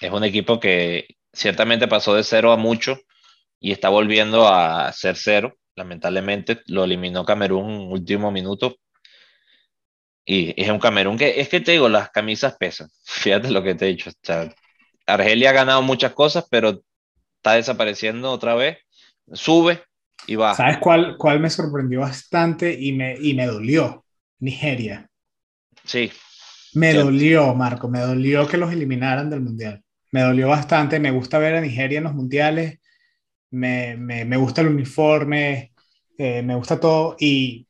es 0.00 0.10
un 0.10 0.24
equipo 0.24 0.60
que 0.60 1.06
ciertamente 1.32 1.88
pasó 1.88 2.14
de 2.14 2.24
cero 2.24 2.52
a 2.52 2.56
mucho 2.56 2.98
y 3.58 3.72
está 3.72 3.88
volviendo 3.88 4.48
a 4.48 4.92
ser 4.92 5.16
cero. 5.16 5.56
Lamentablemente 5.76 6.62
lo 6.66 6.84
eliminó 6.84 7.24
Camerún 7.24 7.70
en 7.70 7.92
último 7.92 8.30
minuto. 8.30 8.76
Y 10.24 10.60
es 10.60 10.70
un 10.70 10.78
Camerún 10.78 11.18
que, 11.18 11.40
es 11.40 11.48
que 11.48 11.60
te 11.60 11.72
digo, 11.72 11.88
las 11.88 12.10
camisas 12.10 12.56
pesan. 12.58 12.88
Fíjate 13.04 13.50
lo 13.50 13.62
que 13.62 13.74
te 13.74 13.86
he 13.86 13.88
dicho. 13.88 14.10
Argelia 15.06 15.50
ha 15.50 15.54
ganado 15.54 15.82
muchas 15.82 16.12
cosas, 16.12 16.46
pero 16.50 16.82
está 17.36 17.54
desapareciendo 17.54 18.30
otra 18.30 18.54
vez. 18.54 18.78
Sube 19.32 19.82
y 20.26 20.36
baja. 20.36 20.56
¿Sabes 20.56 20.78
cuál, 20.78 21.16
cuál 21.16 21.40
me 21.40 21.50
sorprendió 21.50 22.00
bastante 22.00 22.76
y 22.78 22.92
me, 22.92 23.16
y 23.20 23.34
me 23.34 23.46
dolió? 23.46 24.04
Nigeria. 24.40 25.08
Sí. 25.84 26.10
Me 26.72 26.94
dolió, 26.94 27.54
Marco, 27.54 27.88
me 27.88 28.00
dolió 28.00 28.46
que 28.46 28.56
los 28.56 28.72
eliminaran 28.72 29.28
del 29.28 29.40
Mundial. 29.40 29.82
Me 30.12 30.22
dolió 30.22 30.48
bastante. 30.48 31.00
Me 31.00 31.10
gusta 31.10 31.38
ver 31.38 31.54
a 31.54 31.60
Nigeria 31.60 31.98
en 31.98 32.04
los 32.04 32.14
Mundiales. 32.14 32.78
Me, 33.50 33.96
me, 33.96 34.24
me 34.24 34.36
gusta 34.36 34.60
el 34.60 34.68
uniforme. 34.68 35.72
Eh, 36.18 36.42
me 36.42 36.54
gusta 36.54 36.78
todo. 36.78 37.16
Y 37.18 37.66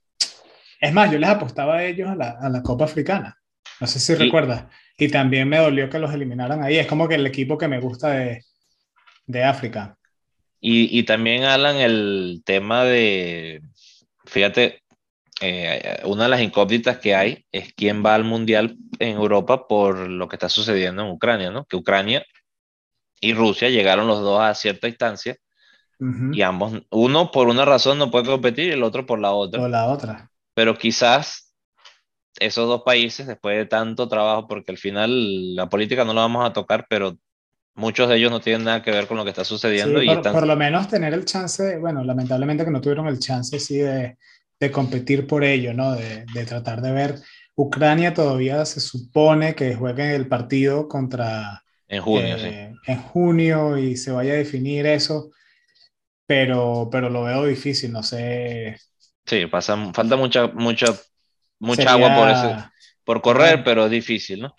es 0.80 0.92
más, 0.92 1.10
yo 1.10 1.18
les 1.18 1.30
apostaba 1.30 1.76
a 1.76 1.84
ellos 1.84 2.08
a 2.08 2.16
la, 2.16 2.30
a 2.40 2.48
la 2.48 2.62
Copa 2.62 2.84
Africana. 2.84 3.36
No 3.80 3.86
sé 3.86 4.00
si 4.00 4.14
recuerdas. 4.14 4.64
Y 4.96 5.08
también 5.08 5.48
me 5.48 5.58
dolió 5.58 5.88
que 5.88 5.98
los 5.98 6.12
eliminaran 6.12 6.62
ahí. 6.62 6.76
Es 6.78 6.86
como 6.86 7.08
que 7.08 7.14
el 7.14 7.26
equipo 7.26 7.56
que 7.56 7.68
me 7.68 7.80
gusta 7.80 8.10
de, 8.10 8.44
de 9.26 9.44
África. 9.44 9.96
Y, 10.60 10.98
y, 10.98 11.04
también, 11.04 11.44
Alan, 11.44 11.76
el 11.76 12.42
tema 12.44 12.84
de, 12.84 13.62
fíjate, 14.26 14.82
eh, 15.40 16.00
una 16.04 16.24
de 16.24 16.28
las 16.28 16.42
incógnitas 16.42 16.98
que 16.98 17.14
hay 17.14 17.46
es 17.50 17.72
quién 17.74 18.04
va 18.04 18.14
al 18.14 18.24
Mundial 18.24 18.76
en 18.98 19.16
Europa 19.16 19.66
por 19.66 19.96
lo 19.96 20.28
que 20.28 20.36
está 20.36 20.48
sucediendo 20.48 21.02
en 21.02 21.10
Ucrania, 21.10 21.50
¿no? 21.50 21.64
Que 21.64 21.76
Ucrania 21.76 22.24
y 23.20 23.32
Rusia 23.32 23.70
llegaron 23.70 24.06
los 24.06 24.20
dos 24.20 24.40
a 24.40 24.54
cierta 24.54 24.88
instancia 24.88 25.36
y 26.32 26.40
ambos, 26.40 26.80
uno 26.90 27.30
por 27.30 27.48
una 27.48 27.66
razón 27.66 27.98
no 27.98 28.10
puede 28.10 28.24
competir 28.24 28.68
y 28.68 28.72
el 28.72 28.82
otro 28.82 29.04
por 29.04 29.18
la 29.18 29.32
otra. 29.32 29.60
Por 29.60 29.68
la 29.68 29.86
otra. 29.86 30.30
Pero 30.54 30.74
quizás 30.78 31.54
esos 32.38 32.66
dos 32.66 32.82
países, 32.84 33.26
después 33.26 33.58
de 33.58 33.66
tanto 33.66 34.08
trabajo, 34.08 34.48
porque 34.48 34.72
al 34.72 34.78
final 34.78 35.54
la 35.54 35.68
política 35.68 36.06
no 36.06 36.14
la 36.14 36.22
vamos 36.22 36.48
a 36.48 36.54
tocar, 36.54 36.86
pero 36.88 37.18
muchos 37.74 38.08
de 38.08 38.16
ellos 38.16 38.30
no 38.30 38.40
tienen 38.40 38.64
nada 38.64 38.82
que 38.82 38.90
ver 38.90 39.06
con 39.06 39.18
lo 39.18 39.24
que 39.24 39.30
está 39.30 39.44
sucediendo. 39.44 40.02
y 40.02 40.06
por, 40.06 40.32
por, 40.32 40.46
lo 40.46 40.56
menos 40.56 40.88
tener 40.88 41.12
el 41.12 41.26
chance, 41.26 41.76
bueno, 41.76 42.02
lamentablemente 42.02 42.64
que 42.64 42.70
no 42.70 42.80
tuvieron 42.80 43.06
el 43.06 43.18
chance, 43.18 43.60
sí, 43.60 43.76
de, 43.76 44.16
de 44.60 44.70
competir 44.70 45.26
por 45.26 45.42
ello, 45.42 45.72
¿no? 45.72 45.94
De, 45.94 46.26
de, 46.32 46.44
tratar 46.44 46.82
de 46.82 46.92
ver. 46.92 47.14
Ucrania 47.54 48.14
todavía 48.14 48.64
se 48.66 48.80
supone 48.80 49.54
que 49.54 49.74
juegue 49.74 50.14
el 50.14 50.28
partido 50.28 50.86
contra... 50.86 51.64
En 51.88 52.02
junio, 52.02 52.36
eh, 52.36 52.74
sí. 52.76 52.92
En 52.92 52.98
junio 52.98 53.78
y 53.78 53.96
se 53.96 54.12
vaya 54.12 54.34
a 54.34 54.36
definir 54.36 54.86
eso, 54.86 55.30
pero, 56.26 56.88
pero 56.92 57.10
lo 57.10 57.24
veo 57.24 57.46
difícil, 57.46 57.90
no 57.90 58.04
sé. 58.04 58.76
Sí, 59.26 59.46
pasa, 59.46 59.92
falta 59.92 60.16
mucha, 60.16 60.46
mucha, 60.48 60.86
mucha 61.58 61.92
agua 61.92 62.14
por, 62.14 62.30
ese, 62.30 62.70
por 63.02 63.20
correr, 63.22 63.64
pero 63.64 63.86
es 63.86 63.90
difícil, 63.90 64.42
¿no? 64.42 64.54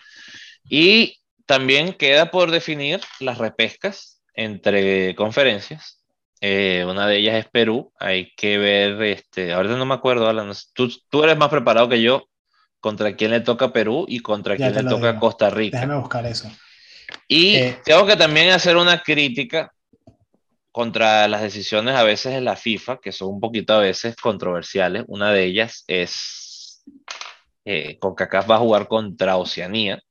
Y 0.68 1.20
también 1.46 1.94
queda 1.94 2.30
por 2.30 2.50
definir 2.50 3.00
las 3.20 3.38
repescas 3.38 4.22
entre 4.34 5.14
conferencias. 5.14 6.01
Eh, 6.44 6.84
una 6.88 7.06
de 7.06 7.18
ellas 7.18 7.36
es 7.36 7.48
Perú. 7.48 7.92
Hay 8.00 8.32
que 8.34 8.58
ver, 8.58 9.00
este, 9.04 9.52
ahorita 9.52 9.76
no 9.76 9.86
me 9.86 9.94
acuerdo, 9.94 10.28
Alan, 10.28 10.52
tú, 10.74 10.92
tú 11.08 11.22
eres 11.22 11.38
más 11.38 11.48
preparado 11.48 11.88
que 11.88 12.02
yo 12.02 12.28
contra 12.80 13.14
quién 13.14 13.30
le 13.30 13.40
toca 13.40 13.72
Perú 13.72 14.06
y 14.08 14.18
contra 14.18 14.56
quién 14.56 14.74
le 14.74 14.82
toca 14.82 15.20
Costa 15.20 15.50
Rica. 15.50 15.78
Déjame 15.78 16.00
buscar 16.00 16.26
eso. 16.26 16.50
Y 17.28 17.54
eh, 17.54 17.78
tengo 17.84 18.04
que 18.06 18.16
también 18.16 18.50
hacer 18.50 18.76
una 18.76 19.04
crítica 19.04 19.72
contra 20.72 21.28
las 21.28 21.42
decisiones 21.42 21.94
a 21.94 22.02
veces 22.02 22.32
de 22.34 22.40
la 22.40 22.56
FIFA, 22.56 22.98
que 22.98 23.12
son 23.12 23.28
un 23.28 23.40
poquito 23.40 23.74
a 23.74 23.78
veces 23.78 24.16
controversiales. 24.16 25.04
Una 25.06 25.30
de 25.30 25.44
ellas 25.44 25.84
es, 25.86 26.82
eh, 27.64 28.00
CONCACAF 28.00 28.50
va 28.50 28.56
a 28.56 28.60
jugar 28.60 28.88
contra 28.88 29.36
Oceanía 29.36 30.02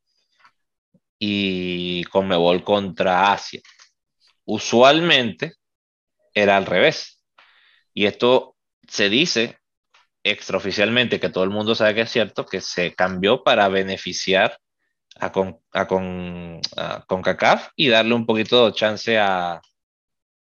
y 1.20 2.06
Conmebol 2.06 2.64
contra 2.64 3.34
Asia. 3.34 3.60
Usualmente 4.46 5.56
era 6.34 6.58
al 6.58 6.66
revés. 6.66 7.24
Y 7.94 8.06
esto 8.06 8.56
se 8.88 9.10
dice 9.10 9.58
extraoficialmente, 10.24 11.20
que 11.20 11.30
todo 11.30 11.44
el 11.44 11.50
mundo 11.50 11.76
sabe 11.76 11.96
que 11.96 12.02
es 12.02 12.12
cierto, 12.12 12.46
que 12.46 12.62
se 12.62 12.94
cambió 12.94 13.44
para 13.44 13.68
beneficiar 13.70 14.60
a, 15.16 15.32
con, 15.32 15.60
a, 15.72 15.88
con, 15.88 16.62
CONCACAF 17.08 17.70
y 17.76 17.90
darle 17.90 18.14
un 18.14 18.26
poquito 18.26 18.68
de 18.68 18.74
chance 18.74 19.18
a, 19.18 19.62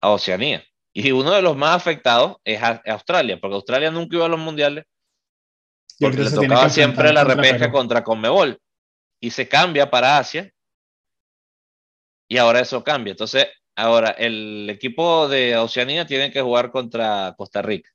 a 0.01 0.11
Oceanía. 0.11 0.65
Y 0.93 1.11
uno 1.11 1.33
de 1.33 1.43
los 1.43 1.57
más 1.57 1.75
afectados 1.75 2.37
es 2.45 2.61
Australia, 2.63 3.39
porque 3.41 3.57
Australia 3.57 3.91
nunca 3.91 4.17
iba 4.17 4.27
a 4.27 4.29
los 4.29 4.39
mundiales, 4.39 4.85
porque 5.99 6.19
le 6.19 6.31
tocaba 6.31 6.69
siempre 6.69 7.13
la 7.13 7.25
repesca 7.25 7.71
contra 7.71 8.05
Conmebol. 8.05 8.59
Y 9.21 9.31
se 9.31 9.49
cambia 9.49 9.91
para 9.91 10.19
Asia 10.19 10.53
y 12.29 12.37
ahora 12.37 12.61
eso 12.61 12.85
cambia. 12.85 13.13
Entonces, 13.13 13.47
ahora 13.77 14.11
el 14.11 14.69
equipo 14.71 15.29
de 15.29 15.57
Oceanía 15.57 16.07
tiene 16.07 16.31
que 16.31 16.41
jugar 16.43 16.71
contra 16.71 17.35
Costa 17.37 17.63
Rica. 17.63 17.91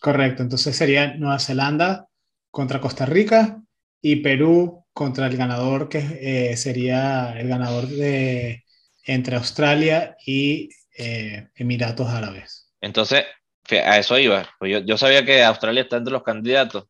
Correcto, 0.00 0.42
entonces 0.42 0.76
sería 0.76 1.14
Nueva 1.14 1.38
Zelanda 1.38 2.08
contra 2.50 2.80
Costa 2.80 3.06
Rica 3.06 3.62
y 4.00 4.16
Perú 4.16 4.84
contra 4.92 5.26
el 5.26 5.36
ganador 5.36 5.88
que 5.88 6.50
eh, 6.50 6.56
sería 6.56 7.38
el 7.38 7.48
ganador 7.48 7.86
de 7.86 8.64
entre 9.04 9.36
Australia 9.36 10.16
y 10.26 10.70
eh, 10.98 11.48
Emiratos 11.54 12.08
Árabes. 12.08 12.70
Entonces, 12.80 13.24
a 13.70 13.98
eso 13.98 14.18
iba. 14.18 14.48
Pues 14.58 14.72
yo, 14.72 14.78
yo, 14.80 14.98
sabía 14.98 15.24
que 15.24 15.42
Australia 15.42 15.82
está 15.82 15.96
entre 15.96 16.12
los 16.12 16.22
candidatos. 16.22 16.84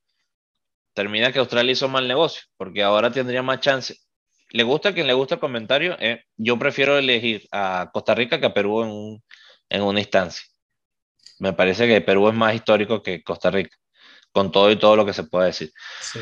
Termina 0.95 1.33
que 1.33 1.39
Australia 1.39 1.73
hizo 1.73 1.89
mal 1.89 2.09
negocio, 2.09 2.43
porque 2.57 2.83
ahora 2.83 3.11
tendría 3.11 3.43
más 3.43 3.61
chance 3.61 3.97
le 4.53 4.63
gusta 4.65 4.91
a 4.91 4.95
quien 4.95 5.07
le 5.07 5.15
gusta 5.15 5.37
el 5.37 5.41
comentario, 5.41 5.97
eh, 5.99 6.25
yo 6.37 6.59
prefiero 6.59 6.99
elegir 6.99 7.49
a 7.53 7.91
Costa 7.93 8.15
Rica 8.15 8.39
que 8.39 8.47
a 8.47 8.55
Perú 8.55 8.83
en, 8.83 9.23
en 9.71 9.83
una 9.83 10.01
instancia. 10.01 10.45
Me 11.39 11.55
parece 11.55 11.89
que 11.89 12.01
Perú 12.03 12.29
es 12.29 12.35
más 12.35 12.55
histórico 12.55 13.03
que 13.03 13.23
Costa 13.23 13.51
Rica, 13.51 13.77
con 14.31 14.53
todo 14.53 14.71
y 14.71 14.77
todo 14.77 14.95
lo 14.95 15.07
que 15.07 15.15
se 15.15 15.25
puede 15.25 15.47
decir. 15.47 15.73
Sí. 16.01 16.21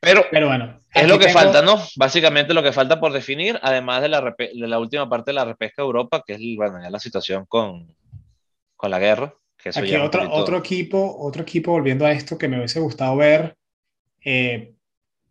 Pero, 0.00 0.24
Pero 0.30 0.48
bueno, 0.48 0.80
es 0.94 1.08
lo 1.08 1.18
que 1.18 1.26
tengo... 1.26 1.38
falta, 1.38 1.62
¿no? 1.62 1.78
Básicamente 1.96 2.54
lo 2.54 2.62
que 2.62 2.72
falta 2.72 3.00
por 3.00 3.12
definir, 3.12 3.58
además 3.62 4.02
de 4.02 4.08
la, 4.08 4.34
de 4.38 4.50
la 4.54 4.78
última 4.78 5.08
parte 5.08 5.30
de 5.30 5.34
la 5.34 5.44
repesca 5.44 5.82
de 5.82 5.86
Europa, 5.86 6.22
que 6.26 6.34
es 6.34 6.40
bueno, 6.56 6.80
ya 6.82 6.90
la 6.90 7.00
situación 7.00 7.44
con, 7.46 7.94
con 8.76 8.90
la 8.90 8.98
guerra. 8.98 9.34
Que 9.58 9.68
Aquí 9.70 9.94
otro, 9.96 10.30
otro, 10.32 10.56
equipo, 10.56 11.16
otro 11.18 11.42
equipo, 11.42 11.72
volviendo 11.72 12.06
a 12.06 12.12
esto, 12.12 12.38
que 12.38 12.48
me 12.48 12.56
hubiese 12.56 12.80
gustado 12.80 13.16
ver, 13.16 13.56
eh, 14.24 14.72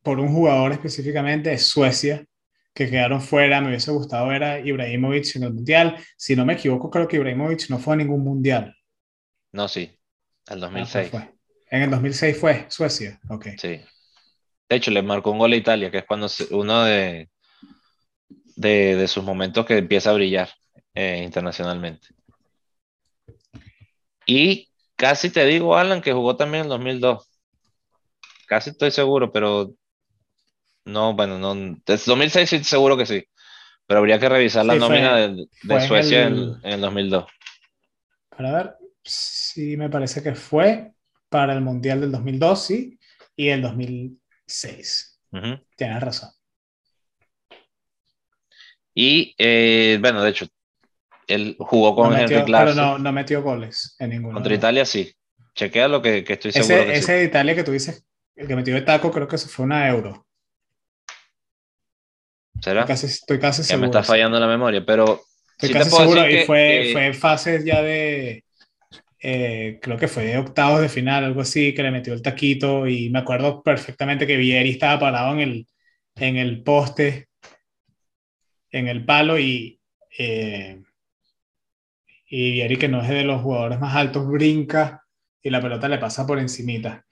por 0.04 0.20
un 0.20 0.34
jugador 0.34 0.72
específicamente 0.72 1.54
es 1.54 1.68
Suecia, 1.68 2.26
que 2.74 2.90
quedaron 2.90 3.22
fuera. 3.22 3.62
Me 3.62 3.70
hubiese 3.70 3.92
gustado 3.92 4.28
ver 4.28 4.44
a 4.44 4.60
Ibrahimovic 4.60 5.36
en 5.36 5.44
el 5.44 5.54
Mundial. 5.54 5.98
Si 6.18 6.36
no 6.36 6.46
me 6.46 6.54
equivoco, 6.54 6.90
creo 6.90 7.08
que 7.08 7.18
Ibrahimovic 7.18 7.70
no 7.70 7.80
fue 7.80 7.96
a 7.96 7.98
ningún 7.98 8.24
Mundial. 8.24 8.76
No, 9.52 9.68
sí, 9.68 9.98
el 10.48 10.60
2006. 10.60 11.08
Ah, 11.08 11.10
fue. 11.12 11.34
En 11.72 11.84
el 11.84 11.90
2006 11.92 12.38
fue 12.38 12.66
Suecia, 12.70 13.20
ok. 13.30 13.48
Sí. 13.58 13.82
De 14.70 14.76
hecho, 14.76 14.92
le 14.92 15.02
marcó 15.02 15.32
un 15.32 15.40
gol 15.40 15.54
a 15.54 15.56
Italia, 15.56 15.92
que 15.92 16.00
es 16.00 16.06
cuando 16.06 16.28
uno 16.52 16.84
de, 16.84 17.30
de, 18.56 18.96
de 18.96 19.08
sus 19.08 19.24
momentos 19.24 19.66
que 19.66 19.78
empieza 19.78 20.12
a 20.12 20.14
brillar 20.14 20.50
eh, 20.94 21.22
internacionalmente. 21.24 22.08
Y 24.26 24.70
casi 24.96 25.32
te 25.32 25.46
digo, 25.46 25.76
Alan, 25.76 26.02
que 26.02 26.14
jugó 26.14 26.36
también 26.36 26.62
en 26.62 26.66
el 26.66 26.70
2002. 26.70 27.30
Casi 28.48 28.72
estoy 28.72 28.92
seguro, 28.92 29.32
pero 29.32 29.74
no, 30.92 31.14
bueno, 31.14 31.38
no. 31.38 31.56
Desde 31.86 32.12
2006 32.12 32.68
seguro 32.68 32.98
que 32.98 33.06
sí. 33.06 33.24
Pero 33.86 34.00
habría 34.00 34.20
que 34.20 34.30
revisar 34.30 34.66
la 34.66 34.74
sí, 34.74 34.80
nómina 34.80 35.12
fue, 35.12 35.20
de, 35.20 35.48
de 35.64 35.88
Suecia 35.88 36.28
en 36.28 36.34
el, 36.34 36.58
en 36.64 36.72
el, 36.74 36.82
2002. 36.82 37.26
Para 38.30 38.52
ver, 38.52 38.76
sí, 39.04 39.76
me 39.78 39.90
parece 39.90 40.22
que 40.22 40.36
fue 40.36 40.92
para 41.30 41.54
el 41.54 41.62
Mundial 41.62 42.02
del 42.02 42.12
2002, 42.12 42.64
sí, 42.66 43.00
y 43.36 43.50
el 43.50 43.62
2006. 43.62 45.20
Uh 45.32 45.38
-huh. 45.38 45.66
Tienes 45.76 46.02
razón. 46.02 46.30
Y, 48.94 49.34
eh, 49.38 49.98
bueno, 50.02 50.22
de 50.22 50.30
hecho, 50.30 50.48
él 51.28 51.56
jugó 51.60 51.96
con 51.96 52.10
no 52.10 52.18
Henry 52.18 52.36
metió, 52.36 52.46
Claassen. 52.46 52.76
Pero 52.76 52.88
no, 52.88 53.00
no 53.00 53.12
metió 53.12 53.42
goles 53.42 53.96
en 54.00 54.10
ninguno. 54.10 54.34
Contra 54.36 54.54
Italia 54.54 54.86
sí. 54.86 55.12
Chequea 55.56 55.88
lo 55.88 56.02
que, 56.02 56.24
que 56.24 56.34
estoy 56.34 56.52
seguro 56.52 56.76
Ese, 56.76 56.86
que 56.86 56.98
ese 56.98 57.06
sí. 57.06 57.12
de 57.14 57.24
Italia 57.24 57.56
que 57.56 57.64
tú 57.64 57.72
dices, 57.72 58.06
el 58.36 58.48
que 58.48 58.56
metió 58.56 58.74
de 58.74 58.82
taco, 58.82 59.12
creo 59.12 59.28
que 59.28 59.36
eso 59.36 59.50
fue 59.50 59.66
una 59.66 59.88
euro. 59.90 60.28
¿Será? 62.62 62.86
Casi, 62.86 63.06
estoy 63.08 63.40
casi 63.40 63.62
Ya 63.62 63.68
seguro. 63.68 63.82
me 63.82 63.86
está 63.88 64.04
sí. 64.04 64.08
fallando 64.08 64.40
la 64.40 64.48
memoria, 64.48 64.86
pero 64.86 65.22
Estoy 65.52 65.68
sí 65.70 65.74
te 65.74 65.80
casi 65.80 65.90
puedo 65.90 66.02
seguro. 66.04 66.22
decir 66.24 66.36
Y 66.36 66.40
que- 66.42 66.46
fue, 66.46 66.80
que- 66.84 66.92
fue 66.94 67.06
en 67.08 67.14
fases 67.14 67.66
ya 67.66 67.82
de. 67.82 68.44
eh, 69.22 69.80
creo 69.82 69.98
que 69.98 70.08
fue 70.08 70.24
de 70.26 70.38
octavos 70.38 70.82
de 70.82 70.90
final, 70.90 71.24
algo 71.26 71.42
así, 71.42 71.74
que 71.74 71.84
le 71.84 71.92
metió 71.92 72.14
el 72.14 72.22
taquito. 72.22 72.88
Y 72.88 73.10
me 73.10 73.20
acuerdo 73.20 73.62
perfectamente 73.64 74.26
que 74.28 74.38
Vieri 74.38 74.72
estaba 74.72 75.00
parado 75.00 75.34
en 75.34 75.40
el, 75.42 75.68
en 76.16 76.38
el 76.38 76.64
poste, 76.64 77.28
en 78.72 78.88
el 78.88 79.06
palo, 79.06 79.38
y. 79.40 79.80
eh, 80.18 80.82
y 82.32 82.52
Vieri, 82.52 82.78
que 82.78 82.88
no 82.88 83.02
es 83.02 83.10
de 83.10 83.24
los 83.24 83.42
jugadores 83.42 83.80
más 83.80 83.96
altos, 83.96 84.28
brinca 84.28 85.04
y 85.42 85.50
la 85.50 85.62
pelota 85.62 85.88
le 85.90 85.98
pasa 85.98 86.28
por 86.28 86.38
encimita. 86.40 87.06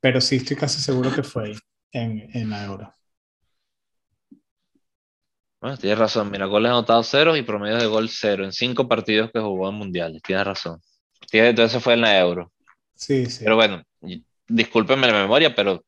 Pero 0.00 0.20
sí 0.20 0.36
estoy 0.36 0.56
casi 0.56 0.80
seguro 0.80 1.14
que 1.14 1.22
fue 1.22 1.52
en, 1.92 2.28
en 2.34 2.50
la 2.50 2.64
Euro. 2.64 2.92
Bueno, 5.64 5.78
tienes 5.78 5.98
razón. 5.98 6.30
Mira, 6.30 6.44
goles 6.44 6.68
anotados 6.68 7.08
cero 7.10 7.34
y 7.38 7.42
promedio 7.42 7.78
de 7.78 7.86
gol 7.86 8.10
cero 8.10 8.44
en 8.44 8.52
cinco 8.52 8.86
partidos 8.86 9.30
que 9.32 9.40
jugó 9.40 9.70
en 9.70 9.76
mundiales. 9.76 10.20
Tienes 10.20 10.44
razón. 10.44 10.78
Entonces 11.32 11.82
fue 11.82 11.94
en 11.94 12.02
la 12.02 12.18
Euro. 12.18 12.52
Sí, 12.94 13.24
sí. 13.24 13.44
Pero 13.44 13.56
bueno, 13.56 13.82
discúlpenme 14.46 15.06
la 15.06 15.14
memoria, 15.14 15.54
pero, 15.54 15.82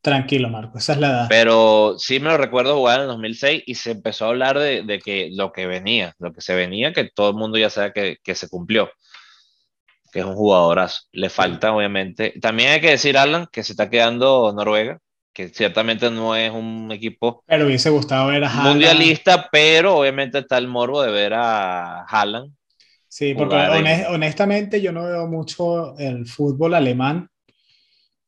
Tranquilo, 0.00 0.48
Marco, 0.48 0.78
esa 0.78 0.94
es 0.94 1.00
la 1.00 1.08
edad. 1.08 1.26
pero 1.28 1.96
sí 1.98 2.18
me 2.18 2.30
lo 2.30 2.38
recuerdo 2.38 2.76
jugar 2.76 3.00
en 3.00 3.02
el 3.02 3.08
2006 3.08 3.64
y 3.66 3.74
se 3.74 3.90
empezó 3.90 4.24
a 4.24 4.28
hablar 4.28 4.58
de, 4.58 4.82
de 4.84 4.98
que 4.98 5.28
lo 5.34 5.52
que 5.52 5.66
venía, 5.66 6.14
lo 6.18 6.32
que 6.32 6.40
se 6.40 6.54
venía, 6.54 6.94
que 6.94 7.10
todo 7.14 7.28
el 7.28 7.36
mundo 7.36 7.58
ya 7.58 7.68
sabe 7.68 7.92
que, 7.92 8.16
que 8.24 8.34
se 8.34 8.48
cumplió. 8.48 8.90
Que 10.14 10.20
es 10.20 10.24
un 10.24 10.34
jugadorazo. 10.34 11.02
Le 11.12 11.28
falta, 11.28 11.74
obviamente. 11.74 12.32
También 12.40 12.70
hay 12.70 12.80
que 12.80 12.92
decir, 12.92 13.18
Alan, 13.18 13.48
que 13.52 13.62
se 13.62 13.74
está 13.74 13.90
quedando 13.90 14.50
Noruega, 14.56 14.98
que 15.34 15.50
ciertamente 15.50 16.10
no 16.10 16.36
es 16.36 16.50
un 16.52 16.90
equipo 16.92 17.44
Pero 17.46 17.64
hubiese 17.66 17.88
gustado 17.88 18.26
ver 18.28 18.44
a 18.44 18.48
Haaland. 18.50 19.14
mundialista, 19.14 19.48
pero 19.52 19.96
obviamente 19.98 20.38
está 20.38 20.58
el 20.58 20.68
morbo 20.68 21.02
de 21.02 21.10
ver 21.12 21.34
a 21.34 22.04
Haaland. 22.04 22.54
Sí, 23.08 23.34
porque 23.34 23.56
honest- 23.70 24.06
honestamente 24.10 24.80
yo 24.82 24.92
no 24.92 25.04
veo 25.04 25.26
mucho 25.26 25.96
el 25.98 26.26
fútbol 26.26 26.74
alemán. 26.74 27.28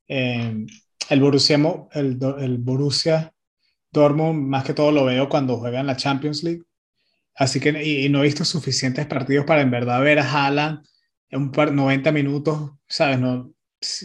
Eh, 0.08 0.66
el, 1.10 1.20
Borussia, 1.20 1.56
el, 1.92 2.18
el 2.38 2.58
Borussia 2.58 3.32
Dortmund, 3.92 4.48
más 4.48 4.64
que 4.64 4.74
todo 4.74 4.92
lo 4.92 5.04
veo 5.04 5.28
cuando 5.28 5.58
juega 5.58 5.80
en 5.80 5.86
la 5.88 5.96
Champions 5.96 6.42
League. 6.44 6.62
Así 7.36 7.60
que 7.60 7.70
y, 7.84 8.06
y 8.06 8.10
no 8.10 8.20
he 8.20 8.24
visto 8.24 8.44
suficientes 8.44 9.06
partidos 9.06 9.46
para 9.46 9.62
en 9.62 9.70
verdad 9.72 10.02
ver 10.02 10.20
a 10.20 10.30
Haaland 10.46 10.86
en 11.30 11.42
un 11.42 11.52
par 11.52 11.72
90 11.72 12.12
minutos, 12.12 12.72
¿sabes? 12.88 13.20
No, 13.20 13.52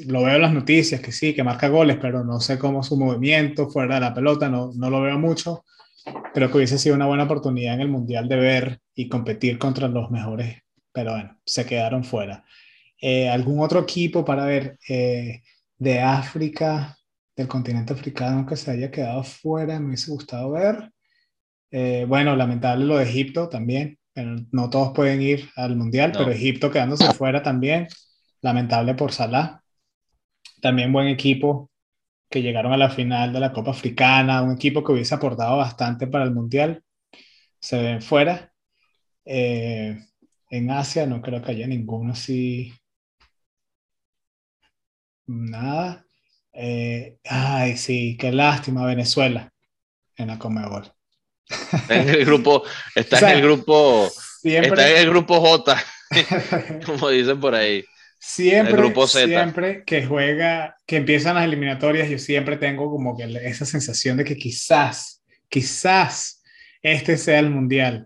lo 0.05 0.23
veo 0.23 0.35
en 0.35 0.41
las 0.41 0.53
noticias, 0.53 1.01
que 1.01 1.11
sí, 1.11 1.33
que 1.33 1.43
marca 1.43 1.67
goles, 1.69 1.97
pero 2.01 2.23
no 2.23 2.39
sé 2.39 2.59
cómo 2.59 2.83
su 2.83 2.97
movimiento 2.97 3.69
fuera 3.69 3.95
de 3.95 4.01
la 4.01 4.13
pelota, 4.13 4.49
no, 4.49 4.71
no 4.75 4.89
lo 4.89 5.01
veo 5.01 5.17
mucho. 5.17 5.65
Creo 6.33 6.49
que 6.49 6.57
hubiese 6.57 6.77
sido 6.77 6.95
una 6.95 7.05
buena 7.07 7.23
oportunidad 7.23 7.75
en 7.75 7.81
el 7.81 7.87
Mundial 7.89 8.27
de 8.27 8.35
ver 8.35 8.79
y 8.95 9.07
competir 9.07 9.57
contra 9.57 9.87
los 9.87 10.11
mejores, 10.11 10.57
pero 10.91 11.11
bueno, 11.13 11.37
se 11.45 11.65
quedaron 11.65 12.03
fuera. 12.03 12.43
Eh, 13.01 13.29
¿Algún 13.29 13.59
otro 13.61 13.79
equipo 13.81 14.23
para 14.25 14.45
ver 14.45 14.77
eh, 14.89 15.41
de 15.77 15.99
África, 15.99 16.95
del 17.35 17.47
continente 17.47 17.93
africano 17.93 18.45
que 18.45 18.55
se 18.55 18.71
haya 18.71 18.91
quedado 18.91 19.23
fuera? 19.23 19.79
Me 19.79 19.87
hubiese 19.87 20.11
gustado 20.11 20.51
ver. 20.51 20.91
Eh, 21.71 22.05
bueno, 22.07 22.35
lamentable 22.35 22.85
lo 22.85 22.97
de 22.97 23.05
Egipto 23.05 23.47
también. 23.49 23.97
no 24.51 24.69
todos 24.69 24.91
pueden 24.93 25.21
ir 25.21 25.49
al 25.55 25.75
Mundial, 25.77 26.11
No. 26.11 26.19
pero 26.19 26.31
Egipto 26.31 26.69
quedándose 26.69 27.11
fuera 27.13 27.41
también. 27.41 27.87
Lamentable 28.41 28.93
por 28.95 29.13
Salah. 29.13 29.60
También 30.61 30.93
buen 30.93 31.07
equipo 31.07 31.71
que 32.29 32.41
llegaron 32.41 32.73
a 32.73 32.77
la 32.77 32.89
final 32.89 33.33
de 33.33 33.39
la 33.39 33.51
Copa 33.51 33.71
Africana, 33.71 34.41
un 34.41 34.53
equipo 34.53 34.83
que 34.83 34.93
hubiese 34.93 35.15
aportado 35.15 35.57
bastante 35.57 36.07
para 36.07 36.23
el 36.23 36.31
Mundial. 36.31 36.83
Se 37.59 37.81
ven 37.81 38.01
fuera. 38.01 38.53
Eh, 39.25 39.97
en 40.49 40.71
Asia 40.71 41.05
no 41.05 41.21
creo 41.21 41.41
que 41.41 41.51
haya 41.51 41.67
ninguno 41.67 42.13
así. 42.13 42.73
Nada. 45.27 46.05
Eh, 46.53 47.17
ay, 47.25 47.77
sí, 47.77 48.17
qué 48.19 48.31
lástima 48.31 48.85
Venezuela 48.85 49.51
en 50.15 50.27
la 50.27 50.39
Comebol. 50.39 50.91
Está 51.49 51.95
en 51.95 52.09
el 52.09 52.25
grupo, 52.25 52.63
está 52.95 53.15
O 53.17 53.19
sea, 53.19 53.31
en 53.31 53.37
el 53.37 53.43
grupo, 53.43 54.11
está 54.43 54.89
en 54.89 54.97
el 54.97 55.09
grupo 55.09 55.39
J, 55.39 55.83
como 56.85 57.09
dicen 57.09 57.39
por 57.39 57.55
ahí. 57.55 57.83
Siempre, 58.21 58.73
el 58.73 58.77
grupo 58.77 59.07
Z. 59.07 59.25
siempre 59.25 59.83
que 59.83 60.05
juega, 60.05 60.77
que 60.85 60.97
empiezan 60.97 61.35
las 61.35 61.45
eliminatorias, 61.45 62.07
yo 62.07 62.19
siempre 62.19 62.55
tengo 62.55 62.89
como 62.91 63.17
que 63.17 63.23
esa 63.43 63.65
sensación 63.65 64.17
de 64.17 64.23
que 64.23 64.37
quizás, 64.37 65.23
quizás 65.49 66.43
este 66.83 67.17
sea 67.17 67.39
el 67.39 67.49
mundial, 67.49 68.05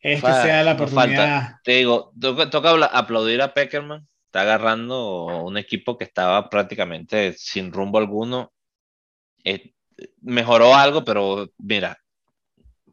este 0.00 0.32
sea 0.32 0.62
la 0.62 0.74
oportunidad. 0.74 1.56
Te 1.64 1.72
digo, 1.72 2.12
toca, 2.20 2.48
toca 2.48 2.70
aplaudir 2.86 3.42
a 3.42 3.52
Peckerman. 3.52 4.06
Está 4.26 4.42
agarrando 4.42 5.24
un 5.44 5.56
equipo 5.56 5.98
que 5.98 6.04
estaba 6.04 6.48
prácticamente 6.48 7.32
sin 7.32 7.72
rumbo 7.72 7.98
alguno. 7.98 8.52
Eh, 9.42 9.72
mejoró 10.20 10.74
algo, 10.74 11.04
pero 11.04 11.50
mira, 11.58 11.98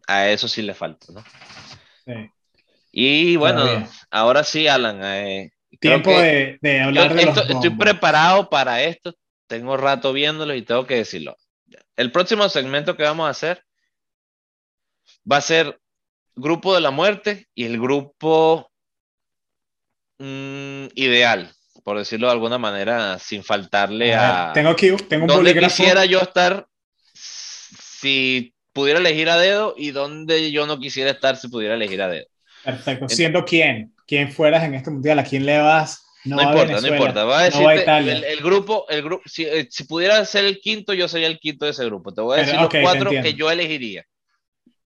a 0.07 0.29
eso 0.29 0.47
sí 0.47 0.61
le 0.61 0.73
falta, 0.73 1.07
¿no? 1.13 1.23
Sí. 2.05 2.31
Y 2.91 3.35
bueno, 3.35 3.61
Todavía. 3.61 3.89
ahora 4.09 4.43
sí, 4.43 4.67
Alan. 4.67 4.99
eh, 5.03 5.51
Tiempo 5.89 6.09
que- 6.11 6.21
de, 6.21 6.57
de 6.61 6.81
hablar 6.81 7.13
de 7.13 7.25
los 7.25 7.37
esto- 7.37 7.41
estoy 7.41 7.69
bombos. 7.69 7.85
preparado 7.85 8.49
para 8.49 8.81
esto. 8.83 9.13
Tengo 9.47 9.77
rato 9.77 10.13
viéndolo 10.13 10.55
y 10.55 10.61
tengo 10.63 10.85
que 10.87 10.95
decirlo. 10.95 11.37
El 11.95 12.11
próximo 12.11 12.47
segmento 12.49 12.95
que 12.97 13.03
vamos 13.03 13.27
a 13.27 13.29
hacer 13.29 13.63
va 15.31 15.37
a 15.37 15.41
ser 15.41 15.79
grupo 16.35 16.73
de 16.73 16.81
la 16.81 16.91
muerte 16.91 17.47
y 17.53 17.65
el 17.65 17.79
grupo 17.79 18.71
mm, 20.19 20.85
ideal, 20.95 21.51
por 21.83 21.97
decirlo 21.97 22.27
de 22.27 22.33
alguna 22.33 22.57
manera, 22.57 23.19
sin 23.19 23.43
faltarle 23.43 24.13
A 24.15 24.51
a, 24.51 24.53
tengo 24.53 24.69
aquí 24.69 24.91
tengo 25.09 25.23
un 25.25 25.27
dónde 25.27 25.51
bolígrafo. 25.51 25.75
quisiera 25.75 26.05
yo 26.05 26.19
estar 26.21 26.65
si 27.13 28.53
pudiera 28.73 28.99
elegir 28.99 29.29
a 29.29 29.37
dedo 29.37 29.75
y 29.77 29.91
dónde 29.91 30.51
yo 30.51 30.65
no 30.65 30.79
quisiera 30.79 31.11
estar 31.11 31.35
si 31.37 31.47
pudiera 31.47 31.75
elegir 31.75 32.01
a 32.01 32.07
dedo. 32.09 32.25
Perfecto. 32.63 33.09
Siendo 33.09 33.43
quién, 33.45 33.93
quién 34.07 34.31
fueras 34.31 34.63
en 34.63 34.73
este 34.75 34.91
mundial, 34.91 35.19
a 35.19 35.23
quién 35.23 35.45
le 35.45 35.57
vas. 35.59 36.01
No, 36.25 36.37
No, 36.37 36.43
va 36.43 36.49
a 36.49 36.53
importa, 36.53 36.81
no 36.81 36.87
importa. 36.87 37.23
Voy 37.25 37.33
a 37.33 37.35
no 37.35 37.35
va 37.35 37.39
a 37.39 37.43
decirte 37.43 37.81
Italia. 37.81 38.13
el, 38.13 38.23
el 38.23 38.39
grupo, 38.41 38.85
el 38.89 39.01
grupo, 39.03 39.23
si, 39.25 39.43
eh, 39.45 39.67
si 39.69 39.83
pudiera 39.83 40.23
ser 40.25 40.45
el 40.45 40.59
quinto, 40.61 40.93
yo 40.93 41.07
sería 41.09 41.27
el 41.27 41.37
quinto 41.39 41.65
de 41.65 41.71
ese 41.71 41.85
grupo. 41.85 42.13
Te 42.13 42.21
voy 42.21 42.39
a 42.39 42.43
Pero, 42.45 42.51
decir 42.51 42.65
ok, 42.65 42.73
los 42.75 42.81
cuatro 42.83 43.09
que 43.11 43.33
yo 43.33 43.51
elegiría. 43.51 44.05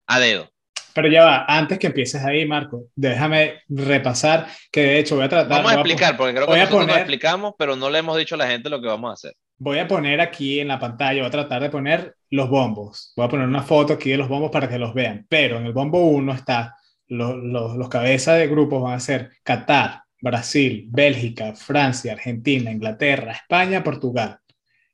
A 0.06 0.18
dedo. 0.20 0.48
Pero 0.94 1.08
ya 1.08 1.24
va, 1.26 1.44
antes 1.46 1.78
que 1.78 1.88
empieces 1.88 2.24
ahí, 2.24 2.46
Marco, 2.46 2.84
déjame 2.94 3.60
repasar, 3.68 4.46
que 4.72 4.80
de 4.80 4.98
hecho 4.98 5.16
voy 5.16 5.26
a 5.26 5.28
tratar. 5.28 5.50
Vamos 5.58 5.72
a 5.72 5.74
explicar, 5.74 6.16
porque 6.16 6.32
creo 6.32 6.46
que 6.46 6.52
a 6.54 6.56
nosotros 6.56 6.80
nos 6.80 6.86
poner- 6.88 7.00
explicamos, 7.00 7.54
pero 7.58 7.76
no 7.76 7.90
le 7.90 7.98
hemos 7.98 8.16
dicho 8.16 8.34
a 8.34 8.38
la 8.38 8.46
gente 8.48 8.70
lo 8.70 8.80
que 8.80 8.86
vamos 8.88 9.10
a 9.10 9.12
hacer. 9.12 9.34
Voy 9.58 9.78
a 9.78 9.86
poner 9.86 10.22
aquí 10.22 10.60
en 10.60 10.68
la 10.68 10.78
pantalla, 10.78 11.20
voy 11.20 11.28
a 11.28 11.30
tratar 11.30 11.60
de 11.60 11.68
poner 11.68 12.14
los 12.30 12.48
bombos. 12.48 13.12
Voy 13.14 13.26
a 13.26 13.28
poner 13.28 13.46
una 13.46 13.62
foto 13.62 13.92
aquí 13.92 14.10
de 14.10 14.16
los 14.16 14.28
bombos 14.28 14.50
para 14.50 14.70
que 14.70 14.78
los 14.78 14.94
vean. 14.94 15.26
Pero 15.28 15.58
en 15.58 15.66
el 15.66 15.72
bombo 15.74 15.98
1 16.00 16.32
está, 16.32 16.74
los, 17.08 17.36
los, 17.36 17.76
los 17.76 17.88
cabezas 17.88 18.38
de 18.38 18.48
grupos 18.48 18.82
van 18.82 18.94
a 18.94 19.00
ser 19.00 19.30
Qatar, 19.42 20.02
Brasil, 20.20 20.86
Bélgica, 20.88 21.54
Francia, 21.54 22.12
Argentina, 22.12 22.70
Inglaterra, 22.70 23.32
España, 23.32 23.84
Portugal. 23.84 24.38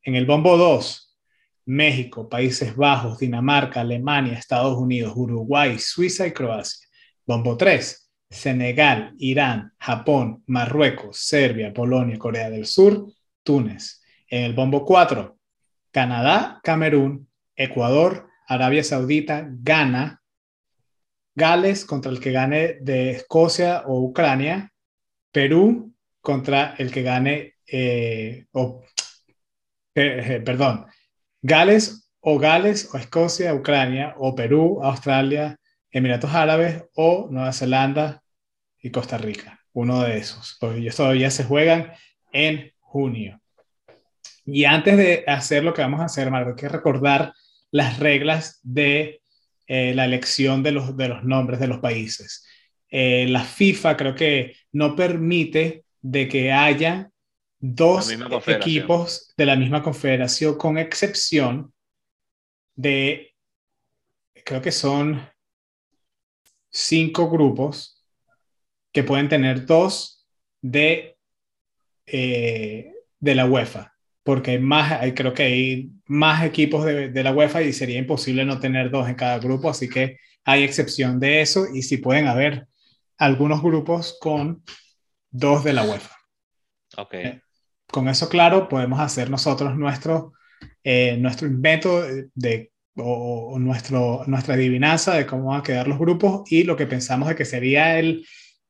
En 0.02 0.14
el 0.14 0.26
bombo 0.26 0.56
2, 0.56 1.16
México, 1.66 2.28
Países 2.28 2.74
Bajos, 2.74 3.18
Dinamarca, 3.18 3.80
Alemania, 3.80 4.34
Estados 4.34 4.76
Unidos, 4.76 5.12
Uruguay, 5.14 5.78
Suiza 5.78 6.26
y 6.26 6.32
Croacia. 6.32 6.86
Bombo 7.24 7.56
3, 7.56 8.10
Senegal, 8.28 9.14
Irán, 9.18 9.72
Japón, 9.78 10.42
Marruecos, 10.46 11.18
Serbia, 11.18 11.72
Polonia, 11.72 12.18
Corea 12.18 12.50
del 12.50 12.66
Sur, 12.66 13.06
Túnez. 13.42 14.02
En 14.26 14.44
el 14.44 14.54
bombo 14.54 14.84
4, 14.84 15.36
Canadá, 15.92 16.60
Camerún, 16.62 17.28
Ecuador, 17.54 18.28
Arabia 18.48 18.82
Saudita, 18.82 19.46
Ghana, 19.48 20.22
Gales 21.35 21.85
contra 21.85 22.11
el 22.11 22.20
que 22.20 22.33
gane 22.33 22.78
de 22.80 23.11
Escocia 23.11 23.85
o 23.87 24.01
Ucrania, 24.01 24.72
Perú 25.30 25.95
contra 26.20 26.74
el 26.78 26.91
que 26.91 27.03
gane, 27.03 27.55
eh, 27.66 28.47
o, 28.53 28.83
eh, 29.95 30.43
perdón, 30.45 30.87
Gales 31.41 32.11
o 32.20 32.39
Gales 32.39 32.89
o 32.93 32.99
Escocia, 32.99 33.55
Ucrania 33.55 34.14
o 34.18 34.35
Perú, 34.35 34.80
Australia, 34.83 35.59
Emiratos 35.91 36.33
Árabes 36.33 36.85
o 36.95 37.28
Nueva 37.30 37.53
Zelanda 37.53 38.22
y 38.80 38.91
Costa 38.91 39.18
Rica. 39.18 39.61
Uno 39.72 40.03
de 40.03 40.18
esos. 40.18 40.57
Porque 40.61 40.78
ellos 40.78 40.97
todavía 40.97 41.30
se 41.30 41.45
juegan 41.45 41.93
en 42.33 42.72
junio. 42.78 43.41
Y 44.45 44.64
antes 44.64 44.97
de 44.97 45.24
hacer 45.26 45.64
lo 45.64 45.72
que 45.72 45.83
vamos 45.83 46.01
a 46.01 46.07
hacer, 46.07 46.30
Marco, 46.30 46.51
hay 46.51 46.57
que 46.57 46.68
recordar 46.68 47.33
las 47.70 47.99
reglas 47.99 48.61
de 48.62 49.22
eh, 49.75 49.95
la 49.95 50.05
elección 50.05 50.62
de 50.62 50.70
los, 50.70 50.99
de 50.99 51.09
los 51.09 51.25
nombres 51.25 51.59
de 51.59 51.66
los 51.66 51.79
países. 51.79 52.47
eh, 52.91 53.27
la 53.27 53.43
FIFA 53.43 53.97
creo 53.97 54.14
que 54.14 54.55
no 54.70 54.95
permite 54.95 55.87
de 56.03 56.29
que 56.29 56.53
haya 56.53 57.11
dos 57.59 58.12
equipos 58.49 59.33
de 59.35 59.47
la 59.47 59.57
misma 59.57 59.83
confederación, 59.83 60.59
con 60.59 60.77
excepción 60.77 61.73
de, 62.75 63.35
creo 64.45 64.61
que 64.61 64.73
son 64.73 65.27
cinco 66.68 67.31
grupos 67.31 68.05
que 68.93 69.05
pueden 69.05 69.31
tener 69.31 69.64
dos 69.64 70.29
de, 70.61 71.16
eh, 72.05 72.93
de 73.20 73.35
la 73.35 73.47
UEFA, 73.47 73.95
porque 74.23 74.51
hay 74.51 74.59
más, 74.59 75.01
creo 75.16 75.33
que 75.33 75.45
hay 75.45 75.91
más 76.12 76.44
equipos 76.44 76.84
de, 76.84 77.08
de, 77.08 77.22
la 77.22 77.32
UEFA 77.32 77.62
y 77.62 77.72
sería 77.72 77.98
imposible 77.98 78.44
no 78.44 78.60
tener 78.60 78.90
dos 78.90 79.08
en 79.08 79.14
cada 79.14 79.38
grupo, 79.38 79.70
así 79.70 79.88
que 79.88 80.18
hay 80.44 80.62
excepción 80.62 81.18
de 81.18 81.40
eso 81.40 81.66
y 81.72 81.82
si 81.82 81.96
pueden 81.96 82.26
haber 82.26 82.66
algunos 83.18 83.62
grupos 83.62 84.18
con 84.20 84.62
dos 85.30 85.64
de 85.64 85.72
la 85.72 85.84
UEFA. 85.84 86.16
Ok. 86.96 87.14
Eh, 87.14 87.40
con 87.90 88.08
eso 88.08 88.28
claro, 88.28 88.68
podemos 88.68 89.00
hacer 89.00 89.30
nosotros 89.30 89.76
nuestro, 89.76 90.32
eh, 90.82 91.16
nuestro 91.18 91.46
invento 91.46 92.02
de, 92.34 92.72
o, 92.96 93.58
nuestro, 93.58 94.24
nuestra 94.26 94.54
adivinanza 94.54 95.14
de 95.14 95.26
cómo 95.26 95.46
van 95.46 95.60
a 95.60 95.62
quedar 95.62 95.88
los 95.88 95.98
grupos 95.98 96.50
y 96.50 96.64
lo 96.64 96.76
que 96.76 96.86
pensamos 96.86 97.28
de 97.28 97.36
que 97.36 97.44
sería 97.44 97.98
el, 97.98 98.26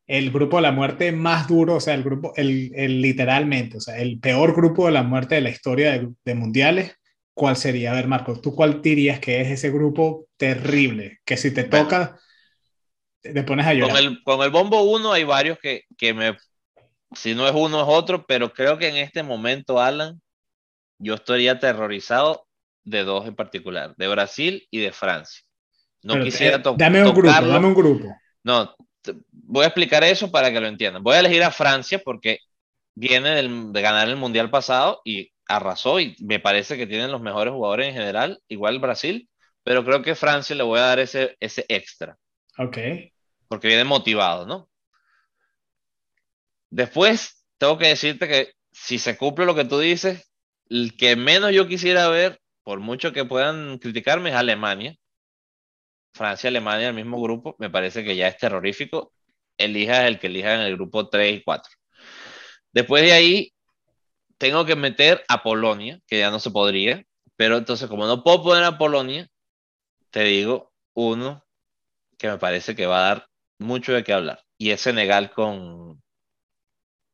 el 0.07 0.31
grupo 0.31 0.57
de 0.57 0.63
la 0.63 0.73
muerte 0.73 1.13
más 1.13 1.49
duro, 1.49 1.77
o 1.77 1.81
sea, 1.81 1.95
el 1.95 2.03
grupo, 2.03 2.33
el, 2.37 2.73
el 2.75 3.01
literalmente, 3.01 3.79
o 3.79 3.81
sea, 3.81 3.97
el 3.99 4.19
peor 4.21 4.55
grupo 4.55 4.87
de 4.87 4.93
la 4.93 5.03
muerte 5.03 5.37
de 5.37 5.41
la 5.41 5.51
historia 5.51 5.93
de, 5.93 6.09
de 6.25 6.35
mundiales. 6.35 6.93
¿Cuál 7.35 7.57
sería? 7.57 7.93
A 7.93 7.95
ver, 7.95 8.09
Marco, 8.09 8.41
¿tú 8.41 8.55
cuál 8.55 8.83
dirías 8.83 9.19
que 9.21 9.41
es 9.41 9.49
ese 9.49 9.71
grupo 9.71 10.27
terrible? 10.37 11.21
Que 11.25 11.37
si 11.37 11.53
te 11.53 11.65
toca, 11.65 12.19
te 13.21 13.43
pones 13.43 13.67
a 13.67 13.75
llorar. 13.75 13.97
Con 13.97 14.05
el, 14.05 14.23
con 14.23 14.43
el 14.43 14.51
bombo 14.51 14.83
1 14.83 15.13
hay 15.13 15.25
varios 15.25 15.59
que, 15.59 15.85
que 15.97 16.13
me 16.13 16.37
si 17.15 17.35
no 17.35 17.47
es 17.47 17.55
uno 17.55 17.83
es 17.83 17.87
otro, 17.89 18.27
pero 18.27 18.53
creo 18.53 18.79
que 18.79 18.89
en 18.89 18.97
este 18.97 19.23
momento, 19.23 19.81
Alan, 19.81 20.21
yo 20.99 21.15
estaría 21.15 21.53
aterrorizado 21.53 22.47
de 22.85 23.05
dos 23.05 23.27
en 23.27 23.35
particular, 23.35 23.95
de 23.97 24.09
Brasil 24.09 24.67
y 24.71 24.81
de 24.81 24.93
Francia. 24.93 25.43
No 26.03 26.21
quisiera 26.23 26.57
eh, 26.57 26.63
Dame 26.77 27.05
un 27.05 27.15
grupo, 27.15 27.31
dame 27.31 27.67
un 27.67 27.75
grupo. 27.75 28.17
No, 28.43 28.75
voy 29.31 29.65
a 29.65 29.69
explicar 29.69 30.03
eso 30.03 30.31
para 30.31 30.51
que 30.51 30.61
lo 30.61 30.67
entiendan. 30.67 31.03
Voy 31.03 31.15
a 31.15 31.21
elegir 31.21 31.43
a 31.45 31.51
Francia 31.51 32.01
porque 32.05 32.39
viene 32.95 33.31
de 33.31 33.83
ganar 33.83 34.09
el 34.09 34.17
Mundial 34.17 34.51
pasado 34.51 35.01
y 35.05 35.32
arrasó 35.57 36.01
y 36.01 36.17
me 36.21 36.41
parece 36.41 36.77
que 36.77 36.87
tienen 36.87 37.13
los 37.13 37.21
mejores 37.21 37.53
jugadores 37.53 37.89
en 37.89 37.95
general, 37.95 38.41
igual 38.49 38.79
Brasil, 38.79 39.29
pero 39.65 39.85
creo 39.85 40.03
que 40.03 40.15
Francia 40.15 40.57
le 40.57 40.63
voy 40.63 40.79
a 40.79 40.85
dar 40.85 40.99
ese, 40.99 41.37
ese 41.41 41.65
extra. 41.69 42.17
Ok. 42.59 42.79
Porque 43.49 43.69
viene 43.69 43.85
motivado, 43.85 44.47
¿no? 44.47 44.69
Después, 46.71 47.45
tengo 47.59 47.79
que 47.79 47.89
decirte 47.89 48.27
que 48.27 48.53
si 48.73 48.99
se 48.99 49.17
cumple 49.17 49.45
lo 49.45 49.55
que 49.55 49.65
tú 49.65 49.79
dices, 49.79 50.31
el 50.69 50.97
que 50.97 51.17
menos 51.17 51.53
yo 51.53 51.69
quisiera 51.69 52.09
ver, 52.09 52.41
por 52.63 52.81
mucho 52.81 53.13
que 53.13 53.25
puedan 53.25 53.79
criticarme, 53.79 54.31
es 54.31 54.37
Alemania. 54.37 54.97
Francia, 56.15 56.49
Alemania, 56.49 56.89
el 56.89 56.95
mismo 56.95 57.21
grupo, 57.21 57.57
me 57.59 57.71
parece 57.71 58.05
que 58.05 58.17
ya 58.17 58.29
es 58.29 58.39
terrorífico. 58.39 59.13
Elija 59.59 60.07
el 60.07 60.19
que 60.19 60.29
elija 60.29 60.55
en 60.55 60.61
el 60.63 60.77
grupo 60.77 61.09
3 61.09 61.39
y 61.39 61.43
4. 61.43 61.73
Después 62.73 63.03
de 63.03 63.13
ahí, 63.13 63.53
tengo 64.43 64.65
que 64.65 64.75
meter 64.75 65.23
a 65.29 65.41
Polonia, 65.41 66.01
que 66.05 66.19
ya 66.19 66.33
no 66.33 66.41
se 66.41 66.51
podría. 66.51 67.05
Pero 67.37 67.59
entonces, 67.59 67.89
como 67.89 68.09
no 68.09 68.25
puedo 68.25 68.43
poner 68.43 68.65
a 68.65 68.77
Polonia, 68.77 69.29
te 70.11 70.25
digo 70.25 70.73
uno 70.95 71.47
que 72.19 72.27
me 72.27 72.39
parece 72.39 72.75
que 72.75 72.87
va 72.87 72.99
a 72.99 73.09
dar 73.09 73.29
mucho 73.61 73.93
de 73.93 74.03
qué 74.03 74.13
hablar. 74.13 74.43
Y 74.59 74.71
es 74.71 74.81
Senegal 74.81 75.31
con, 75.31 76.03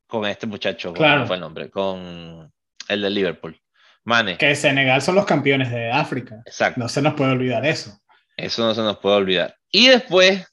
con 0.06 0.24
este 0.24 0.46
muchacho, 0.46 0.94
claro. 0.94 1.26
fue 1.26 1.36
el 1.36 1.42
nombre? 1.42 1.68
Con 1.70 2.50
el 2.88 3.02
de 3.02 3.10
Liverpool. 3.10 3.60
Mane. 4.04 4.38
Que 4.38 4.54
Senegal 4.56 5.02
son 5.02 5.16
los 5.16 5.26
campeones 5.26 5.70
de 5.70 5.90
África. 5.90 6.42
Exacto. 6.46 6.80
No 6.80 6.88
se 6.88 7.02
nos 7.02 7.12
puede 7.12 7.32
olvidar 7.32 7.66
eso. 7.66 8.00
Eso 8.38 8.62
no 8.64 8.74
se 8.74 8.80
nos 8.80 8.96
puede 9.00 9.16
olvidar. 9.16 9.54
Y 9.70 9.88
después 9.88 10.46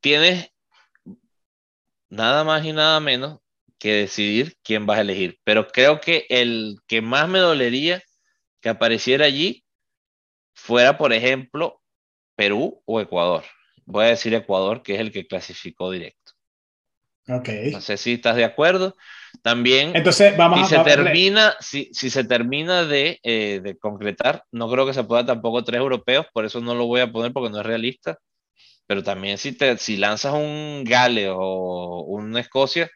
tienes 0.00 0.52
nada 2.10 2.44
más 2.44 2.64
y 2.64 2.72
nada 2.72 3.00
menos 3.00 3.41
que 3.82 3.94
decidir 3.94 4.54
quién 4.62 4.86
vas 4.86 4.98
a 4.98 5.00
elegir. 5.00 5.40
Pero 5.42 5.66
creo 5.66 6.00
que 6.00 6.24
el 6.28 6.76
que 6.86 7.02
más 7.02 7.28
me 7.28 7.40
dolería 7.40 8.00
que 8.60 8.68
apareciera 8.68 9.24
allí 9.24 9.64
fuera, 10.54 10.96
por 10.96 11.12
ejemplo, 11.12 11.82
Perú 12.36 12.80
o 12.84 13.00
Ecuador. 13.00 13.42
Voy 13.84 14.04
a 14.04 14.10
decir 14.10 14.32
Ecuador, 14.34 14.84
que 14.84 14.94
es 14.94 15.00
el 15.00 15.10
que 15.10 15.26
clasificó 15.26 15.90
directo. 15.90 16.30
Okay. 17.26 17.72
No 17.72 17.80
sé 17.80 17.96
si 17.96 18.12
estás 18.12 18.36
de 18.36 18.44
acuerdo. 18.44 18.94
También, 19.42 19.96
Entonces, 19.96 20.36
vamos 20.36 20.60
si, 20.68 20.76
se 20.76 20.84
termina, 20.84 21.56
si, 21.58 21.90
si, 21.92 22.08
se 22.08 22.22
termina 22.22 22.84
de, 22.84 23.18
eh, 23.24 23.60
de, 23.64 23.76
concretar, 23.78 24.44
no 24.52 24.70
creo 24.70 24.86
que 24.86 24.94
se 24.94 25.02
pueda 25.02 25.26
tampoco 25.26 25.64
tres 25.64 25.80
europeos, 25.80 26.26
por 26.32 26.44
eso 26.44 26.60
no 26.60 26.76
lo 26.76 26.86
voy 26.86 27.00
a 27.00 27.10
poner 27.10 27.32
porque 27.32 27.50
no 27.50 27.58
es 27.58 27.66
realista. 27.66 28.16
Pero 28.86 29.02
también 29.02 29.38
si, 29.38 29.50
te, 29.50 29.76
si 29.76 29.96
lanzas 29.96 30.34
un 30.34 30.84
Gales 30.84 31.30
o 31.34 32.04
una 32.06 32.38
Escocia, 32.38 32.88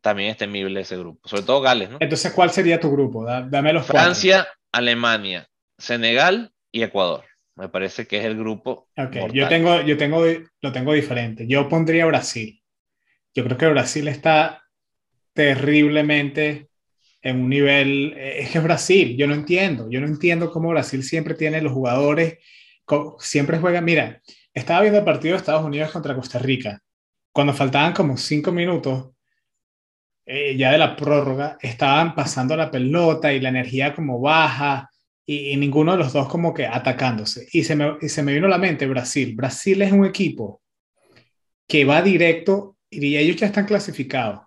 también 0.00 0.30
es 0.30 0.36
temible 0.36 0.80
ese 0.80 0.96
grupo, 0.96 1.28
sobre 1.28 1.42
todo 1.42 1.60
Gales, 1.60 1.90
¿no? 1.90 1.98
Entonces, 2.00 2.32
¿cuál 2.32 2.50
sería 2.50 2.80
tu 2.80 2.90
grupo? 2.90 3.24
Dame 3.24 3.72
los 3.72 3.86
Francia, 3.86 4.48
Alemania, 4.72 5.48
Senegal 5.76 6.52
y 6.72 6.82
Ecuador. 6.82 7.24
Me 7.56 7.68
parece 7.68 8.06
que 8.06 8.18
es 8.18 8.24
el 8.24 8.36
grupo. 8.36 8.88
Okay. 8.96 9.26
Yo 9.32 9.48
tengo, 9.48 9.80
yo 9.82 9.96
tengo, 9.96 10.24
lo 10.60 10.72
tengo 10.72 10.92
diferente. 10.92 11.46
Yo 11.48 11.68
pondría 11.68 12.06
Brasil. 12.06 12.62
Yo 13.34 13.44
creo 13.44 13.58
que 13.58 13.66
Brasil 13.66 14.06
está 14.08 14.62
terriblemente 15.32 16.68
en 17.22 17.40
un 17.42 17.48
nivel, 17.48 18.14
eh, 18.16 18.40
es 18.40 18.50
que 18.50 18.58
es 18.58 18.64
Brasil, 18.64 19.16
yo 19.16 19.26
no 19.26 19.34
entiendo, 19.34 19.88
yo 19.90 20.00
no 20.00 20.06
entiendo 20.06 20.50
cómo 20.50 20.70
Brasil 20.70 21.02
siempre 21.02 21.34
tiene 21.34 21.60
los 21.60 21.72
jugadores, 21.72 22.38
siempre 23.18 23.58
juega, 23.58 23.80
mira, 23.80 24.22
estaba 24.54 24.80
viendo 24.80 24.98
el 25.00 25.04
partido 25.04 25.32
de 25.32 25.38
Estados 25.38 25.64
Unidos 25.64 25.90
contra 25.90 26.14
Costa 26.14 26.38
Rica, 26.38 26.80
cuando 27.32 27.52
faltaban 27.52 27.92
como 27.92 28.16
cinco 28.16 28.50
minutos, 28.50 29.10
eh, 30.30 30.56
ya 30.58 30.72
de 30.72 30.78
la 30.78 30.94
prórroga, 30.94 31.56
estaban 31.62 32.14
pasando 32.14 32.54
la 32.54 32.70
pelota 32.70 33.32
y 33.32 33.40
la 33.40 33.48
energía 33.48 33.94
como 33.94 34.20
baja 34.20 34.90
y, 35.24 35.56
ninguno 35.56 35.92
de 35.92 35.98
los 35.98 36.12
dos 36.12 36.28
como 36.28 36.52
que 36.52 36.66
atacándose. 36.66 37.48
Y 37.50 37.64
se, 37.64 37.74
me, 37.74 37.96
y 38.02 38.10
se 38.10 38.22
me 38.22 38.34
vino 38.34 38.46
a 38.46 38.50
la 38.50 38.58
mente 38.58 38.86
Brasil. 38.86 39.34
Brasil 39.34 39.80
es 39.80 39.90
un 39.90 40.04
equipo 40.04 40.60
que 41.66 41.86
va 41.86 42.02
directo 42.02 42.76
y 42.90 43.16
ellos 43.16 43.36
ya 43.36 43.46
están 43.46 43.64
clasificados, 43.64 44.40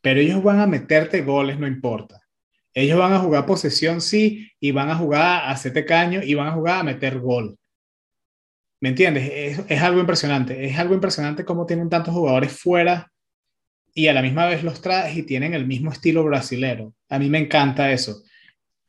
pero 0.00 0.18
ellos 0.18 0.42
van 0.42 0.60
a 0.60 0.66
meterte 0.66 1.20
goles, 1.20 1.58
no 1.58 1.66
importa. 1.66 2.22
Ellos 2.72 2.98
van 2.98 3.12
a 3.12 3.18
jugar 3.18 3.44
posesión, 3.44 4.00
sí, 4.00 4.50
y 4.58 4.70
van 4.70 4.88
a 4.88 4.96
jugar 4.96 5.42
a 5.42 5.50
hacerte 5.50 5.84
caño 5.84 6.22
y 6.22 6.32
van 6.34 6.48
a 6.48 6.52
jugar 6.52 6.80
a 6.80 6.84
meter 6.84 7.18
gol. 7.18 7.58
¿Me 8.80 8.90
entiendes? 8.90 9.30
Es, 9.30 9.60
es, 9.68 9.82
algo 9.82 10.00
impresionante. 10.00 10.64
Es 10.64 10.78
algo 10.78 10.94
impresionante 10.94 11.44
cómo 11.44 11.66
tienen 11.66 11.90
tantos 11.90 12.14
jugadores 12.14 12.52
fuera 12.52 13.10
y 13.98 14.06
a 14.06 14.12
la 14.12 14.22
misma 14.22 14.46
vez 14.46 14.62
los 14.62 14.80
traes 14.80 15.16
y 15.16 15.24
tienen 15.24 15.54
el 15.54 15.66
mismo 15.66 15.90
estilo 15.90 16.22
brasilero. 16.22 16.94
A 17.08 17.18
mí 17.18 17.28
me 17.28 17.38
encanta 17.38 17.90
eso. 17.90 18.22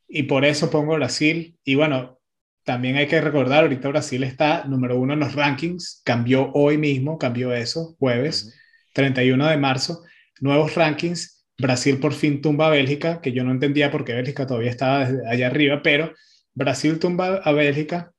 Y 0.06 0.22
por 0.22 0.44
eso 0.44 0.70
pongo 0.70 0.94
Brasil. 0.94 1.58
Y 1.64 1.74
bueno, 1.74 2.20
también 2.62 2.94
hay 2.94 3.08
que 3.08 3.20
recordar, 3.20 3.64
ahorita 3.64 3.88
Brasil 3.88 4.22
está 4.22 4.62
número 4.66 5.00
uno 5.00 5.14
en 5.14 5.18
los 5.18 5.34
rankings. 5.34 6.00
Cambió 6.04 6.52
hoy 6.52 6.78
mismo, 6.78 7.18
cambió 7.18 7.52
eso, 7.52 7.96
jueves. 7.98 8.56
31 8.94 9.48
de 9.48 9.56
marzo, 9.56 10.04
nuevos 10.40 10.76
rankings. 10.76 11.44
Brasil 11.58 11.98
por 11.98 12.12
fin 12.12 12.40
tumba 12.40 12.68
a 12.68 12.70
Bélgica, 12.70 13.20
que 13.20 13.32
yo 13.32 13.42
no 13.42 13.50
entendía 13.50 13.90
por 13.90 14.04
qué 14.04 14.14
Bélgica 14.14 14.46
todavía 14.46 14.70
estaba 14.70 15.08
allá 15.28 15.48
arriba, 15.48 15.82
pero 15.82 16.14
Brasil 16.54 17.00
tumba 17.00 17.38
a 17.38 17.50
Bélgica. 17.50 18.12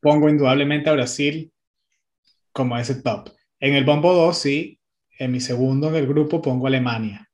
Pongo 0.00 0.30
indudablemente 0.30 0.88
a 0.88 0.94
Brasil 0.94 1.52
como 2.52 2.78
ese 2.78 3.02
top. 3.02 3.28
En 3.58 3.74
el 3.74 3.84
bombo 3.84 4.14
2, 4.14 4.38
sí, 4.38 4.79
en 5.20 5.30
mi 5.30 5.40
segundo 5.40 5.88
en 5.88 5.96
el 5.96 6.06
grupo 6.06 6.40
pongo 6.40 6.66
Alemania. 6.66 7.28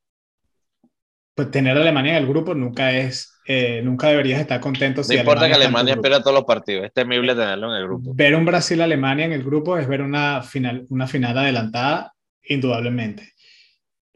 Pues 1.34 1.51
tener 1.51 1.76
a 1.76 1.80
Alemania 1.80 2.16
en 2.16 2.24
el 2.24 2.28
grupo 2.28 2.55
nunca 2.55 2.93
es, 2.93 3.39
eh, 3.47 3.80
nunca 3.82 4.09
deberías 4.09 4.41
estar 4.41 4.59
contento. 4.59 5.03
No 5.09 5.14
importa 5.14 5.47
que 5.47 5.55
Alemania 5.55 5.95
espera 5.95 6.20
todos 6.20 6.34
los 6.34 6.45
partidos, 6.45 6.87
es 6.87 6.93
temible 6.93 7.34
tenerlo 7.34 7.72
en 7.72 7.80
el 7.80 7.87
grupo. 7.87 8.12
Ver 8.14 8.34
un 8.34 8.45
Brasil-Alemania 8.45 9.26
en 9.26 9.32
el 9.32 9.45
grupo 9.45 9.78
es 9.78 9.87
ver 9.87 10.03
una 10.03 10.43
final, 10.43 10.87
una 10.89 11.07
final 11.07 11.39
adelantada 11.39 12.12
indudablemente. 12.43 13.34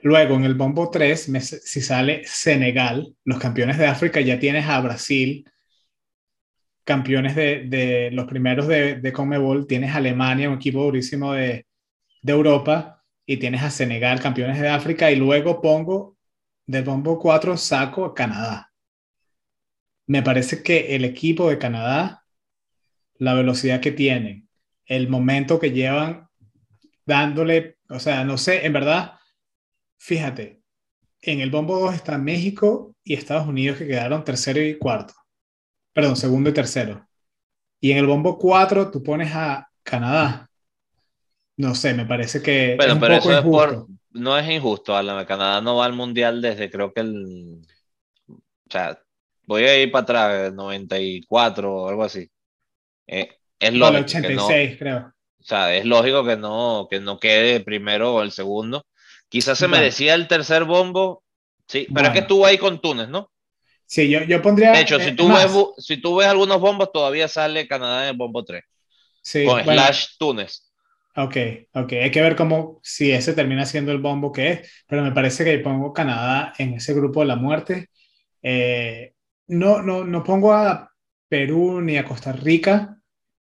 Luego, 0.02 0.34
en 0.34 0.44
el 0.44 0.54
bombo 0.54 0.90
3, 0.90 1.30
si 1.62 1.80
sale 1.80 2.22
Senegal, 2.24 3.14
los 3.24 3.38
campeones 3.38 3.78
de 3.78 3.86
África, 3.86 4.20
ya 4.20 4.38
tienes 4.40 4.66
a 4.66 4.80
Brasil, 4.80 5.48
campeones 6.82 7.36
de, 7.36 7.66
de 7.68 8.10
los 8.10 8.24
primeros 8.24 8.66
de, 8.66 8.96
de 8.96 9.12
Conmebol, 9.12 9.66
tienes 9.66 9.94
a 9.94 9.98
Alemania, 9.98 10.48
un 10.48 10.56
equipo 10.56 10.82
durísimo 10.82 11.34
de, 11.34 11.66
de 12.22 12.32
Europa, 12.32 12.99
y 13.30 13.36
tienes 13.36 13.62
a 13.62 13.70
Senegal, 13.70 14.18
campeones 14.18 14.60
de 14.60 14.68
África, 14.68 15.08
y 15.12 15.14
luego 15.14 15.60
pongo 15.60 16.16
del 16.66 16.82
bombo 16.82 17.16
4, 17.16 17.56
saco 17.56 18.04
a 18.04 18.12
Canadá. 18.12 18.72
Me 20.08 20.20
parece 20.20 20.64
que 20.64 20.96
el 20.96 21.04
equipo 21.04 21.48
de 21.48 21.56
Canadá, 21.56 22.24
la 23.18 23.34
velocidad 23.34 23.80
que 23.80 23.92
tienen, 23.92 24.48
el 24.84 25.08
momento 25.08 25.60
que 25.60 25.70
llevan 25.70 26.28
dándole, 27.06 27.78
o 27.88 28.00
sea, 28.00 28.24
no 28.24 28.36
sé, 28.36 28.66
en 28.66 28.72
verdad, 28.72 29.12
fíjate, 29.96 30.60
en 31.22 31.40
el 31.40 31.52
bombo 31.52 31.78
2 31.78 31.94
está 31.94 32.18
México 32.18 32.96
y 33.04 33.14
Estados 33.14 33.46
Unidos 33.46 33.78
que 33.78 33.86
quedaron 33.86 34.24
tercero 34.24 34.60
y 34.60 34.76
cuarto. 34.76 35.14
Perdón, 35.92 36.16
segundo 36.16 36.50
y 36.50 36.52
tercero. 36.52 37.08
Y 37.78 37.92
en 37.92 37.98
el 37.98 38.06
bombo 38.06 38.36
4 38.36 38.90
tú 38.90 39.04
pones 39.04 39.30
a 39.32 39.70
Canadá. 39.84 40.49
No 41.60 41.74
sé, 41.74 41.92
me 41.92 42.06
parece 42.06 42.40
que 42.40 42.74
bueno, 42.74 42.98
pero 42.98 43.14
eso 43.16 43.36
es 43.36 43.42
por, 43.42 43.86
no 44.12 44.38
es 44.38 44.48
injusto, 44.48 44.96
Alan. 44.96 45.26
Canadá 45.26 45.60
no 45.60 45.76
va 45.76 45.84
al 45.84 45.92
mundial 45.92 46.40
desde 46.40 46.70
creo 46.70 46.90
que 46.94 47.02
el. 47.02 47.60
O 48.28 48.70
sea, 48.70 48.98
voy 49.44 49.64
a 49.64 49.82
ir 49.82 49.92
para 49.92 50.02
atrás, 50.02 50.52
94 50.54 51.70
o 51.70 51.88
algo 51.90 52.02
así. 52.02 52.30
Eh, 53.06 53.28
es 53.58 53.74
lógico. 53.74 54.00
86, 54.00 54.78
creo. 54.78 55.12
O 55.38 55.44
sea, 55.44 55.76
es 55.76 55.84
lógico 55.84 56.24
que 56.24 56.36
no, 56.36 56.88
que 56.90 56.98
no 56.98 57.20
quede 57.20 57.60
primero 57.60 58.14
o 58.14 58.22
el 58.22 58.32
segundo. 58.32 58.86
Quizás 59.28 59.58
se 59.58 59.68
merecía 59.68 60.14
el 60.14 60.28
tercer 60.28 60.64
bombo, 60.64 61.22
sí, 61.68 61.86
pero 61.94 62.08
es 62.08 62.12
que 62.14 62.18
estuvo 62.20 62.46
ahí 62.46 62.56
con 62.56 62.80
Túnez, 62.80 63.08
¿no? 63.08 63.30
Sí, 63.84 64.08
yo, 64.08 64.22
yo 64.22 64.40
pondría. 64.40 64.72
De 64.72 64.80
hecho, 64.80 64.98
si, 64.98 65.10
eh, 65.10 65.14
tú 65.14 65.28
ves, 65.28 65.52
si 65.76 65.98
tú 65.98 66.16
ves 66.16 66.26
algunos 66.26 66.58
bombos, 66.58 66.90
todavía 66.90 67.28
sale 67.28 67.68
Canadá 67.68 68.04
en 68.04 68.10
el 68.10 68.16
bombo 68.16 68.44
3. 68.44 68.64
Sí, 69.20 69.44
con 69.44 69.62
slash 69.62 70.16
Túnez. 70.18 70.69
Ok, 71.16 71.36
ok. 71.72 71.92
Hay 71.92 72.10
que 72.10 72.22
ver 72.22 72.36
cómo, 72.36 72.80
si 72.82 73.10
ese 73.10 73.32
termina 73.32 73.66
siendo 73.66 73.92
el 73.92 73.98
bombo 73.98 74.30
que 74.32 74.50
es, 74.50 74.84
pero 74.86 75.02
me 75.02 75.12
parece 75.12 75.44
que 75.44 75.58
pongo 75.58 75.92
Canadá 75.92 76.52
en 76.58 76.74
ese 76.74 76.94
grupo 76.94 77.20
de 77.20 77.26
la 77.26 77.36
muerte. 77.36 77.88
Eh, 78.42 79.14
no, 79.48 79.82
no, 79.82 80.04
no 80.04 80.22
pongo 80.22 80.52
a 80.52 80.92
Perú 81.28 81.80
ni 81.80 81.96
a 81.96 82.04
Costa 82.04 82.32
Rica 82.32 82.96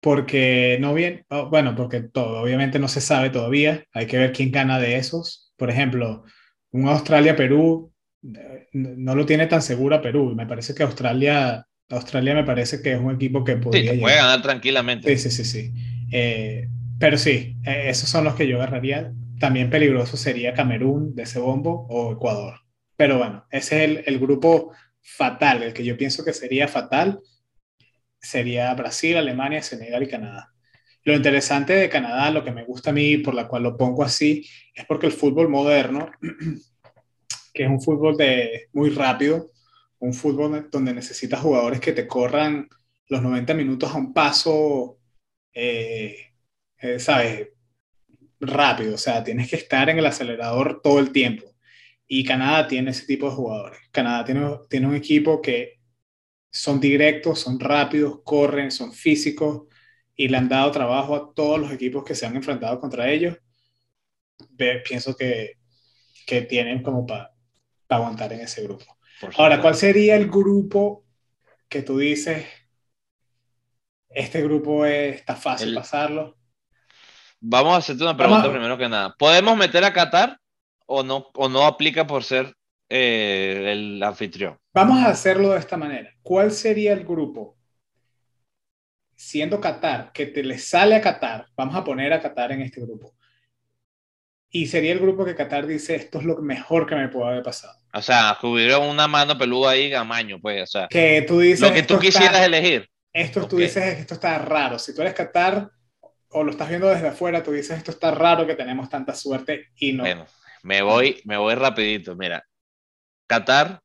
porque 0.01 0.78
no 0.80 0.93
bien, 0.93 1.26
oh, 1.30 1.49
bueno, 1.49 1.76
porque 1.76 2.01
todo, 2.01 2.41
obviamente 2.41 2.80
no 2.80 2.88
se 2.88 3.01
sabe 3.01 3.30
todavía. 3.30 3.84
Hay 3.93 4.07
que 4.07 4.18
ver 4.18 4.32
quién 4.32 4.51
gana 4.51 4.80
de 4.80 4.95
esos. 4.95 5.51
Por 5.57 5.70
ejemplo, 5.70 6.24
un 6.72 6.88
Australia-Perú 6.88 7.91
eh, 8.24 8.68
no 8.74 9.16
lo 9.16 9.26
tiene 9.26 9.47
tan 9.47 9.62
segura 9.62 10.01
Perú. 10.01 10.34
Me 10.36 10.47
parece 10.47 10.74
que 10.74 10.84
Australia, 10.84 11.66
Australia 11.89 12.34
me 12.34 12.45
parece 12.45 12.82
que 12.82 12.93
es 12.93 12.99
un 12.99 13.16
equipo 13.16 13.43
que 13.43 13.57
podría. 13.57 13.91
Sí, 13.91 13.99
puede 13.99 14.16
ganar 14.16 14.41
tranquilamente. 14.41 15.18
Sí, 15.18 15.30
sí, 15.30 15.43
sí, 15.43 15.45
sí. 15.45 15.74
Eh, 16.12 16.70
pero 17.00 17.18
sí, 17.18 17.56
e, 17.66 17.89
esos 17.89 18.10
son 18.10 18.26
los 18.26 18.36
que 18.36 18.47
yo 18.47 18.58
agarraría. 18.58 19.14
También 19.39 19.70
peligroso 19.70 20.18
sería 20.18 20.54
Camerún 20.54 21.16
de 21.16 21.24
ese 21.24 21.39
bombo 21.39 21.88
o 21.89 22.14
Ecuador. 22.14 22.60
Pero 22.97 23.18
bueno, 23.18 23.45
ese 23.52 23.84
es 23.84 23.89
el, 23.89 24.04
el 24.06 24.20
grupo 24.20 24.74
fatal, 25.02 25.64
el 25.64 25.74
que 25.74 25.86
yo 25.86 25.97
pienso 25.97 26.24
que 26.26 26.34
sería 26.34 26.68
fatal, 26.68 27.20
sería 28.20 28.74
Brasil, 28.74 29.18
Alemania, 29.18 29.62
Senegal 29.62 30.04
y 30.04 30.08
Canadá. 30.08 30.54
Lo 31.04 31.14
interesante 31.14 31.74
de 31.74 31.89
Canadá, 31.89 32.30
lo 32.30 32.43
que 32.43 32.52
me 32.52 32.66
gusta 32.66 32.89
a 32.89 32.93
mí, 32.93 33.18
por 33.18 33.34
la 33.34 33.47
cual 33.47 33.64
lo 33.64 33.78
pongo 33.78 34.04
así, 34.04 34.45
es 34.74 34.86
porque 34.86 35.08
el 35.08 35.14
fútbol 35.14 35.50
moderno, 35.50 36.12
que 37.54 37.64
es 37.64 37.70
un 37.70 37.82
fútbol 37.82 38.18
de, 38.18 38.68
muy 38.74 38.89
rápido, 38.89 39.52
un 40.00 40.14
fútbol 40.14 40.70
donde 40.72 40.93
necesitas 40.93 41.39
jugadores 41.39 41.80
que 41.80 41.93
te 41.93 42.08
corran 42.08 42.68
los 43.08 43.22
90 43.22 43.54
minutos 43.54 43.91
a 43.91 43.97
un 43.97 44.14
paso 44.14 45.00
eh, 45.54 46.28
eh, 46.82 46.99
¿sabes? 46.99 47.49
Rápido, 48.39 48.95
o 48.95 48.97
sea, 48.97 49.23
tienes 49.23 49.49
que 49.49 49.57
estar 49.57 49.89
en 49.89 49.99
el 49.99 50.05
acelerador 50.05 50.82
todo 50.82 50.99
el 50.99 51.11
tiempo. 51.11 51.45
Y 52.07 52.23
Canadá 52.23 52.67
tiene 52.67 52.91
ese 52.91 53.05
tipo 53.05 53.30
de 53.30 53.36
jugadores. 53.36 53.80
Canadá 53.91 54.25
tiene, 54.25 54.49
tiene 54.69 54.88
un 54.88 54.95
equipo 54.95 55.41
que 55.41 55.80
son 56.51 56.80
directos, 56.80 57.39
son 57.39 57.59
rápidos, 57.59 58.21
corren, 58.23 58.71
son 58.71 58.91
físicos 58.93 59.67
y 60.15 60.27
le 60.27 60.38
han 60.38 60.49
dado 60.49 60.71
trabajo 60.71 61.15
a 61.15 61.34
todos 61.34 61.59
los 61.59 61.71
equipos 61.71 62.03
que 62.03 62.15
se 62.15 62.25
han 62.25 62.36
enfrentado 62.36 62.80
contra 62.80 63.09
ellos. 63.09 63.38
pienso 64.57 65.15
que, 65.15 65.57
que 66.25 66.41
tienen 66.41 66.82
como 66.82 67.05
para 67.05 67.34
aguantar 67.89 68.34
en 68.34 68.41
ese 68.41 68.63
grupo. 68.63 68.86
Ahora, 69.38 69.61
¿cuál 69.61 69.75
sería 69.75 70.15
el 70.15 70.30
grupo 70.30 71.05
que 71.67 71.84
tú 71.84 71.97
dices, 71.99 72.45
este 74.09 74.41
grupo 74.41 74.86
está 74.86 75.36
fácil 75.36 75.75
pasarlo? 75.75 76.39
Vamos 77.42 77.74
a 77.74 77.78
hacerte 77.78 78.04
una 78.04 78.18
pregunta 78.18 78.50
primero 78.50 78.78
que 78.78 78.90
nada. 78.90 79.16
¿Podemos 79.18 79.56
meter 79.56 79.84
a 79.84 79.94
Qatar 79.94 80.38
o 80.86 81.04
no, 81.04 81.28
o 81.34 81.48
no 81.48 81.66
aplica 81.66 82.06
por 82.06 82.24
ser 82.24 82.54
eh, 82.90 83.70
el 83.72 84.04
anfitrión? 84.04 84.58
Vamos 84.74 85.00
a 85.00 85.10
hacerlo 85.10 85.52
de 85.52 85.60
esta 85.60 85.78
manera. 85.78 86.12
¿Cuál 86.22 86.52
sería 86.52 86.94
el 86.94 87.06
grupo? 87.06 87.58
Siendo 89.16 89.60
Qatar, 89.60 90.12
que 90.12 90.26
te 90.28 90.44
le 90.44 90.58
sale 90.58 90.96
a 90.96 91.02
Qatar, 91.02 91.48
vamos 91.56 91.76
a 91.76 91.84
poner 91.84 92.14
a 92.14 92.22
Qatar 92.22 92.52
en 92.52 92.62
este 92.62 92.82
grupo. 92.82 93.14
Y 94.52 94.66
sería 94.66 94.92
el 94.94 95.00
grupo 95.00 95.26
que 95.26 95.36
Qatar 95.36 95.68
dice, 95.68 95.96
esto 95.96 96.20
es 96.20 96.26
lo 96.26 96.38
mejor 96.38 96.88
que 96.88 96.96
me 96.96 97.08
puede 97.08 97.28
haber 97.30 97.44
pasado. 97.44 97.78
O 97.94 98.02
sea, 98.02 98.38
hubiera 98.42 98.80
una 98.80 99.08
mano 99.08 99.38
peluda 99.38 99.72
ahí, 99.72 99.90
gamaño, 99.90 100.40
pues, 100.42 100.64
o 100.64 100.66
sea. 100.66 100.88
Que 100.88 101.24
tú 101.28 101.40
dices... 101.40 101.62
Lo 101.62 101.74
que 101.74 101.84
tú 101.84 102.00
quisieras 102.00 102.42
elegir. 102.42 102.90
Esto 103.14 103.48
tú 103.48 103.58
dices, 103.58 104.00
esto 104.00 104.16
está 104.16 104.40
raro. 104.40 104.80
Si 104.80 104.94
tú 104.96 105.02
eres 105.02 105.14
Qatar, 105.14 105.70
o 106.32 106.43
lo 106.43 106.51
estás 106.51 106.69
viendo 106.69 106.88
desde 106.88 107.07
afuera, 107.07 107.43
tú 107.43 107.51
dices, 107.51 107.77
esto 107.77 107.91
está 107.91 108.11
raro 108.11 108.45
que 108.45 108.55
tenemos 108.55 108.89
tanta 108.89 109.15
suerte 109.15 109.69
y 109.75 109.93
no. 109.93 110.03
Bueno, 110.03 110.25
me 110.63 110.82
voy, 110.82 111.21
me 111.25 111.38
voy 111.38 111.55
rapidito, 111.55 112.15
mira. 112.15 112.43
Qatar, 113.27 113.82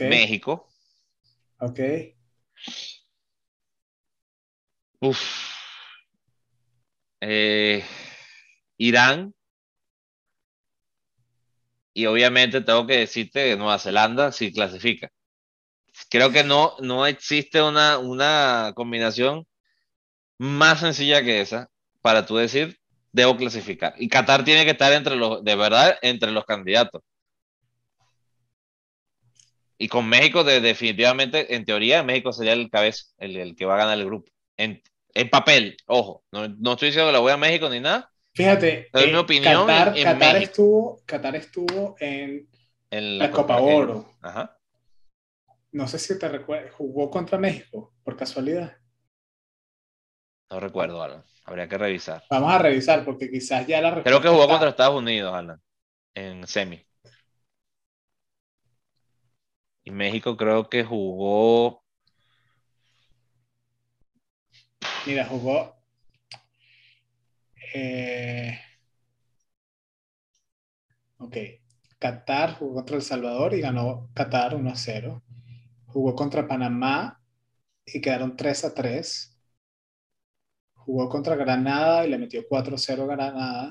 México. 0.00 0.68
Ok. 1.58 1.80
Uf. 5.00 5.20
Eh, 7.20 7.84
Irán. 8.78 9.34
Y 11.92 12.06
obviamente 12.06 12.60
tengo 12.60 12.86
que 12.86 12.98
decirte 12.98 13.50
que 13.50 13.56
Nueva 13.56 13.78
Zelanda 13.78 14.32
sí 14.32 14.52
clasifica. 14.52 15.10
Creo 16.10 16.32
que 16.32 16.42
no, 16.42 16.74
no 16.80 17.06
existe 17.06 17.62
una, 17.62 17.98
una 17.98 18.72
combinación 18.74 19.46
más 20.38 20.80
sencilla 20.80 21.22
que 21.22 21.40
esa 21.40 21.68
para 22.00 22.26
tú 22.26 22.36
decir, 22.36 22.78
debo 23.12 23.36
clasificar. 23.36 23.94
Y 23.96 24.08
Qatar 24.08 24.44
tiene 24.44 24.64
que 24.64 24.72
estar 24.72 24.92
entre 24.92 25.16
los, 25.16 25.42
de 25.42 25.56
verdad, 25.56 25.96
entre 26.02 26.32
los 26.32 26.44
candidatos. 26.44 27.02
Y 29.78 29.88
con 29.88 30.08
México, 30.08 30.44
de, 30.44 30.60
definitivamente, 30.60 31.54
en 31.54 31.64
teoría, 31.64 32.02
México 32.02 32.32
sería 32.32 32.52
el 32.52 32.70
cabeza, 32.70 33.06
el, 33.18 33.36
el 33.36 33.56
que 33.56 33.64
va 33.64 33.74
a 33.74 33.78
ganar 33.78 33.98
el 33.98 34.06
grupo. 34.06 34.30
En, 34.56 34.82
en 35.14 35.30
papel, 35.30 35.76
ojo, 35.86 36.24
no, 36.32 36.48
no, 36.48 36.72
estoy 36.72 36.88
diciendo 36.88 37.08
que 37.08 37.12
la 37.12 37.20
voy 37.20 37.32
a 37.32 37.36
México 37.36 37.68
ni 37.68 37.80
nada. 37.80 38.10
Fíjate, 38.34 38.88
es 38.92 39.06
mi 39.06 39.12
eh, 39.12 39.18
opinión. 39.18 39.66
Qatar, 39.66 39.94
Qatar 39.94 40.36
estuvo, 40.36 41.00
Qatar 41.06 41.36
estuvo 41.36 41.96
en, 42.00 42.48
en 42.90 43.18
la, 43.18 43.30
Copa, 43.30 43.60
Oro. 43.60 44.10
Ajá. 44.20 44.58
No 45.70 45.88
sé 45.88 45.98
si 45.98 46.18
te 46.18 46.28
recuerdas, 46.28 46.72
jugó 46.72 47.10
contra 47.10 47.38
México, 47.38 47.92
por 48.02 48.16
casualidad. 48.16 48.76
No 50.50 50.60
recuerdo, 50.60 51.02
Alan. 51.02 51.24
Habría 51.44 51.68
que 51.68 51.78
revisar. 51.78 52.24
Vamos 52.30 52.52
a 52.52 52.58
revisar 52.58 53.04
porque 53.04 53.30
quizás 53.30 53.66
ya 53.66 53.80
la 53.80 54.02
Creo 54.02 54.20
que 54.20 54.28
jugó 54.28 54.48
contra 54.48 54.70
Estados 54.70 54.98
Unidos, 54.98 55.34
Alan, 55.34 55.60
en 56.14 56.46
semi. 56.46 56.84
Y 59.84 59.90
México 59.90 60.36
creo 60.36 60.68
que 60.70 60.84
jugó. 60.84 61.84
Mira, 65.06 65.26
jugó. 65.26 65.76
Eh... 67.74 68.58
Ok. 71.18 71.36
Qatar 71.98 72.54
jugó 72.58 72.74
contra 72.76 72.96
El 72.96 73.02
Salvador 73.02 73.54
y 73.54 73.60
ganó 73.60 74.10
Qatar 74.14 74.54
1 74.54 74.70
a 74.70 74.76
0. 74.76 75.22
Jugó 75.86 76.14
contra 76.14 76.48
Panamá 76.48 77.20
y 77.84 78.00
quedaron 78.00 78.36
3 78.36 78.64
a 78.64 78.74
3 78.74 79.33
jugó 80.84 81.08
contra 81.08 81.36
Granada 81.36 82.06
y 82.06 82.10
le 82.10 82.18
metió 82.18 82.46
4-0 82.46 83.02
a 83.02 83.06
Granada. 83.06 83.70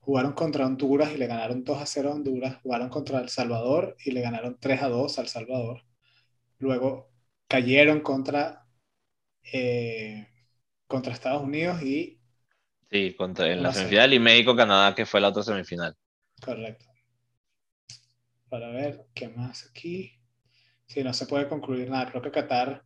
Jugaron 0.00 0.32
contra 0.32 0.66
Honduras 0.66 1.12
y 1.12 1.18
le 1.18 1.26
ganaron 1.26 1.64
2-0 1.64 2.08
a 2.08 2.14
Honduras. 2.14 2.56
Jugaron 2.62 2.88
contra 2.88 3.20
El 3.20 3.28
Salvador 3.28 3.96
y 4.04 4.12
le 4.12 4.22
ganaron 4.22 4.58
3-2 4.58 5.18
a 5.18 5.20
El 5.22 5.28
Salvador. 5.28 5.84
Luego 6.58 7.10
cayeron 7.46 8.00
contra, 8.00 8.66
eh, 9.52 10.26
contra 10.86 11.12
Estados 11.12 11.42
Unidos 11.42 11.82
y... 11.82 12.18
Sí, 12.90 13.14
contra, 13.16 13.52
en 13.52 13.62
la 13.62 13.72
semifinal 13.72 14.12
y 14.14 14.18
México-Canadá, 14.18 14.94
que 14.94 15.06
fue 15.06 15.20
la 15.20 15.28
otra 15.28 15.42
semifinal. 15.42 15.96
Correcto. 16.42 16.86
Para 18.48 18.70
ver 18.70 19.06
qué 19.14 19.28
más 19.28 19.68
aquí. 19.70 20.18
Sí, 20.86 21.04
no 21.04 21.12
se 21.12 21.26
puede 21.26 21.48
concluir 21.48 21.88
nada. 21.88 22.10
Creo 22.10 22.22
que 22.22 22.32
Qatar 22.32 22.84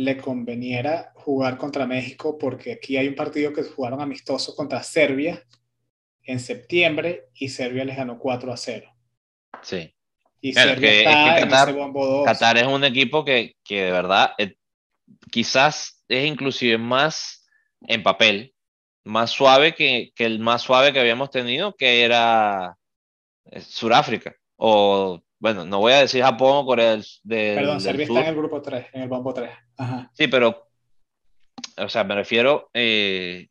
le 0.00 0.16
conveniera 0.16 1.12
jugar 1.14 1.58
contra 1.58 1.86
México 1.86 2.38
porque 2.38 2.72
aquí 2.72 2.96
hay 2.96 3.06
un 3.06 3.14
partido 3.14 3.52
que 3.52 3.62
jugaron 3.62 4.00
amistoso 4.00 4.56
contra 4.56 4.82
Serbia 4.82 5.44
en 6.22 6.40
septiembre 6.40 7.28
y 7.34 7.50
Serbia 7.50 7.84
les 7.84 7.98
ganó 7.98 8.18
4 8.18 8.50
a 8.50 8.56
0. 8.56 8.90
Sí. 9.60 9.94
Y 10.40 10.54
Serbia 10.54 10.90
está 10.90 11.40
en 11.40 11.52
ese 11.52 11.72
bombo 11.72 12.06
2. 12.06 12.24
Qatar 12.24 12.56
es 12.56 12.66
un 12.66 12.82
equipo 12.84 13.26
que, 13.26 13.56
que 13.62 13.82
de 13.82 13.92
verdad 13.92 14.32
eh, 14.38 14.54
quizás 15.30 16.02
es 16.08 16.24
inclusive 16.24 16.78
más 16.78 17.46
en 17.82 18.02
papel, 18.02 18.54
más 19.04 19.30
suave 19.30 19.74
que, 19.74 20.12
que, 20.16 20.24
el 20.24 20.38
más 20.38 20.62
suave 20.62 20.94
que 20.94 21.00
habíamos 21.00 21.30
tenido, 21.30 21.74
que 21.76 22.04
era 22.04 22.78
eh, 23.50 23.60
Sudáfrica. 23.60 24.34
O, 24.56 25.22
bueno, 25.40 25.64
no 25.64 25.78
voy 25.78 25.94
a 25.94 26.00
decir 26.00 26.22
Japón 26.22 26.52
o 26.54 26.66
Corea 26.66 26.90
del, 26.90 27.04
del 27.24 27.54
Perdón, 27.56 27.80
Serbia 27.80 28.04
está 28.04 28.20
en 28.20 28.26
el 28.26 28.36
grupo 28.36 28.60
3, 28.60 28.86
en 28.92 29.02
el 29.02 29.08
bombo 29.08 29.32
3. 29.32 29.50
Ajá. 29.78 30.10
Sí, 30.12 30.28
pero, 30.28 30.68
o 31.78 31.88
sea, 31.88 32.04
me 32.04 32.14
refiero, 32.14 32.70
eh, 32.74 33.48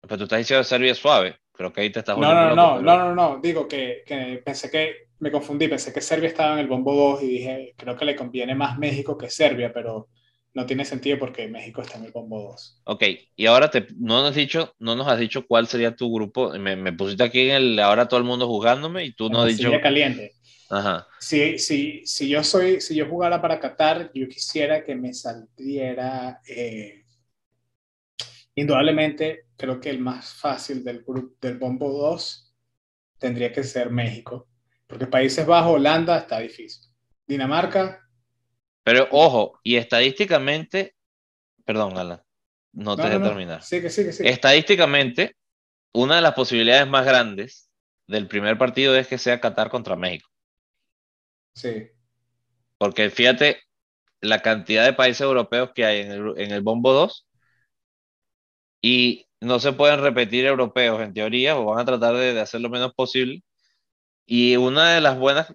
pero 0.00 0.16
tú 0.16 0.24
estás 0.24 0.38
diciendo 0.38 0.64
Serbia 0.64 0.94
suave. 0.94 1.36
Creo 1.52 1.72
que 1.72 1.82
ahí 1.82 1.90
te 1.90 1.98
estás 1.98 2.16
no, 2.16 2.32
no, 2.32 2.54
no, 2.54 2.80
no, 2.80 2.98
no, 2.98 3.14
no, 3.14 3.40
digo 3.42 3.68
que, 3.68 4.02
que, 4.06 4.40
pensé 4.44 4.70
que, 4.70 5.08
me 5.18 5.30
confundí, 5.30 5.68
pensé 5.68 5.92
que 5.92 6.00
Serbia 6.00 6.28
estaba 6.28 6.54
en 6.54 6.60
el 6.60 6.68
bombo 6.68 6.94
2 6.94 7.22
y 7.24 7.26
dije, 7.26 7.74
creo 7.76 7.96
que 7.96 8.04
le 8.04 8.16
conviene 8.16 8.54
más 8.54 8.78
México 8.78 9.18
que 9.18 9.28
Serbia, 9.28 9.72
pero 9.72 10.08
no 10.54 10.64
tiene 10.66 10.84
sentido 10.84 11.18
porque 11.18 11.48
México 11.48 11.82
está 11.82 11.98
en 11.98 12.04
el 12.04 12.12
bombo 12.12 12.40
2. 12.40 12.80
Ok, 12.84 13.04
y 13.36 13.46
ahora 13.46 13.70
te, 13.70 13.86
no, 13.98 14.22
nos 14.22 14.30
has 14.30 14.36
dicho, 14.36 14.74
no 14.78 14.96
nos 14.96 15.08
has 15.08 15.18
dicho 15.18 15.46
cuál 15.46 15.66
sería 15.66 15.94
tu 15.94 16.12
grupo. 16.12 16.50
Me, 16.58 16.76
me 16.76 16.92
pusiste 16.92 17.24
aquí 17.24 17.50
en 17.50 17.56
el, 17.56 17.78
ahora 17.80 18.08
todo 18.08 18.18
el 18.18 18.24
mundo 18.24 18.46
jugándome 18.46 19.04
y 19.04 19.12
tú 19.12 19.28
no 19.28 19.42
has 19.42 19.56
dicho... 19.56 19.70
caliente. 19.82 20.32
Ajá. 20.70 21.06
Si, 21.18 21.58
si, 21.58 22.06
si, 22.06 22.28
yo 22.28 22.44
soy, 22.44 22.80
si 22.80 22.94
yo 22.94 23.08
jugara 23.08 23.40
para 23.40 23.60
Qatar, 23.60 24.10
yo 24.14 24.28
quisiera 24.28 24.84
que 24.84 24.94
me 24.94 25.14
saliera... 25.14 26.40
Eh, 26.46 27.04
indudablemente, 28.54 29.46
creo 29.56 29.80
que 29.80 29.90
el 29.90 30.00
más 30.00 30.32
fácil 30.34 30.82
del, 30.82 31.04
grupo, 31.04 31.36
del 31.40 31.58
bombo 31.58 31.90
2 31.90 32.54
tendría 33.18 33.52
que 33.52 33.62
ser 33.62 33.90
México. 33.90 34.48
Porque 34.86 35.06
Países 35.06 35.46
Bajos, 35.46 35.74
Holanda, 35.74 36.18
está 36.18 36.40
difícil. 36.40 36.90
Dinamarca, 37.26 38.08
pero 38.88 39.06
ojo, 39.10 39.60
y 39.62 39.76
estadísticamente, 39.76 40.94
perdón, 41.66 41.98
Alan, 41.98 42.22
no, 42.72 42.84
no 42.84 42.96
te 42.96 43.02
deje 43.02 43.18
no, 43.18 43.28
terminar. 43.28 43.60
Estadísticamente, 43.70 45.36
una 45.92 46.16
de 46.16 46.22
las 46.22 46.32
posibilidades 46.32 46.88
más 46.88 47.04
grandes 47.04 47.70
del 48.06 48.28
primer 48.28 48.56
partido 48.56 48.96
es 48.96 49.06
que 49.06 49.18
sea 49.18 49.42
Qatar 49.42 49.68
contra 49.68 49.94
México. 49.94 50.30
Sí. 51.54 51.90
Porque 52.78 53.10
fíjate 53.10 53.60
la 54.22 54.42
cantidad 54.42 54.84
de 54.86 54.92
países 54.94 55.22
europeos 55.22 55.72
que 55.74 55.84
hay 55.86 56.00
en 56.02 56.12
el, 56.12 56.34
en 56.38 56.52
el 56.52 56.62
Bombo 56.62 56.92
2 56.92 57.26
y 58.80 59.26
no 59.40 59.58
se 59.60 59.72
pueden 59.72 60.00
repetir 60.02 60.46
europeos 60.46 61.00
en 61.02 61.12
teoría 61.14 61.56
o 61.58 61.64
van 61.66 61.80
a 61.80 61.84
tratar 61.84 62.14
de, 62.16 62.34
de 62.34 62.40
hacer 62.40 62.60
lo 62.60 62.70
menos 62.70 62.92
posible. 62.94 63.42
Y 64.26 64.56
una 64.56 64.94
de 64.94 65.00
las 65.02 65.18
buenas 65.18 65.54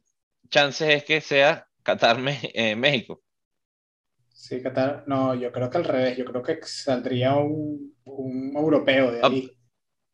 chances 0.52 0.90
es 0.96 1.06
que 1.06 1.22
sea 1.22 1.68
Qatar, 1.84 2.18
eh, 2.56 2.78
México. 2.78 3.22
Sí, 4.32 4.62
Qatar, 4.62 5.04
no, 5.08 5.36
yo 5.36 5.52
creo 5.52 5.70
que 5.70 5.78
al 5.78 5.84
revés, 5.86 6.18
yo 6.18 6.26
creo 6.26 6.42
que 6.44 6.60
saldría 6.64 7.36
un, 7.36 7.96
un 8.06 8.54
europeo 8.56 9.12
de 9.12 9.22
ahí. 9.24 9.48
Oh, 9.48 9.52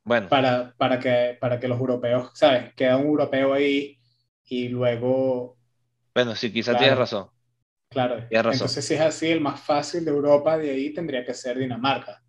bueno. 0.06 0.30
Para, 0.30 0.76
para, 0.78 1.00
que, 1.00 1.38
para 1.42 1.60
que 1.60 1.70
los 1.70 1.80
europeos, 1.80 2.32
¿sabes? 2.36 2.74
Queda 2.76 2.98
un 2.98 3.08
europeo 3.08 3.54
ahí 3.56 4.00
y 4.46 4.70
luego... 4.70 5.59
Bueno, 6.20 6.36
sí, 6.36 6.52
quizás 6.52 6.72
claro, 6.72 6.80
tienes 6.80 6.98
razón. 6.98 7.30
Claro, 7.90 8.16
tienes 8.28 8.46
razón. 8.46 8.54
entonces 8.54 8.86
si 8.86 8.94
es 8.96 9.02
así, 9.02 9.28
el 9.32 9.40
más 9.40 9.62
fácil 9.62 10.04
de 10.04 10.12
Europa 10.12 10.58
de 10.58 10.70
ahí 10.70 10.94
tendría 10.94 11.26
que 11.26 11.34
ser 11.34 11.58
Dinamarca. 11.58 12.22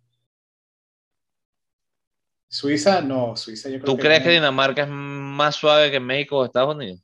Suiza, 2.47 3.01
no, 3.01 3.35
Suiza 3.35 3.69
yo 3.69 3.79
creo 3.79 3.91
¿Tú 3.91 3.97
que 3.97 4.01
crees 4.03 4.23
que 4.23 4.29
Dinamarca 4.29 4.83
es 4.83 4.89
más 4.89 5.55
suave 5.55 5.91
que 5.91 5.99
México 5.99 6.37
o 6.37 6.45
Estados 6.45 6.73
Unidos? 6.73 7.01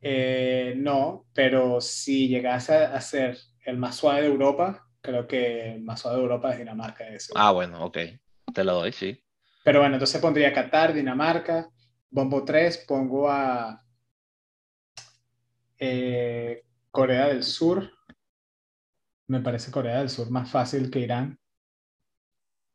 Eh, 0.00 0.74
no, 0.76 1.26
pero 1.34 1.80
si 1.80 2.28
llegase 2.28 2.74
a 2.76 3.00
ser 3.00 3.36
el 3.64 3.78
más 3.78 3.96
suave 3.96 4.22
de 4.22 4.28
Europa, 4.28 4.86
creo 5.00 5.26
que 5.26 5.74
el 5.74 5.82
más 5.82 6.00
suave 6.00 6.18
de 6.18 6.22
Europa 6.22 6.52
es 6.52 6.58
Dinamarca. 6.58 7.08
Eso. 7.08 7.34
Ah, 7.36 7.50
bueno, 7.50 7.84
ok. 7.84 7.98
Te 8.54 8.64
lo 8.64 8.74
doy, 8.74 8.92
sí. 8.92 9.20
Pero 9.64 9.80
bueno, 9.80 9.96
entonces 9.96 10.20
pondría 10.20 10.52
Qatar, 10.52 10.92
Dinamarca, 10.92 11.68
Bombo 12.10 12.44
3, 12.44 12.78
pongo 12.86 13.28
a 13.28 13.82
eh, 15.84 16.64
Corea 16.92 17.26
del 17.26 17.42
Sur. 17.42 17.90
Me 19.26 19.40
parece 19.40 19.72
Corea 19.72 19.98
del 19.98 20.10
Sur 20.10 20.30
más 20.30 20.48
fácil 20.48 20.90
que 20.90 21.00
Irán. 21.00 21.40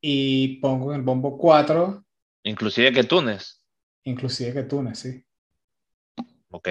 Y 0.01 0.57
pongo 0.59 0.91
en 0.91 0.99
el 0.99 1.05
Bombo 1.05 1.37
4. 1.37 2.05
Inclusive 2.43 2.91
que 2.91 3.05
Túnez. 3.05 3.63
Inclusive 4.03 4.53
que 4.53 4.63
Túnez, 4.63 4.99
sí. 4.99 5.25
Ok. 6.49 6.67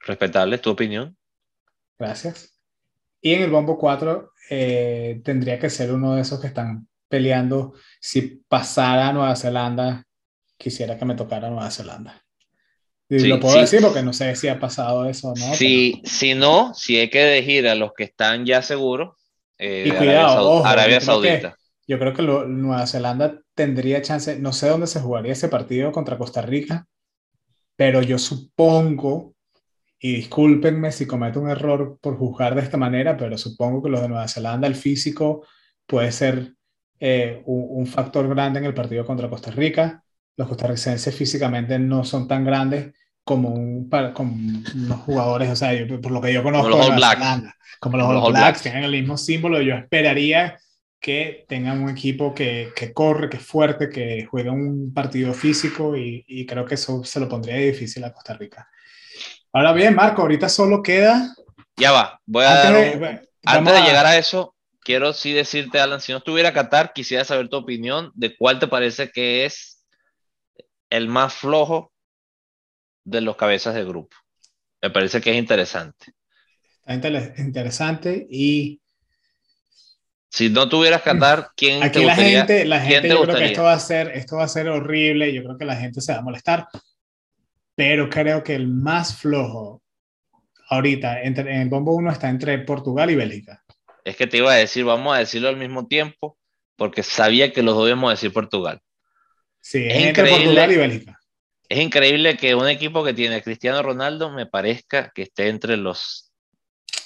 Respetable, 0.00 0.58
tu 0.58 0.70
opinión. 0.70 1.16
Gracias. 1.98 2.60
Y 3.20 3.32
en 3.32 3.42
el 3.42 3.50
bombo 3.50 3.78
4 3.78 4.32
eh, 4.50 5.20
tendría 5.24 5.58
que 5.58 5.70
ser 5.70 5.92
uno 5.92 6.14
de 6.14 6.22
esos 6.22 6.40
que 6.40 6.46
están 6.46 6.86
peleando. 7.08 7.74
Si 8.00 8.44
pasara 8.46 9.08
a 9.08 9.12
Nueva 9.12 9.34
Zelanda, 9.34 10.04
quisiera 10.56 10.98
que 10.98 11.04
me 11.04 11.16
tocara 11.16 11.50
Nueva 11.50 11.70
Zelanda. 11.70 12.27
Sí, 13.10 13.26
lo 13.28 13.40
puedo 13.40 13.54
sí. 13.54 13.60
decir 13.60 13.80
porque 13.80 14.02
no 14.02 14.12
sé 14.12 14.34
si 14.36 14.48
ha 14.48 14.58
pasado 14.60 15.06
eso 15.08 15.32
no. 15.34 15.54
Si, 15.54 16.02
si 16.04 16.34
no, 16.34 16.74
si 16.74 16.98
hay 16.98 17.08
que 17.08 17.22
elegir 17.22 17.66
a 17.68 17.74
los 17.74 17.92
que 17.94 18.04
están 18.04 18.44
ya 18.44 18.60
seguros, 18.62 19.16
eh, 19.58 19.84
Y 19.86 19.90
cuidado, 19.92 20.28
Arabia, 20.28 20.42
ojo, 20.42 20.66
Arabia 20.66 20.94
yo 20.96 21.00
que- 21.00 21.04
Saudita. 21.06 21.40
pero 21.40 21.54
yo 21.86 21.98
creo 21.98 22.14
que 22.14 22.22
lo- 22.22 22.46
Nueva 22.46 22.86
Zelanda 22.86 23.40
tendría 23.54 24.02
chance. 24.02 24.38
No 24.38 24.52
sé 24.52 24.68
dónde 24.68 24.86
se 24.86 25.00
jugaría 25.00 25.32
ese 25.32 25.48
partido 25.48 25.90
contra 25.90 26.18
Costa 26.18 26.42
Rica, 26.42 26.86
pero 27.76 28.02
yo 28.02 28.18
supongo, 28.18 29.34
y 30.00 30.14
discúlpenme 30.16 30.92
si 30.92 31.06
cometo 31.06 31.40
un 31.40 31.50
error 31.50 31.98
por 32.00 32.16
juzgar 32.18 32.54
de 32.54 32.60
esta 32.62 32.76
manera, 32.76 33.16
pero 33.16 33.38
supongo 33.38 33.82
que 33.82 33.88
los 33.90 34.02
de 34.02 34.08
Nueva 34.08 34.28
Zelanda, 34.28 34.66
el 34.68 34.74
físico 34.76 35.46
puede 35.86 36.12
ser 36.12 36.54
eh, 37.00 37.42
un, 37.46 37.66
un 37.80 37.86
factor 37.86 38.28
grande 38.28 38.58
en 38.60 38.66
el 38.66 38.74
partido 38.74 39.04
contra 39.06 39.28
Costa 39.30 39.50
Rica. 39.50 40.04
Los 40.38 40.48
costarricenses 40.48 41.14
físicamente 41.14 41.78
no 41.78 42.02
son 42.04 42.26
tan 42.26 42.44
grandes 42.46 42.94
como, 43.24 43.50
un, 43.50 43.90
como 44.14 44.32
unos 44.74 45.00
jugadores, 45.00 45.50
o 45.50 45.56
sea, 45.56 45.74
yo- 45.74 46.00
por 46.00 46.12
lo 46.12 46.20
que 46.22 46.32
yo 46.32 46.42
conozco 46.42 46.70
Como 46.70 46.78
los 46.78 46.88
All 46.90 46.96
Blacks. 46.96 47.18
Zelanda, 47.18 47.56
como 47.80 47.96
los 47.98 48.06
Como 48.06 48.18
All 48.20 48.32
Blacks, 48.32 48.44
Blacks. 48.46 48.62
tienen 48.62 48.84
el 48.84 48.92
mismo 48.92 49.18
símbolo, 49.18 49.60
yo 49.60 49.74
esperaría 49.74 50.56
que 51.00 51.44
tengan 51.48 51.82
un 51.82 51.90
equipo 51.90 52.34
que, 52.34 52.70
que 52.74 52.92
corre, 52.94 53.28
que 53.28 53.36
es 53.36 53.42
fuerte, 53.46 53.90
que 53.90 54.24
juega 54.30 54.50
un 54.52 54.92
partido 54.94 55.34
físico 55.34 55.96
y, 55.96 56.24
y 56.26 56.46
creo 56.46 56.64
que 56.64 56.74
eso 56.76 57.04
se 57.04 57.20
lo 57.20 57.28
pondría 57.28 57.56
difícil 57.56 58.02
a 58.04 58.12
Costa 58.12 58.34
Rica. 58.34 58.66
Ahora 59.52 59.72
bien, 59.72 59.94
Marco, 59.94 60.22
ahorita 60.22 60.48
solo 60.48 60.82
queda... 60.82 61.34
Ya 61.76 61.92
va, 61.92 62.20
voy 62.26 62.44
a 62.44 62.62
Antes 62.68 62.96
un- 62.96 63.20
Antes 63.44 63.72
de 63.74 63.78
a- 63.80 63.86
llegar 63.86 64.06
a 64.06 64.16
eso, 64.18 64.54
quiero 64.80 65.12
sí 65.12 65.32
decirte, 65.32 65.78
Alan, 65.80 66.00
si 66.00 66.12
no 66.12 66.18
estuviera 66.18 66.52
Qatar, 66.52 66.92
quisiera 66.92 67.24
saber 67.24 67.48
tu 67.48 67.56
opinión 67.56 68.10
de 68.14 68.36
cuál 68.36 68.58
te 68.58 68.66
parece 68.66 69.10
que 69.10 69.44
es 69.44 69.77
el 70.90 71.08
más 71.08 71.34
flojo 71.34 71.92
de 73.04 73.20
los 73.20 73.36
cabezas 73.36 73.74
de 73.74 73.84
grupo. 73.84 74.16
Me 74.82 74.90
parece 74.90 75.20
que 75.20 75.30
es 75.30 75.36
interesante. 75.36 76.12
Está 76.86 77.08
interesante 77.38 78.26
y 78.30 78.80
Si 80.30 80.48
no 80.48 80.68
tuvieras 80.68 81.02
Qatar, 81.02 81.50
¿quién 81.56 81.82
aquí 81.82 82.00
te 82.00 82.06
la 82.06 82.14
gustaría? 82.14 82.38
gente, 82.38 82.64
la 82.64 82.80
gente 82.80 83.02
te 83.02 83.08
yo 83.08 83.22
creo 83.22 83.36
que 83.36 83.44
esto 83.46 83.62
va 83.62 83.72
a 83.74 83.80
ser, 83.80 84.08
esto 84.14 84.36
va 84.36 84.44
a 84.44 84.48
ser 84.48 84.68
horrible, 84.68 85.32
yo 85.32 85.42
creo 85.42 85.58
que 85.58 85.64
la 85.64 85.76
gente 85.76 86.00
se 86.00 86.12
va 86.12 86.18
a 86.18 86.22
molestar, 86.22 86.66
pero 87.74 88.08
creo 88.08 88.42
que 88.42 88.54
el 88.54 88.68
más 88.68 89.16
flojo 89.16 89.82
ahorita 90.70 91.22
entre, 91.22 91.54
en 91.54 91.62
el 91.62 91.68
bombo 91.68 91.94
1 91.94 92.10
está 92.10 92.28
entre 92.28 92.58
Portugal 92.58 93.10
y 93.10 93.16
Bélgica. 93.16 93.64
Es 94.04 94.16
que 94.16 94.26
te 94.26 94.38
iba 94.38 94.52
a 94.52 94.56
decir, 94.56 94.84
vamos 94.84 95.14
a 95.14 95.18
decirlo 95.18 95.48
al 95.48 95.56
mismo 95.56 95.86
tiempo, 95.86 96.38
porque 96.76 97.02
sabía 97.02 97.52
que 97.52 97.62
los 97.62 97.74
dos 97.74 97.86
íbamos 97.86 98.08
a 98.08 98.12
decir 98.12 98.32
Portugal. 98.32 98.80
Sí, 99.60 99.86
Es 99.86 99.94
es 99.96 100.04
entre 100.04 100.30
increíble. 100.30 100.44
Portugal 100.44 100.72
y 100.72 100.76
Bélgica. 100.76 101.20
Es 101.68 101.78
increíble 101.80 102.36
que 102.36 102.54
un 102.54 102.68
equipo 102.68 103.04
que 103.04 103.12
tiene 103.14 103.36
a 103.36 103.42
Cristiano 103.42 103.82
Ronaldo 103.82 104.30
me 104.30 104.46
parezca 104.46 105.10
que 105.14 105.22
esté 105.22 105.48
entre 105.48 105.76
los... 105.76 106.32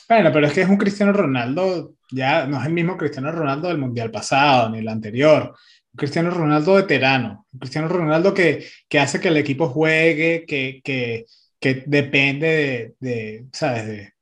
Bueno, 0.08 0.30
pero 0.32 0.46
es 0.46 0.52
que 0.52 0.62
es 0.62 0.68
un 0.68 0.76
Cristiano 0.76 1.12
Ronaldo, 1.12 1.94
ya 2.10 2.46
no 2.46 2.60
es 2.60 2.66
el 2.66 2.72
mismo 2.72 2.96
Cristiano 2.96 3.32
Ronaldo 3.32 3.68
del 3.68 3.78
Mundial 3.78 4.10
pasado 4.10 4.68
ni 4.70 4.78
el 4.78 4.88
anterior. 4.88 5.54
Un 5.92 5.96
Cristiano 5.96 6.30
Ronaldo 6.30 6.74
veterano, 6.74 7.46
un 7.52 7.58
Cristiano 7.58 7.88
Ronaldo 7.88 8.32
que, 8.34 8.66
que 8.88 8.98
hace 9.00 9.20
que 9.20 9.28
el 9.28 9.36
equipo 9.38 9.68
juegue, 9.68 10.44
que, 10.46 10.80
que, 10.84 11.24
que 11.58 11.82
depende 11.86 12.46
de, 12.46 12.94
de, 13.00 13.46
¿sabes? 13.52 13.86
De 13.86 14.12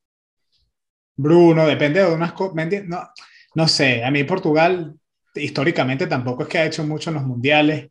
Bruno, 1.16 1.66
depende 1.66 2.00
de 2.02 2.12
unas 2.12 2.32
cosas. 2.32 2.54
No, 2.86 3.08
no 3.54 3.68
sé, 3.68 4.04
a 4.04 4.10
mí 4.10 4.24
Portugal 4.24 4.94
históricamente 5.34 6.06
tampoco 6.06 6.44
es 6.44 6.48
que 6.48 6.58
ha 6.58 6.66
hecho 6.66 6.84
mucho 6.84 7.10
en 7.10 7.14
los 7.14 7.24
mundiales. 7.24 7.90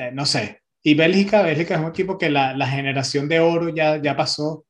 Eh, 0.00 0.10
no 0.12 0.24
sé. 0.24 0.62
Y 0.82 0.94
Bélgica, 0.94 1.42
Bélgica 1.42 1.74
es 1.74 1.80
un 1.80 1.88
equipo 1.88 2.16
que 2.16 2.30
la, 2.30 2.56
la 2.56 2.66
generación 2.66 3.28
de 3.28 3.40
oro 3.40 3.68
ya, 3.68 4.00
ya 4.00 4.16
pasó. 4.16 4.64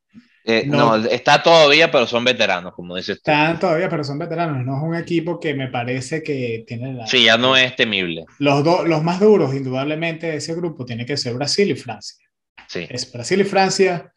Eh, 0.45 0.65
No. 0.67 0.99
no. 0.99 1.09
está 1.09 1.43
todavía, 1.43 1.91
pero 1.91 2.07
son 2.07 2.25
veteranos, 2.25 2.75
como 2.75 2.97
dices 2.97 3.23
tú. 3.23 3.31
Están 3.31 3.61
todavía, 3.61 3.89
pero 3.89 4.03
son 4.03 4.19
veteranos. 4.19 4.65
No 4.65 4.77
es 4.77 4.83
un 4.83 4.97
equipo 4.97 5.39
que 5.39 5.55
me 5.55 5.69
parece 5.69 6.23
que 6.23 6.65
tiene 6.67 6.95
la... 6.95 7.07
Sí, 7.07 7.25
ya 7.25 7.37
no 7.37 7.57
es 7.57 7.77
temible. 7.77 8.25
Los, 8.39 8.65
dos 8.65 8.89
los 8.89 9.05
más 9.05 9.21
duros, 9.21 9.55
indudablemente, 9.55 10.27
de 10.27 10.37
ese 10.39 10.55
grupo 10.55 10.85
tiene 10.85 11.07
que 11.07 11.17
ser 11.17 11.35
Brasil 11.35 11.71
y 11.71 11.77
Francia. 11.77 12.27
Sí. 12.67 12.87
Es 12.89 13.13
Brasil 13.13 13.41
y 13.41 13.45
Francia, 13.45 14.13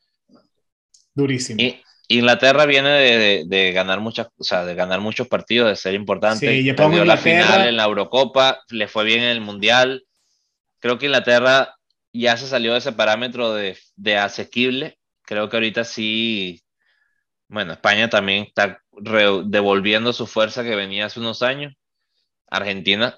durísimo. 1.13 1.61
Y, 1.61 1.79
Inglaterra 2.09 2.65
viene 2.65 2.89
de, 2.89 3.43
de, 3.47 3.71
ganar 3.71 3.99
muchas, 4.01 4.27
o 4.37 4.43
sea, 4.43 4.65
de 4.65 4.75
ganar 4.75 4.99
muchos 4.99 5.27
partidos, 5.27 5.69
de 5.69 5.75
ser 5.75 5.93
importante. 5.93 6.47
Sí, 6.47 6.63
yo 6.63 6.75
pongo 6.75 7.03
la 7.05 7.17
final 7.17 7.67
en 7.67 7.77
la 7.77 7.85
Eurocopa, 7.85 8.59
le 8.69 8.87
fue 8.87 9.05
bien 9.05 9.19
en 9.19 9.29
el 9.29 9.41
Mundial. 9.41 10.03
Creo 10.83 10.97
que 10.97 11.05
Inglaterra 11.05 11.77
ya 12.11 12.35
se 12.35 12.45
salió 12.45 12.73
de 12.73 12.79
ese 12.79 12.91
parámetro 12.91 13.53
de, 13.53 13.77
de 13.95 14.17
asequible. 14.17 14.99
Creo 15.21 15.47
que 15.47 15.55
ahorita 15.55 15.85
sí, 15.85 16.61
bueno, 17.47 17.71
España 17.71 18.09
también 18.09 18.43
está 18.43 18.81
devolviendo 19.45 20.11
su 20.11 20.27
fuerza 20.27 20.61
que 20.61 20.75
venía 20.75 21.05
hace 21.05 21.21
unos 21.21 21.41
años. 21.41 21.73
Argentina 22.49 23.17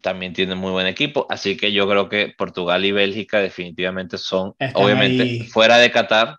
también 0.00 0.32
tiene 0.32 0.54
muy 0.54 0.70
buen 0.70 0.86
equipo, 0.86 1.26
así 1.28 1.54
que 1.58 1.70
yo 1.70 1.86
creo 1.86 2.08
que 2.08 2.32
Portugal 2.38 2.82
y 2.82 2.92
Bélgica 2.92 3.40
definitivamente 3.40 4.16
son, 4.16 4.54
obviamente, 4.72 5.44
fuera 5.50 5.76
de 5.76 5.92
Qatar, 5.92 6.38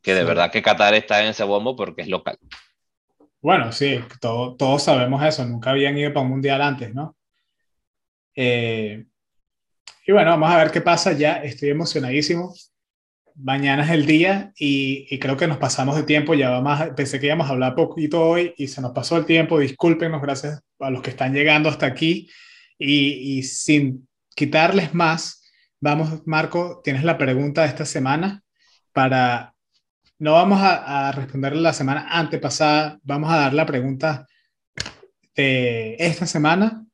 que 0.00 0.14
de 0.14 0.22
verdad 0.22 0.52
que 0.52 0.62
Qatar 0.62 0.94
está 0.94 1.24
en 1.24 1.30
ese 1.30 1.42
bombo 1.42 1.74
porque 1.74 2.02
es 2.02 2.08
local. 2.08 2.38
Bueno, 3.42 3.72
sí, 3.72 3.98
todo, 4.20 4.54
todos 4.54 4.84
sabemos 4.84 5.24
eso, 5.24 5.44
nunca 5.44 5.70
habían 5.70 5.98
ido 5.98 6.12
para 6.12 6.22
un 6.24 6.30
mundial 6.30 6.62
antes, 6.62 6.94
¿no? 6.94 7.16
Eh, 8.36 9.06
y 10.06 10.12
bueno, 10.12 10.30
vamos 10.30 10.50
a 10.50 10.58
ver 10.58 10.70
qué 10.70 10.80
pasa. 10.80 11.12
Ya, 11.12 11.36
estoy 11.36 11.70
emocionadísimo. 11.70 12.54
Mañana 13.36 13.84
es 13.84 13.90
el 13.90 14.06
día 14.06 14.52
y, 14.56 15.18
creo 15.18 15.36
que 15.36 15.48
nos 15.48 15.58
pasamos 15.58 15.96
de 15.96 16.04
tiempo, 16.04 16.34
ya 16.34 16.50
vamos, 16.50 16.90
pensé 16.94 17.18
que 17.18 17.26
íbamos 17.26 17.48
a 17.48 17.50
hablar 17.50 17.74
poquito 17.74 18.22
hoy 18.22 18.54
y 18.56 18.68
se 18.68 18.80
nos 18.80 18.92
pasó 18.92 19.16
el 19.16 19.24
tiempo, 19.24 19.58
discúlpenos, 19.58 20.22
gracias 20.22 20.60
a 20.78 20.90
los 20.90 21.02
que 21.02 21.10
están 21.10 21.32
llegando 21.32 21.68
hasta 21.68 21.86
aquí. 21.86 22.30
Y, 22.78 23.42
sin 23.44 24.08
quitarles 24.36 24.94
más, 24.94 25.42
vamos, 25.80 26.26
Marco, 26.26 26.80
tienes 26.84 27.02
la 27.02 27.18
pregunta 27.18 27.62
de 27.62 27.68
esta 27.68 27.86
semana 27.86 28.42
para 28.92 29.54
no 30.18 30.34
vamos 30.34 30.60
a, 30.60 31.08
a 31.08 31.12
responder 31.12 31.56
la 31.56 31.72
semana 31.72 32.06
antepasada, 32.10 33.00
vamos 33.02 33.32
a 33.32 33.36
dar 33.36 33.54
la 33.54 33.66
pregunta 33.66 34.28
de 35.34 35.96
esta 35.98 36.26
semana 36.26 36.84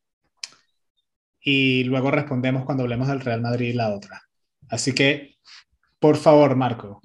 y 1.41 1.85
luego 1.85 2.11
respondemos 2.11 2.65
cuando 2.65 2.85
hablemos 2.85 3.09
del 3.09 3.21
Real 3.21 3.41
Madrid 3.41 3.69
y 3.69 3.73
la 3.73 3.95
otra. 3.95 4.23
Así 4.69 4.95
que, 4.95 5.37
por 5.99 6.17
favor, 6.17 6.57
Marco. 6.57 7.01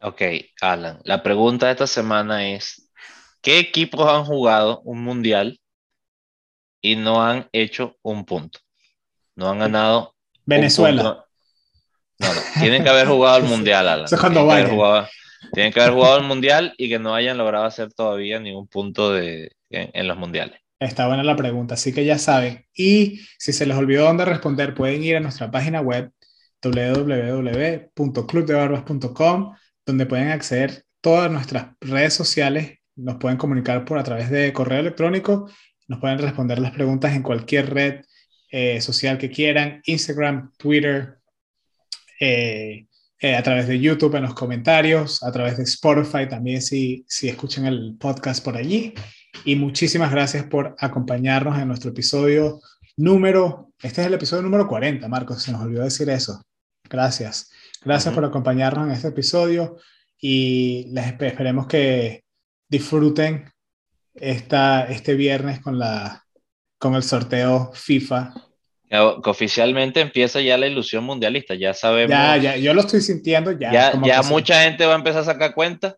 Ok, 0.00 0.22
Alan, 0.60 1.00
la 1.04 1.22
pregunta 1.22 1.66
de 1.66 1.72
esta 1.72 1.86
semana 1.86 2.50
es, 2.50 2.90
¿qué 3.40 3.58
equipos 3.58 4.08
han 4.08 4.24
jugado 4.24 4.80
un 4.82 5.02
mundial 5.02 5.60
y 6.80 6.96
no 6.96 7.24
han 7.24 7.48
hecho 7.52 7.96
un 8.02 8.24
punto? 8.24 8.58
No 9.36 9.48
han 9.48 9.58
ganado. 9.58 10.14
Venezuela. 10.44 11.02
No, 11.02 11.24
no, 12.18 12.40
tienen 12.60 12.82
que 12.82 12.90
haber 12.90 13.06
jugado 13.06 13.38
el 13.38 13.44
mundial, 13.44 13.88
Alan. 13.88 14.04
Eso 14.04 14.14
es 14.16 14.20
cuando 14.20 14.46
vayan. 14.46 15.08
Tienen 15.52 15.72
que 15.72 15.80
haber 15.80 15.94
jugado 15.94 16.18
el 16.18 16.24
mundial 16.24 16.74
y 16.76 16.88
que 16.88 16.98
no 16.98 17.14
hayan 17.14 17.38
logrado 17.38 17.64
hacer 17.64 17.92
todavía 17.92 18.38
ningún 18.40 18.66
punto 18.66 19.12
de, 19.12 19.52
en, 19.70 20.08
los 20.08 20.16
mundiales. 20.16 20.60
Está 20.78 21.06
buena 21.06 21.22
la 21.22 21.36
pregunta, 21.36 21.74
así 21.74 21.92
que 21.92 22.04
ya 22.04 22.18
saben. 22.18 22.66
Y 22.74 23.20
si 23.38 23.52
se 23.52 23.66
les 23.66 23.76
olvidó 23.76 24.04
dónde 24.04 24.24
responder, 24.24 24.74
pueden 24.74 25.02
ir 25.02 25.16
a 25.16 25.20
nuestra 25.20 25.50
página 25.50 25.80
web 25.80 26.10
www.clubdebarbas.com, 26.62 29.54
donde 29.86 30.06
pueden 30.06 30.30
acceder 30.30 30.84
todas 31.00 31.30
nuestras 31.30 31.68
redes 31.80 32.14
sociales, 32.14 32.78
nos 32.96 33.16
pueden 33.16 33.38
comunicar 33.38 33.84
por 33.84 33.98
a 33.98 34.04
través 34.04 34.30
de 34.30 34.52
correo 34.52 34.80
electrónico, 34.80 35.48
nos 35.86 36.00
pueden 36.00 36.18
responder 36.18 36.58
las 36.58 36.72
preguntas 36.72 37.14
en 37.14 37.22
cualquier 37.22 37.72
red 37.72 38.00
eh, 38.50 38.80
social 38.80 39.18
que 39.18 39.30
quieran, 39.30 39.80
Instagram, 39.84 40.52
Twitter, 40.56 41.18
eh, 42.20 42.86
eh, 43.18 43.36
a 43.36 43.42
través 43.42 43.68
de 43.68 43.80
YouTube 43.80 44.14
en 44.16 44.22
los 44.22 44.34
comentarios, 44.34 45.22
a 45.22 45.32
través 45.32 45.56
de 45.56 45.64
Spotify 45.64 46.28
también 46.28 46.62
si, 46.62 47.04
si 47.08 47.28
escuchan 47.28 47.66
el 47.66 47.96
podcast 47.98 48.44
por 48.44 48.56
allí. 48.56 48.94
Y 49.44 49.56
muchísimas 49.56 50.10
gracias 50.10 50.44
por 50.44 50.76
acompañarnos 50.78 51.58
en 51.58 51.68
nuestro 51.68 51.90
episodio 51.90 52.60
número, 52.96 53.72
este 53.82 54.00
es 54.00 54.06
el 54.06 54.14
episodio 54.14 54.42
número 54.42 54.68
40, 54.68 55.08
Marcos, 55.08 55.42
se 55.42 55.52
nos 55.52 55.62
olvidó 55.62 55.84
decir 55.84 56.08
eso. 56.08 56.42
Gracias. 56.88 57.50
Gracias 57.82 58.14
por 58.14 58.24
acompañarnos 58.24 58.86
en 58.86 58.92
este 58.92 59.08
episodio 59.08 59.76
y 60.18 60.86
les 60.92 61.06
esperemos 61.06 61.66
que 61.66 62.24
disfruten 62.68 63.50
esta, 64.14 64.84
este 64.84 65.14
viernes 65.14 65.60
con, 65.60 65.78
la, 65.78 66.24
con 66.78 66.94
el 66.94 67.02
sorteo 67.02 67.72
FIFA 67.74 68.32
que 69.22 69.30
oficialmente 69.30 70.00
empieza 70.00 70.40
ya 70.40 70.56
la 70.56 70.66
ilusión 70.66 71.04
mundialista, 71.04 71.54
ya 71.54 71.74
sabemos. 71.74 72.10
Ya, 72.10 72.36
ya, 72.36 72.56
yo 72.56 72.74
lo 72.74 72.82
estoy 72.82 73.00
sintiendo 73.00 73.52
ya. 73.52 73.72
Ya, 73.72 74.00
ya 74.04 74.22
mucha 74.22 74.62
gente 74.62 74.86
va 74.86 74.92
a 74.92 74.98
empezar 74.98 75.22
a 75.22 75.24
sacar 75.24 75.54
cuenta, 75.54 75.96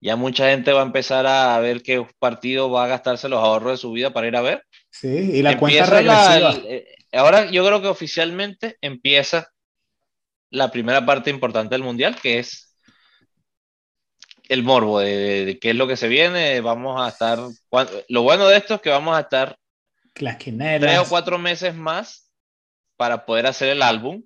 ya 0.00 0.16
mucha 0.16 0.48
gente 0.48 0.72
va 0.72 0.80
a 0.80 0.86
empezar 0.86 1.26
a 1.26 1.58
ver 1.60 1.82
qué 1.82 2.06
partido 2.18 2.70
va 2.70 2.84
a 2.84 2.88
gastarse 2.88 3.28
los 3.28 3.42
ahorros 3.42 3.72
de 3.72 3.76
su 3.76 3.92
vida 3.92 4.12
para 4.12 4.28
ir 4.28 4.36
a 4.36 4.40
ver. 4.40 4.64
Sí, 4.90 5.08
y 5.08 5.42
la 5.42 5.58
cuenta 5.58 5.86
regresiva. 5.86 6.54
Eh, 6.64 6.86
ahora 7.12 7.50
yo 7.50 7.64
creo 7.66 7.82
que 7.82 7.88
oficialmente 7.88 8.76
empieza 8.80 9.48
la 10.50 10.70
primera 10.70 11.04
parte 11.04 11.30
importante 11.30 11.74
del 11.74 11.82
mundial, 11.82 12.16
que 12.20 12.38
es 12.38 12.76
el 14.48 14.62
morbo 14.62 15.00
de, 15.00 15.58
qué 15.60 15.70
es 15.70 15.76
lo 15.76 15.86
que 15.86 15.96
se 15.96 16.08
viene. 16.08 16.60
Vamos 16.60 17.00
a 17.00 17.08
estar. 17.08 17.38
Lo 18.08 18.22
bueno 18.22 18.48
de 18.48 18.56
esto 18.56 18.74
es 18.74 18.80
que 18.80 18.90
vamos 18.90 19.16
a 19.16 19.20
estar 19.20 19.56
las 20.16 20.38
tres 20.38 20.98
o 20.98 21.08
cuatro 21.08 21.38
meses 21.38 21.74
más 21.74 22.30
para 22.96 23.24
poder 23.24 23.46
hacer 23.46 23.68
el 23.68 23.82
álbum, 23.82 24.22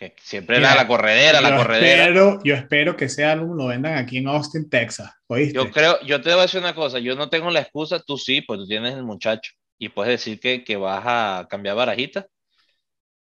que 0.00 0.14
siempre 0.22 0.56
era 0.56 0.74
la 0.74 0.86
corredera, 0.86 1.42
la 1.42 1.58
corredera. 1.58 2.04
Espero, 2.04 2.40
yo 2.42 2.54
espero 2.54 2.96
que 2.96 3.04
ese 3.04 3.26
álbum 3.26 3.54
lo 3.54 3.66
vendan 3.66 3.98
aquí 3.98 4.16
en 4.16 4.28
Austin, 4.28 4.70
Texas. 4.70 5.12
¿oíste? 5.26 5.54
Yo 5.54 5.70
creo, 5.70 6.00
yo 6.06 6.22
te 6.22 6.30
voy 6.30 6.38
a 6.38 6.42
decir 6.42 6.60
una 6.60 6.74
cosa, 6.74 6.98
yo 7.00 7.14
no 7.16 7.28
tengo 7.28 7.50
la 7.50 7.60
excusa, 7.60 8.00
tú 8.00 8.16
sí, 8.16 8.40
pues 8.40 8.60
tú 8.60 8.66
tienes 8.66 8.94
el 8.94 9.02
muchacho 9.02 9.52
y 9.78 9.90
puedes 9.90 10.12
decir 10.12 10.40
que, 10.40 10.64
que 10.64 10.76
vas 10.76 11.02
a 11.04 11.46
cambiar 11.50 11.76
barajita 11.76 12.26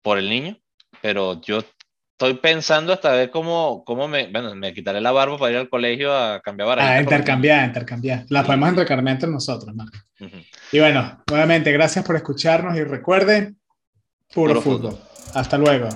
por 0.03 0.19
el 0.19 0.31
niño, 0.31 0.57
pero 1.01 1.41
yo 1.41 1.65
estoy 2.13 2.35
pensando 2.35 2.93
hasta 2.93 3.11
ver 3.11 3.33
cómo, 3.33 3.83
cómo 3.85 4.07
me, 4.07 4.29
bueno, 4.29 4.55
me 4.55 4.73
quitaré 4.73 5.01
la 5.01 5.11
barba 5.11 5.39
para 5.39 5.51
ir 5.51 5.59
al 5.59 5.69
colegio 5.69 6.17
a 6.17 6.41
cambiar 6.43 6.69
barajita. 6.69 6.95
Ah, 6.95 7.01
intercambiar, 7.01 7.67
intercambiar. 7.67 8.25
La 8.29 8.45
podemos 8.45 8.69
intercambiar 8.69 9.17
entre 9.17 9.31
nosotros, 9.31 9.75
Marco. 9.75 9.99
Y 10.71 10.79
bueno, 10.79 11.25
nuevamente, 11.29 11.73
gracias 11.73 12.05
por 12.05 12.15
escucharnos 12.15 12.77
y 12.77 12.85
recuerden, 12.85 13.59
Puro, 14.33 14.63
fútbol. 14.63 14.97
Hasta 15.35 15.59
luego. 15.59 15.89